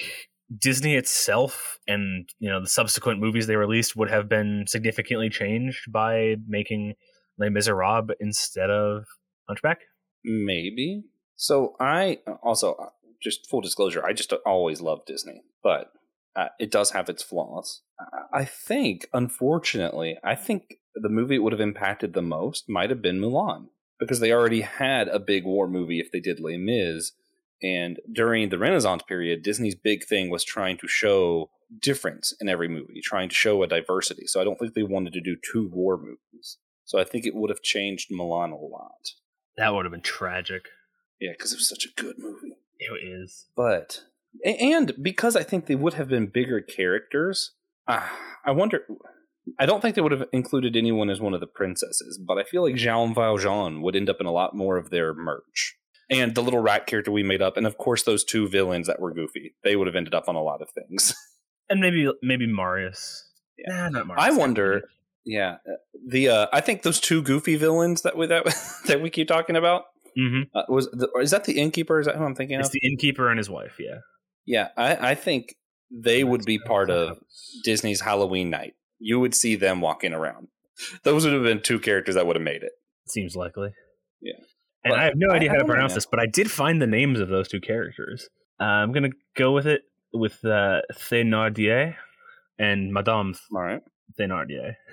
Disney 0.58 0.96
itself 0.96 1.78
and 1.86 2.28
you 2.38 2.50
know 2.50 2.60
the 2.60 2.68
subsequent 2.68 3.20
movies 3.20 3.46
they 3.46 3.56
released 3.56 3.96
would 3.96 4.10
have 4.10 4.28
been 4.28 4.64
significantly 4.66 5.30
changed 5.30 5.90
by 5.90 6.36
making 6.46 6.94
Les 7.38 7.50
Miserables 7.50 8.16
instead 8.20 8.70
of 8.70 9.04
Hunchback. 9.48 9.80
Maybe. 10.24 11.02
So 11.36 11.74
I 11.80 12.18
also 12.42 12.74
uh, 12.74 12.86
just 13.20 13.48
full 13.48 13.60
disclosure, 13.60 14.04
I 14.04 14.12
just 14.12 14.32
always 14.46 14.80
love 14.80 15.04
Disney, 15.06 15.42
but 15.62 15.92
uh, 16.34 16.48
it 16.58 16.70
does 16.70 16.90
have 16.92 17.08
its 17.08 17.22
flaws. 17.22 17.82
I 18.32 18.44
think, 18.44 19.06
unfortunately, 19.12 20.16
I 20.24 20.34
think 20.34 20.78
the 20.94 21.08
movie 21.08 21.36
it 21.36 21.42
would 21.42 21.52
have 21.52 21.60
impacted 21.60 22.12
the 22.12 22.22
most 22.22 22.68
might 22.68 22.90
have 22.90 23.02
been 23.02 23.20
Mulan 23.20 23.66
because 23.98 24.20
they 24.20 24.32
already 24.32 24.62
had 24.62 25.08
a 25.08 25.18
big 25.18 25.44
war 25.44 25.68
movie 25.68 26.00
if 26.00 26.10
they 26.10 26.20
did 26.20 26.40
Les 26.40 26.56
Mis. 26.56 27.12
And 27.62 28.00
during 28.12 28.48
the 28.48 28.58
Renaissance 28.58 29.02
period, 29.06 29.42
Disney's 29.42 29.76
big 29.76 30.04
thing 30.04 30.30
was 30.30 30.42
trying 30.42 30.78
to 30.78 30.88
show 30.88 31.50
difference 31.80 32.34
in 32.40 32.48
every 32.48 32.68
movie, 32.68 33.00
trying 33.02 33.28
to 33.28 33.34
show 33.34 33.62
a 33.62 33.68
diversity. 33.68 34.26
So 34.26 34.40
I 34.40 34.44
don't 34.44 34.58
think 34.58 34.74
they 34.74 34.82
wanted 34.82 35.12
to 35.12 35.20
do 35.20 35.36
two 35.52 35.70
war 35.72 35.96
movies. 35.96 36.58
So 36.84 36.98
I 36.98 37.04
think 37.04 37.24
it 37.24 37.34
would 37.34 37.50
have 37.50 37.62
changed 37.62 38.10
Mulan 38.10 38.52
a 38.52 38.56
lot. 38.56 39.12
That 39.56 39.74
would 39.74 39.84
have 39.84 39.92
been 39.92 40.00
tragic. 40.00 40.64
Yeah, 41.20 41.30
because 41.32 41.52
it 41.52 41.56
was 41.56 41.68
such 41.68 41.86
a 41.86 42.00
good 42.02 42.16
movie. 42.18 42.56
It 42.78 43.06
is. 43.06 43.46
But 43.54 44.02
and 44.44 44.92
because 45.00 45.36
I 45.36 45.42
think 45.42 45.66
they 45.66 45.74
would 45.74 45.94
have 45.94 46.08
been 46.08 46.26
bigger 46.26 46.60
characters, 46.60 47.52
uh, 47.86 48.08
I 48.44 48.50
wonder. 48.52 48.80
I 49.58 49.66
don't 49.66 49.80
think 49.80 49.96
they 49.96 50.02
would 50.02 50.12
have 50.12 50.28
included 50.32 50.76
anyone 50.76 51.10
as 51.10 51.20
one 51.20 51.34
of 51.34 51.40
the 51.40 51.48
princesses, 51.48 52.16
but 52.24 52.38
I 52.38 52.44
feel 52.44 52.62
like 52.62 52.76
Jean 52.76 53.12
Valjean 53.12 53.82
would 53.82 53.96
end 53.96 54.08
up 54.08 54.20
in 54.20 54.26
a 54.26 54.30
lot 54.32 54.54
more 54.54 54.76
of 54.76 54.90
their 54.90 55.12
merch. 55.14 55.76
And 56.08 56.34
the 56.34 56.42
little 56.42 56.60
rat 56.60 56.86
character 56.86 57.10
we 57.10 57.22
made 57.22 57.42
up, 57.42 57.56
and 57.56 57.66
of 57.66 57.76
course 57.78 58.02
those 58.04 58.22
two 58.22 58.48
villains 58.48 58.86
that 58.86 59.00
were 59.00 59.12
goofy, 59.12 59.54
they 59.64 59.74
would 59.74 59.86
have 59.88 59.96
ended 59.96 60.14
up 60.14 60.28
on 60.28 60.36
a 60.36 60.42
lot 60.42 60.62
of 60.62 60.68
things. 60.70 61.14
And 61.70 61.80
maybe 61.80 62.06
maybe 62.22 62.46
Marius. 62.46 63.24
Yeah. 63.56 63.74
Nah, 63.74 63.88
not 63.88 64.06
Marius. 64.08 64.24
I 64.24 64.30
wonder. 64.32 64.82
Yeah, 65.24 65.52
uh, 65.66 65.76
the 66.06 66.28
uh, 66.28 66.46
I 66.52 66.60
think 66.60 66.82
those 66.82 67.00
two 67.00 67.22
goofy 67.22 67.56
villains 67.56 68.02
that 68.02 68.14
we 68.16 68.26
that 68.26 68.44
that 68.88 69.00
we 69.00 69.08
keep 69.08 69.28
talking 69.28 69.56
about 69.56 69.84
hmm 70.14 70.42
uh, 70.54 70.64
was 70.68 70.90
the, 70.92 71.08
is 71.20 71.30
that 71.30 71.44
the 71.44 71.58
innkeeper? 71.58 71.98
Is 71.98 72.06
that 72.06 72.16
who 72.16 72.24
I'm 72.24 72.34
thinking 72.34 72.58
It's 72.60 72.68
of? 72.68 72.72
the 72.72 72.80
innkeeper 72.86 73.30
and 73.30 73.38
his 73.38 73.48
wife. 73.48 73.76
Yeah. 73.78 73.98
Yeah, 74.46 74.68
I, 74.76 75.10
I 75.10 75.14
think 75.14 75.54
they 75.90 76.24
would 76.24 76.44
be 76.44 76.58
part 76.58 76.90
of 76.90 77.18
Disney's 77.64 78.00
Halloween 78.00 78.50
night. 78.50 78.74
You 78.98 79.20
would 79.20 79.34
see 79.34 79.56
them 79.56 79.80
walking 79.80 80.12
around. 80.12 80.48
Those 81.04 81.24
would 81.24 81.34
have 81.34 81.42
been 81.42 81.60
two 81.60 81.78
characters 81.78 82.14
that 82.14 82.26
would 82.26 82.36
have 82.36 82.42
made 82.42 82.62
it. 82.62 82.72
Seems 83.06 83.36
likely. 83.36 83.70
Yeah. 84.20 84.34
And 84.84 84.92
But 84.92 84.98
I 84.98 85.04
have 85.04 85.14
no 85.16 85.30
idea 85.30 85.50
I 85.50 85.52
how 85.52 85.58
to 85.58 85.64
know, 85.64 85.72
pronounce 85.72 85.94
this, 85.94 86.06
but 86.06 86.18
I 86.20 86.26
did 86.26 86.50
find 86.50 86.80
the 86.80 86.86
names 86.86 87.20
of 87.20 87.28
those 87.28 87.48
two 87.48 87.60
characters. 87.60 88.28
Uh, 88.60 88.64
I'm 88.64 88.92
gonna 88.92 89.10
go 89.36 89.52
with 89.52 89.66
it 89.66 89.82
with 90.12 90.44
uh, 90.44 90.80
Thénardier 90.92 91.94
and 92.58 92.92
Madame 92.92 93.34
All 93.54 93.62
right. 93.62 93.82
Thénardier. 94.18 94.74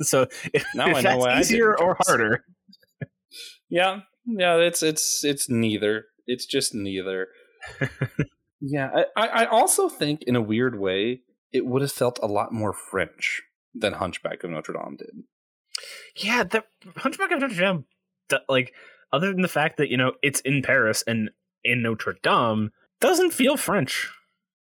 So 0.00 0.28
if, 0.54 0.64
Now 0.76 0.84
I 0.84 0.92
know 0.92 1.02
that's 1.02 1.18
why 1.18 1.30
I 1.32 1.40
easier 1.40 1.76
or 1.76 1.96
harder, 2.06 2.44
Yeah, 3.68 4.02
yeah. 4.24 4.54
It's 4.54 4.80
it's 4.80 5.24
it's 5.24 5.50
neither. 5.50 6.04
It's 6.28 6.46
just 6.46 6.72
neither. 6.72 7.26
yeah, 8.60 9.04
I, 9.16 9.26
I 9.26 9.44
also 9.46 9.88
think 9.88 10.22
in 10.22 10.36
a 10.36 10.42
weird 10.42 10.78
way 10.78 11.22
it 11.52 11.66
would 11.66 11.82
have 11.82 11.92
felt 11.92 12.18
a 12.22 12.26
lot 12.26 12.52
more 12.52 12.72
French 12.72 13.42
than 13.74 13.94
Hunchback 13.94 14.44
of 14.44 14.50
Notre 14.50 14.72
Dame 14.72 14.96
did. 14.96 15.24
yeah, 16.16 16.42
the 16.44 16.64
Hunchback 16.96 17.30
of 17.30 17.40
Notre 17.40 17.54
Dame, 17.54 17.84
like 18.48 18.74
other 19.12 19.32
than 19.32 19.42
the 19.42 19.48
fact 19.48 19.76
that 19.78 19.90
you 19.90 19.96
know 19.96 20.12
it's 20.22 20.40
in 20.40 20.62
Paris 20.62 21.04
and 21.06 21.30
in 21.64 21.82
Notre 21.82 22.16
Dame, 22.22 22.70
doesn't 23.00 23.32
feel 23.32 23.56
French. 23.56 24.10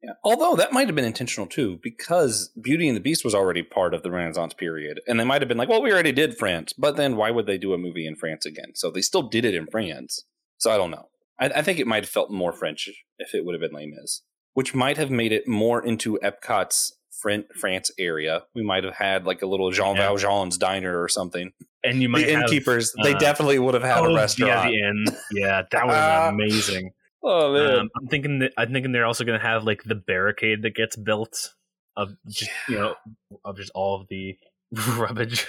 Yeah. 0.04 0.12
Although 0.24 0.56
that 0.56 0.72
might 0.74 0.88
have 0.88 0.96
been 0.96 1.06
intentional 1.06 1.48
too, 1.48 1.80
because 1.82 2.52
Beauty 2.62 2.88
and 2.88 2.96
the 2.96 3.02
Beast 3.02 3.26
was 3.26 3.34
already 3.34 3.64
part 3.64 3.96
of 3.96 4.04
the 4.04 4.12
Renaissance 4.12 4.54
period, 4.54 5.02
and 5.08 5.20
they 5.20 5.24
might 5.24 5.42
have 5.42 5.50
been 5.50 5.58
like, 5.58 5.70
"Well, 5.70 5.82
we 5.82 5.92
already 5.92 6.12
did 6.12 6.38
France," 6.38 6.72
but 6.72 6.98
then 6.98 7.16
why 7.16 7.32
would 7.32 7.48
they 7.48 7.58
do 7.58 7.74
a 7.74 7.78
movie 7.80 8.06
in 8.06 8.16
France 8.16 8.46
again? 8.46 8.74
So 8.76 8.92
they 8.92 9.02
still 9.02 9.24
did 9.24 9.44
it 9.44 9.56
in 9.56 9.66
France. 9.66 10.24
So 10.60 10.72
I 10.72 10.78
don't 10.78 10.92
know. 10.92 11.10
I, 11.40 11.46
I 11.48 11.62
think 11.62 11.80
it 11.80 11.88
might 11.88 12.04
have 12.04 12.10
felt 12.10 12.32
more 12.32 12.52
French 12.54 12.90
if 13.20 13.34
it 13.36 13.46
would 13.46 13.54
have 13.54 13.62
been 13.62 13.74
Les 13.78 13.86
Mis, 13.88 14.22
which 14.54 14.74
might 14.76 14.98
have 14.98 15.12
made 15.12 15.32
it 15.32 15.48
more 15.48 15.84
into 15.84 16.20
Epcot's 16.24 16.94
Fran- 17.22 17.46
France 17.60 17.90
area. 17.98 18.44
We 18.54 18.64
might 18.64 18.84
have 18.84 18.96
had 18.96 19.26
like 19.26 19.42
a 19.42 19.48
little 19.48 19.72
Jean 19.72 19.96
Yeah. 19.96 20.04
Valjean's 20.10 20.58
diner 20.58 21.02
or 21.02 21.08
something. 21.10 21.52
And 21.84 22.02
you 22.02 22.10
might 22.10 22.26
the 22.26 22.34
have 22.34 22.44
innkeepers, 22.44 22.94
they 23.04 23.14
uh, 23.14 23.20
definitely 23.20 23.60
would 23.60 23.74
have 23.74 23.84
had 23.84 24.00
oh, 24.00 24.06
a 24.08 24.12
Yeah, 24.12 24.18
restaurant. 24.18 24.72
the 24.72 24.78
inn. 24.80 25.06
Yeah, 25.32 25.62
that 25.72 25.86
would 25.86 25.96
have 25.96 26.38
been 26.38 26.46
amazing. 26.48 26.92
Oh 27.24 27.54
man, 27.54 27.80
Um, 27.80 27.90
I'm 28.00 28.08
thinking 28.08 28.40
that 28.40 28.54
I'm 28.58 28.72
thinking 28.72 28.92
they're 28.92 29.06
also 29.06 29.24
going 29.24 29.40
to 29.40 29.46
have 29.46 29.64
like 29.64 29.84
the 29.84 29.96
barricade 29.96 30.62
that 30.62 30.76
gets 30.76 30.96
built 30.96 31.54
of 31.96 32.14
just 32.28 32.52
you 32.70 32.78
know 32.78 32.96
of 33.44 33.58
just 33.58 33.72
all 33.74 34.00
of 34.00 34.08
the 34.10 34.38
rubbish. 34.98 35.46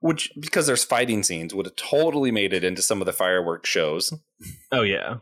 Which 0.00 0.32
because 0.38 0.66
there's 0.66 0.84
fighting 0.84 1.22
scenes 1.22 1.54
would 1.54 1.66
have 1.66 1.76
totally 1.76 2.30
made 2.30 2.52
it 2.52 2.64
into 2.64 2.82
some 2.82 3.00
of 3.00 3.06
the 3.06 3.12
fireworks 3.12 3.68
shows. 3.68 4.12
Oh 4.72 4.82
yeah, 4.82 5.16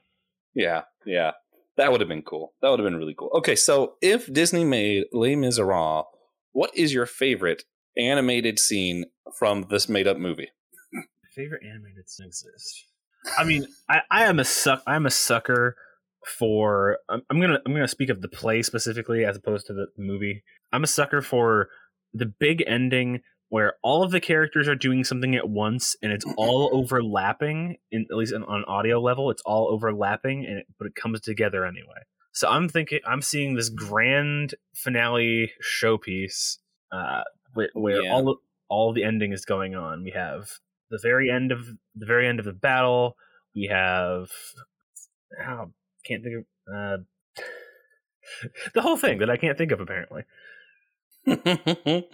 Yeah, 0.54 0.82
yeah. 1.04 1.32
That 1.76 1.92
would 1.92 2.00
have 2.00 2.08
been 2.08 2.22
cool. 2.22 2.54
That 2.60 2.70
would 2.70 2.80
have 2.80 2.86
been 2.86 2.96
really 2.96 3.14
cool. 3.16 3.30
Okay, 3.34 3.54
so 3.54 3.94
if 4.02 4.32
Disney 4.32 4.64
made 4.64 5.04
Les 5.12 5.36
Miserables, 5.36 6.06
what 6.52 6.76
is 6.76 6.92
your 6.92 7.06
favorite 7.06 7.62
animated 7.96 8.58
scene 8.58 9.04
from 9.38 9.66
this 9.70 9.88
made 9.88 10.08
up 10.08 10.16
movie? 10.16 10.50
favorite 11.38 11.62
animated 11.64 12.10
scene 12.10 12.26
exists. 12.26 12.84
I 13.38 13.44
mean, 13.44 13.66
I, 13.88 14.00
I 14.10 14.24
am 14.24 14.40
a 14.40 14.44
suck. 14.44 14.82
I'm 14.86 15.06
a 15.06 15.10
sucker 15.10 15.76
for. 16.26 16.98
I'm, 17.08 17.22
I'm 17.30 17.40
gonna 17.40 17.60
I'm 17.64 17.72
gonna 17.72 17.88
speak 17.88 18.10
of 18.10 18.22
the 18.22 18.28
play 18.28 18.62
specifically 18.62 19.24
as 19.24 19.36
opposed 19.36 19.66
to 19.66 19.72
the 19.72 19.86
movie. 19.96 20.42
I'm 20.72 20.84
a 20.84 20.88
sucker 20.88 21.22
for 21.22 21.68
the 22.12 22.26
big 22.26 22.64
ending 22.66 23.20
where 23.50 23.74
all 23.82 24.02
of 24.02 24.10
the 24.10 24.20
characters 24.20 24.68
are 24.68 24.74
doing 24.74 25.04
something 25.04 25.34
at 25.34 25.48
once 25.48 25.96
and 26.02 26.12
it's 26.12 26.24
all 26.36 26.70
overlapping. 26.72 27.76
In 27.90 28.06
at 28.10 28.16
least 28.16 28.34
on, 28.34 28.44
on 28.44 28.64
audio 28.64 29.00
level, 29.00 29.30
it's 29.30 29.42
all 29.44 29.68
overlapping, 29.70 30.44
and 30.44 30.58
it, 30.58 30.66
but 30.78 30.86
it 30.86 30.94
comes 30.94 31.20
together 31.20 31.64
anyway. 31.64 32.02
So 32.32 32.48
I'm 32.48 32.68
thinking 32.68 33.00
I'm 33.06 33.22
seeing 33.22 33.54
this 33.54 33.68
grand 33.68 34.54
finale 34.74 35.52
showpiece 35.62 36.58
uh, 36.92 37.22
where, 37.54 37.70
where 37.74 38.02
Yeah. 38.02 38.12
all 38.12 38.38
all 38.68 38.92
the 38.92 39.04
ending 39.04 39.32
is 39.32 39.44
going 39.44 39.74
on. 39.74 40.04
We 40.04 40.10
have 40.10 40.50
the 40.90 40.98
very 41.02 41.30
end 41.30 41.52
of 41.52 41.66
the 41.96 42.06
very 42.06 42.28
end 42.28 42.38
of 42.38 42.44
the 42.44 42.52
battle. 42.52 43.16
We 43.54 43.68
have 43.72 44.30
oh, 45.46 45.72
can't 46.04 46.22
think 46.22 46.36
of 46.36 46.44
uh, 46.72 46.96
the 48.74 48.82
whole 48.82 48.96
thing 48.96 49.18
that 49.18 49.30
I 49.30 49.36
can't 49.36 49.58
think 49.58 49.72
of 49.72 49.80
apparently. 49.80 50.24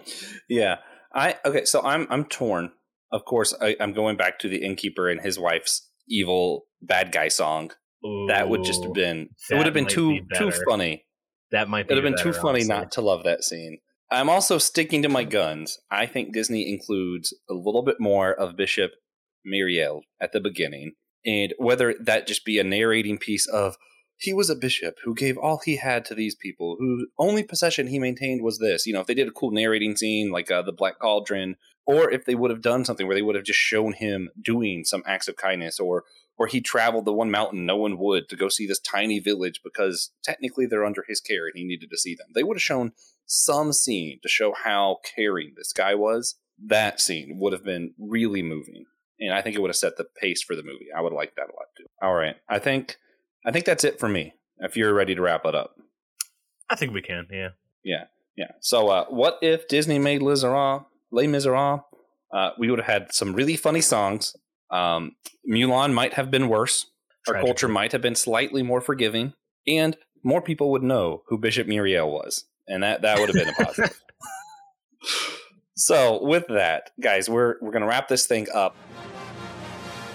yeah. 0.49 0.77
I 1.15 1.35
okay, 1.45 1.65
so 1.65 1.81
I'm 1.81 2.07
I'm 2.09 2.25
torn. 2.25 2.71
Of 3.11 3.23
course, 3.25 3.53
I, 3.61 3.75
I'm 3.79 3.93
going 3.93 4.17
back 4.17 4.39
to 4.39 4.49
the 4.49 4.63
innkeeper 4.63 5.09
and 5.09 5.21
his 5.21 5.39
wife's 5.39 5.89
evil 6.09 6.65
bad 6.81 7.11
guy 7.11 7.29
song. 7.29 7.71
That 8.27 8.49
would 8.49 8.63
just 8.63 8.83
have 8.83 8.93
been 8.93 9.29
it 9.49 9.55
would 9.55 9.65
have 9.65 9.73
been 9.73 9.87
too 9.87 10.21
be 10.21 10.25
too 10.35 10.51
funny. 10.69 11.05
that 11.51 11.69
might 11.69 11.87
be 11.87 11.93
It 11.93 11.95
would 11.95 12.03
have 12.03 12.15
been 12.15 12.23
too 12.23 12.33
funny 12.33 12.59
honestly. 12.59 12.75
not 12.75 12.91
to 12.93 13.01
love 13.01 13.23
that 13.23 13.43
scene. 13.43 13.79
I'm 14.11 14.29
also 14.29 14.59
sticking 14.59 15.01
to 15.01 15.09
my 15.09 15.23
guns. 15.23 15.79
I 15.89 16.05
think 16.05 16.33
Disney 16.33 16.71
includes 16.71 17.33
a 17.49 17.53
little 17.53 17.83
bit 17.83 17.99
more 17.99 18.31
of 18.31 18.55
Bishop 18.55 18.91
Myriel 19.47 20.01
at 20.21 20.31
the 20.33 20.39
beginning. 20.39 20.93
And 21.25 21.55
whether 21.57 21.95
that 21.99 22.27
just 22.27 22.45
be 22.45 22.59
a 22.59 22.63
narrating 22.63 23.17
piece 23.17 23.47
of 23.47 23.77
he 24.17 24.33
was 24.33 24.49
a 24.49 24.55
bishop 24.55 24.97
who 25.03 25.13
gave 25.13 25.37
all 25.37 25.59
he 25.63 25.77
had 25.77 26.05
to 26.05 26.15
these 26.15 26.35
people, 26.35 26.77
whose 26.79 27.07
only 27.17 27.43
possession 27.43 27.87
he 27.87 27.99
maintained 27.99 28.41
was 28.43 28.59
this. 28.59 28.85
You 28.85 28.93
know, 28.93 29.01
if 29.01 29.07
they 29.07 29.13
did 29.13 29.27
a 29.27 29.31
cool 29.31 29.51
narrating 29.51 29.95
scene 29.95 30.31
like 30.31 30.49
uh, 30.49 30.61
the 30.61 30.71
Black 30.71 30.99
Cauldron, 30.99 31.57
or 31.85 32.09
if 32.09 32.25
they 32.25 32.35
would 32.35 32.51
have 32.51 32.61
done 32.61 32.85
something 32.85 33.07
where 33.07 33.15
they 33.15 33.21
would 33.21 33.35
have 33.35 33.43
just 33.43 33.59
shown 33.59 33.93
him 33.93 34.29
doing 34.41 34.83
some 34.85 35.03
acts 35.05 35.27
of 35.27 35.35
kindness, 35.35 35.79
or 35.79 36.03
or 36.37 36.47
he 36.47 36.61
traveled 36.61 37.05
the 37.05 37.13
one 37.13 37.31
mountain 37.31 37.65
no 37.65 37.77
one 37.77 37.97
would 37.97 38.27
to 38.29 38.35
go 38.35 38.49
see 38.49 38.67
this 38.67 38.79
tiny 38.79 39.19
village 39.19 39.61
because 39.63 40.11
technically 40.23 40.65
they're 40.65 40.85
under 40.85 41.03
his 41.07 41.21
care 41.21 41.45
and 41.45 41.53
he 41.55 41.63
needed 41.63 41.89
to 41.89 41.97
see 41.97 42.15
them. 42.15 42.27
They 42.33 42.43
would 42.43 42.57
have 42.57 42.61
shown 42.61 42.91
some 43.25 43.73
scene 43.73 44.19
to 44.21 44.29
show 44.29 44.53
how 44.63 44.97
caring 45.15 45.53
this 45.55 45.71
guy 45.71 45.95
was. 45.95 46.35
That 46.63 46.99
scene 46.99 47.37
would 47.39 47.53
have 47.53 47.63
been 47.63 47.93
really 47.97 48.41
moving. 48.41 48.85
And 49.19 49.33
I 49.33 49.41
think 49.41 49.55
it 49.55 49.61
would 49.61 49.69
have 49.69 49.77
set 49.77 49.97
the 49.97 50.05
pace 50.21 50.41
for 50.41 50.55
the 50.55 50.63
movie. 50.63 50.87
I 50.95 51.01
would 51.01 51.13
like 51.13 51.35
that 51.35 51.43
a 51.43 51.55
lot 51.55 51.67
too. 51.77 51.85
All 52.01 52.13
right. 52.13 52.35
I 52.49 52.59
think 52.59 52.97
I 53.45 53.51
think 53.51 53.65
that's 53.65 53.83
it 53.83 53.99
for 53.99 54.09
me. 54.09 54.33
If 54.57 54.75
you're 54.75 54.93
ready 54.93 55.15
to 55.15 55.21
wrap 55.21 55.45
it 55.45 55.55
up. 55.55 55.75
I 56.69 56.75
think 56.75 56.93
we 56.93 57.01
can. 57.01 57.27
Yeah. 57.31 57.49
Yeah. 57.83 58.05
Yeah. 58.35 58.51
So 58.61 58.89
uh, 58.89 59.05
what 59.05 59.37
if 59.41 59.67
Disney 59.67 59.99
made 59.99 60.21
Les 60.21 60.43
Miserables? 60.43 60.85
Les 61.11 61.27
Miserables? 61.27 61.81
Uh, 62.33 62.49
we 62.57 62.69
would 62.69 62.79
have 62.79 62.87
had 62.87 63.13
some 63.13 63.33
really 63.33 63.55
funny 63.55 63.81
songs. 63.81 64.35
Um, 64.71 65.15
Mulan 65.49 65.93
might 65.93 66.13
have 66.13 66.31
been 66.31 66.49
worse. 66.49 66.85
Our 67.27 67.41
culture 67.41 67.67
might 67.67 67.91
have 67.91 68.01
been 68.01 68.15
slightly 68.15 68.61
more 68.61 68.81
forgiving, 68.81 69.33
and 69.67 69.97
more 70.23 70.41
people 70.41 70.71
would 70.71 70.83
know 70.83 71.23
who 71.27 71.39
Bishop 71.39 71.67
Myriel 71.67 72.11
was, 72.11 72.45
and 72.67 72.83
that 72.83 73.01
that 73.01 73.19
would 73.19 73.29
have 73.29 73.35
been 73.35 73.49
a 73.49 73.63
positive. 73.65 73.99
so, 75.75 76.23
with 76.23 76.45
that, 76.49 76.91
guys, 77.01 77.27
we're 77.27 77.55
we're 77.61 77.71
gonna 77.71 77.87
wrap 77.87 78.09
this 78.09 78.27
thing 78.27 78.47
up, 78.53 78.75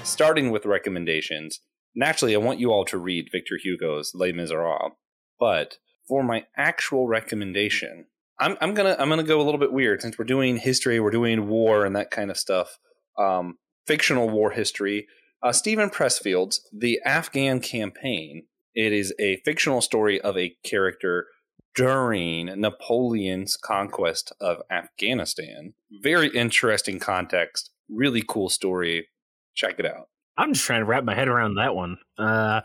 starting 0.04 0.52
with 0.52 0.66
recommendations. 0.66 1.60
Naturally, 1.94 2.34
I 2.34 2.38
want 2.38 2.60
you 2.60 2.70
all 2.70 2.84
to 2.86 2.98
read 2.98 3.30
Victor 3.32 3.58
Hugo's 3.62 4.12
Les 4.14 4.32
Miserables, 4.32 4.92
but 5.38 5.78
for 6.06 6.22
my 6.22 6.46
actual 6.56 7.06
recommendation, 7.06 8.06
I'm, 8.38 8.56
I'm 8.60 8.74
gonna 8.74 8.96
I'm 8.98 9.08
gonna 9.08 9.22
go 9.22 9.40
a 9.40 9.44
little 9.44 9.60
bit 9.60 9.72
weird 9.72 10.00
since 10.00 10.18
we're 10.18 10.24
doing 10.24 10.56
history, 10.56 11.00
we're 11.00 11.10
doing 11.10 11.48
war 11.48 11.84
and 11.84 11.94
that 11.96 12.10
kind 12.10 12.30
of 12.30 12.38
stuff. 12.38 12.78
Um, 13.18 13.58
fictional 13.86 14.28
war 14.28 14.50
history. 14.50 15.06
Uh, 15.42 15.52
Steven 15.52 15.90
Pressfield's 15.90 16.60
The 16.72 17.00
Afghan 17.04 17.60
Campaign. 17.60 18.44
It 18.74 18.92
is 18.92 19.12
a 19.18 19.36
fictional 19.44 19.80
story 19.80 20.20
of 20.20 20.36
a 20.36 20.54
character 20.64 21.26
during 21.74 22.46
Napoleon's 22.60 23.56
conquest 23.56 24.32
of 24.40 24.58
Afghanistan. 24.70 25.74
Very 26.02 26.28
interesting 26.28 26.98
context. 26.98 27.70
Really 27.88 28.22
cool 28.26 28.48
story. 28.48 29.08
Check 29.54 29.78
it 29.78 29.86
out. 29.86 30.08
I'm 30.40 30.54
just 30.54 30.64
trying 30.64 30.80
to 30.80 30.86
wrap 30.86 31.04
my 31.04 31.14
head 31.14 31.28
around 31.28 31.56
that 31.56 31.74
one. 31.74 31.98
Uh, 32.18 32.62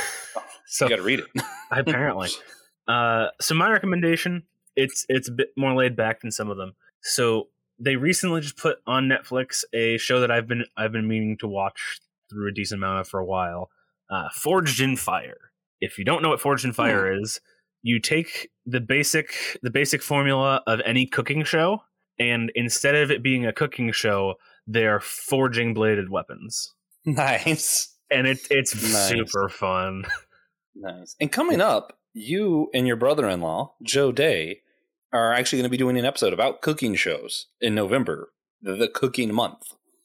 so 0.66 0.84
you 0.84 0.90
got 0.90 0.96
to 0.96 1.02
read 1.02 1.20
it. 1.20 1.42
apparently. 1.70 2.30
Uh, 2.86 3.26
so 3.40 3.54
my 3.54 3.70
recommendation 3.70 4.44
it's 4.76 5.04
it's 5.08 5.28
a 5.28 5.32
bit 5.32 5.48
more 5.56 5.74
laid 5.74 5.96
back 5.96 6.20
than 6.20 6.30
some 6.30 6.50
of 6.50 6.56
them. 6.56 6.72
So 7.02 7.48
they 7.78 7.96
recently 7.96 8.40
just 8.40 8.56
put 8.56 8.78
on 8.86 9.08
Netflix 9.08 9.64
a 9.72 9.98
show 9.98 10.20
that 10.20 10.30
I've 10.30 10.46
been 10.46 10.64
I've 10.76 10.92
been 10.92 11.08
meaning 11.08 11.36
to 11.38 11.48
watch 11.48 12.00
through 12.30 12.48
a 12.48 12.52
decent 12.52 12.80
amount 12.80 13.00
of 13.00 13.08
for 13.08 13.20
a 13.20 13.24
while. 13.24 13.70
Uh, 14.10 14.28
Forged 14.34 14.80
in 14.80 14.96
Fire. 14.96 15.52
If 15.80 15.98
you 15.98 16.04
don't 16.04 16.22
know 16.22 16.30
what 16.30 16.40
Forged 16.40 16.64
in 16.64 16.72
Fire 16.72 17.12
hmm. 17.12 17.22
is, 17.22 17.40
you 17.82 18.00
take 18.00 18.50
the 18.66 18.80
basic 18.80 19.58
the 19.62 19.70
basic 19.70 20.02
formula 20.02 20.62
of 20.66 20.80
any 20.84 21.06
cooking 21.06 21.44
show, 21.44 21.82
and 22.18 22.52
instead 22.54 22.94
of 22.94 23.10
it 23.10 23.22
being 23.22 23.46
a 23.46 23.52
cooking 23.52 23.92
show, 23.92 24.34
they're 24.66 25.00
forging 25.00 25.74
bladed 25.74 26.10
weapons. 26.10 26.74
Nice. 27.06 27.96
And 28.10 28.26
it 28.26 28.40
it's 28.50 28.74
nice. 28.74 29.08
super 29.08 29.48
fun. 29.48 30.04
Nice. 30.74 31.16
And 31.20 31.30
coming 31.32 31.60
up, 31.60 31.98
you 32.12 32.68
and 32.74 32.86
your 32.86 32.96
brother-in-law, 32.96 33.74
Joe 33.82 34.12
Day, 34.12 34.60
are 35.12 35.32
actually 35.32 35.58
going 35.58 35.70
to 35.70 35.70
be 35.70 35.76
doing 35.76 35.98
an 35.98 36.04
episode 36.04 36.32
about 36.32 36.60
cooking 36.62 36.94
shows 36.94 37.46
in 37.60 37.74
November, 37.74 38.32
the, 38.60 38.74
the 38.74 38.88
cooking 38.88 39.32
month. 39.32 39.62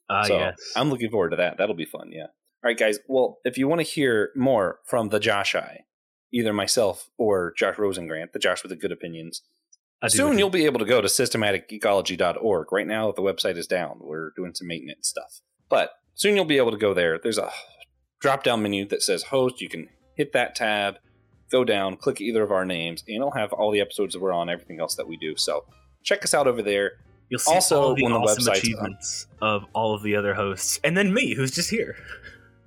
Ah, 0.09 0.21
uh, 0.21 0.23
so 0.23 0.37
yes. 0.37 0.55
I'm 0.75 0.89
looking 0.89 1.09
forward 1.09 1.31
to 1.31 1.35
that. 1.37 1.57
That'll 1.57 1.75
be 1.75 1.85
fun. 1.85 2.11
Yeah. 2.11 2.23
All 2.23 2.69
right, 2.69 2.77
guys. 2.77 2.99
Well, 3.07 3.39
if 3.43 3.57
you 3.57 3.67
want 3.67 3.79
to 3.79 3.87
hear 3.87 4.31
more 4.35 4.79
from 4.85 5.09
the 5.09 5.19
Josh 5.19 5.55
I, 5.55 5.81
either 6.33 6.53
myself 6.53 7.09
or 7.17 7.53
Josh 7.57 7.77
Rosengrant, 7.77 8.33
the 8.33 8.39
Josh 8.39 8.63
with 8.63 8.71
the 8.71 8.75
good 8.75 8.91
opinions, 8.91 9.41
soon 10.07 10.37
you'll 10.37 10.49
be 10.49 10.65
able 10.65 10.79
to 10.79 10.85
go 10.85 11.01
to 11.01 11.07
systematicgeekology.org. 11.07 12.71
Right 12.71 12.87
now, 12.87 13.11
the 13.11 13.21
website 13.21 13.57
is 13.57 13.67
down. 13.67 13.99
We're 14.01 14.31
doing 14.35 14.53
some 14.53 14.67
maintenance 14.67 15.07
stuff. 15.07 15.41
But 15.69 15.91
soon 16.15 16.35
you'll 16.35 16.45
be 16.45 16.57
able 16.57 16.71
to 16.71 16.77
go 16.77 16.93
there. 16.93 17.19
There's 17.19 17.37
a 17.37 17.51
drop 18.19 18.43
down 18.43 18.63
menu 18.63 18.85
that 18.87 19.03
says 19.03 19.23
host. 19.23 19.61
You 19.61 19.69
can 19.69 19.89
hit 20.15 20.33
that 20.33 20.55
tab 20.55 20.97
go 21.51 21.63
down, 21.63 21.97
click 21.97 22.21
either 22.21 22.43
of 22.43 22.51
our 22.51 22.65
names, 22.65 23.03
and 23.07 23.15
it'll 23.15 23.31
have 23.31 23.53
all 23.53 23.71
the 23.71 23.81
episodes 23.81 24.13
that 24.13 24.21
we're 24.21 24.33
on, 24.33 24.49
everything 24.49 24.79
else 24.79 24.95
that 24.95 25.07
we 25.07 25.17
do. 25.17 25.35
So 25.35 25.65
check 26.03 26.23
us 26.23 26.33
out 26.33 26.47
over 26.47 26.61
there. 26.61 26.93
You'll 27.29 27.39
see 27.39 27.53
also 27.53 27.81
all 27.81 27.95
the 27.95 28.03
when 28.03 28.13
awesome 28.13 28.43
the 28.43 28.51
achievements 28.51 29.27
of 29.41 29.65
all 29.73 29.95
of 29.95 30.03
the 30.03 30.15
other 30.15 30.33
hosts, 30.33 30.79
and 30.83 30.95
then 30.95 31.13
me, 31.13 31.33
who's 31.33 31.51
just 31.51 31.69
here. 31.69 31.95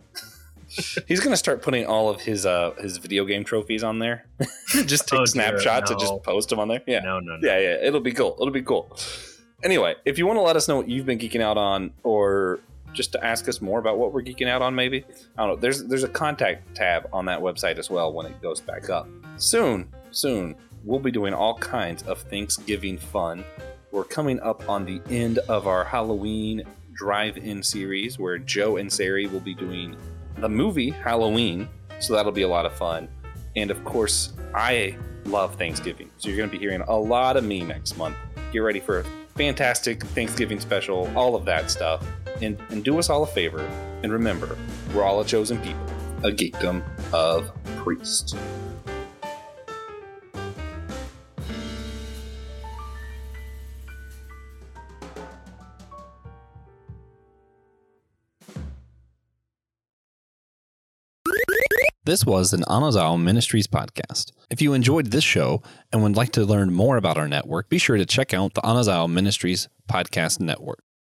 He's 1.06 1.20
gonna 1.20 1.36
start 1.36 1.62
putting 1.62 1.86
all 1.86 2.08
of 2.08 2.20
his 2.20 2.44
uh 2.44 2.72
his 2.78 2.98
video 2.98 3.24
game 3.24 3.44
trophies 3.44 3.84
on 3.84 4.00
there. 4.00 4.26
just 4.86 5.06
take 5.06 5.20
oh, 5.20 5.24
snapshots 5.24 5.90
no. 5.90 5.94
and 5.94 6.00
just 6.00 6.22
post 6.24 6.48
them 6.48 6.58
on 6.58 6.68
there. 6.68 6.82
Yeah, 6.86 7.00
no, 7.00 7.20
no, 7.20 7.36
no, 7.36 7.48
yeah, 7.48 7.58
yeah. 7.58 7.86
It'll 7.86 8.00
be 8.00 8.12
cool. 8.12 8.36
It'll 8.40 8.52
be 8.52 8.62
cool. 8.62 8.94
Anyway, 9.62 9.94
if 10.04 10.18
you 10.18 10.26
want 10.26 10.38
to 10.38 10.42
let 10.42 10.56
us 10.56 10.66
know 10.68 10.76
what 10.76 10.88
you've 10.88 11.06
been 11.06 11.18
geeking 11.18 11.40
out 11.40 11.56
on, 11.56 11.92
or 12.02 12.60
just 12.92 13.12
to 13.12 13.24
ask 13.24 13.48
us 13.48 13.60
more 13.60 13.78
about 13.78 13.98
what 13.98 14.12
we're 14.12 14.22
geeking 14.22 14.48
out 14.48 14.62
on 14.62 14.74
maybe? 14.74 15.04
I 15.36 15.46
don't 15.46 15.48
know. 15.48 15.56
There's 15.56 15.84
there's 15.84 16.04
a 16.04 16.08
contact 16.08 16.74
tab 16.74 17.08
on 17.12 17.26
that 17.26 17.40
website 17.40 17.78
as 17.78 17.90
well 17.90 18.12
when 18.12 18.26
it 18.26 18.40
goes 18.42 18.60
back 18.60 18.90
up. 18.90 19.08
Soon 19.36 19.88
soon 20.10 20.56
we'll 20.84 21.00
be 21.00 21.10
doing 21.10 21.34
all 21.34 21.54
kinds 21.58 22.02
of 22.04 22.20
thanksgiving 22.22 22.98
fun. 22.98 23.44
We're 23.90 24.04
coming 24.04 24.40
up 24.40 24.68
on 24.68 24.84
the 24.84 25.00
end 25.10 25.38
of 25.38 25.66
our 25.66 25.84
halloween 25.84 26.62
drive-in 26.94 27.62
series 27.62 28.18
where 28.18 28.38
joe 28.38 28.76
and 28.76 28.92
sari 28.92 29.28
will 29.28 29.38
be 29.38 29.54
doing 29.54 29.96
the 30.38 30.48
movie 30.48 30.90
halloween 30.90 31.68
so 32.00 32.12
that'll 32.12 32.32
be 32.32 32.42
a 32.42 32.48
lot 32.48 32.66
of 32.66 32.72
fun. 32.72 33.08
And 33.56 33.70
of 33.70 33.84
course 33.84 34.32
i 34.54 34.96
love 35.24 35.56
thanksgiving 35.56 36.10
so 36.16 36.28
you're 36.28 36.38
going 36.38 36.48
to 36.48 36.56
be 36.56 36.62
hearing 36.62 36.82
a 36.88 36.96
lot 36.96 37.36
of 37.36 37.44
me 37.44 37.60
next 37.60 37.96
month. 37.96 38.16
Get 38.52 38.60
ready 38.60 38.80
for 38.80 39.00
a 39.00 39.04
fantastic 39.36 40.02
thanksgiving 40.02 40.58
special 40.58 41.10
all 41.16 41.36
of 41.36 41.44
that 41.44 41.70
stuff 41.70 42.04
and, 42.42 42.60
and 42.70 42.84
do 42.84 42.98
us 42.98 43.10
all 43.10 43.22
a 43.22 43.26
favor 43.26 43.60
and 44.02 44.12
remember, 44.12 44.56
we're 44.94 45.04
all 45.04 45.20
a 45.20 45.24
chosen 45.24 45.58
people, 45.60 45.84
a 46.22 46.30
geekdom 46.30 46.82
of 47.12 47.52
priests. 47.78 48.34
This 62.08 62.24
was 62.24 62.54
an 62.54 62.62
Anazao 62.62 63.22
Ministries 63.22 63.66
podcast. 63.66 64.32
If 64.48 64.62
you 64.62 64.72
enjoyed 64.72 65.08
this 65.08 65.24
show 65.24 65.62
and 65.92 66.02
would 66.02 66.16
like 66.16 66.32
to 66.32 66.46
learn 66.46 66.72
more 66.72 66.96
about 66.96 67.18
our 67.18 67.28
network, 67.28 67.68
be 67.68 67.76
sure 67.76 67.98
to 67.98 68.06
check 68.06 68.32
out 68.32 68.54
the 68.54 68.62
Anazao 68.62 69.12
Ministries 69.12 69.68
podcast 69.90 70.40
network. 70.40 70.78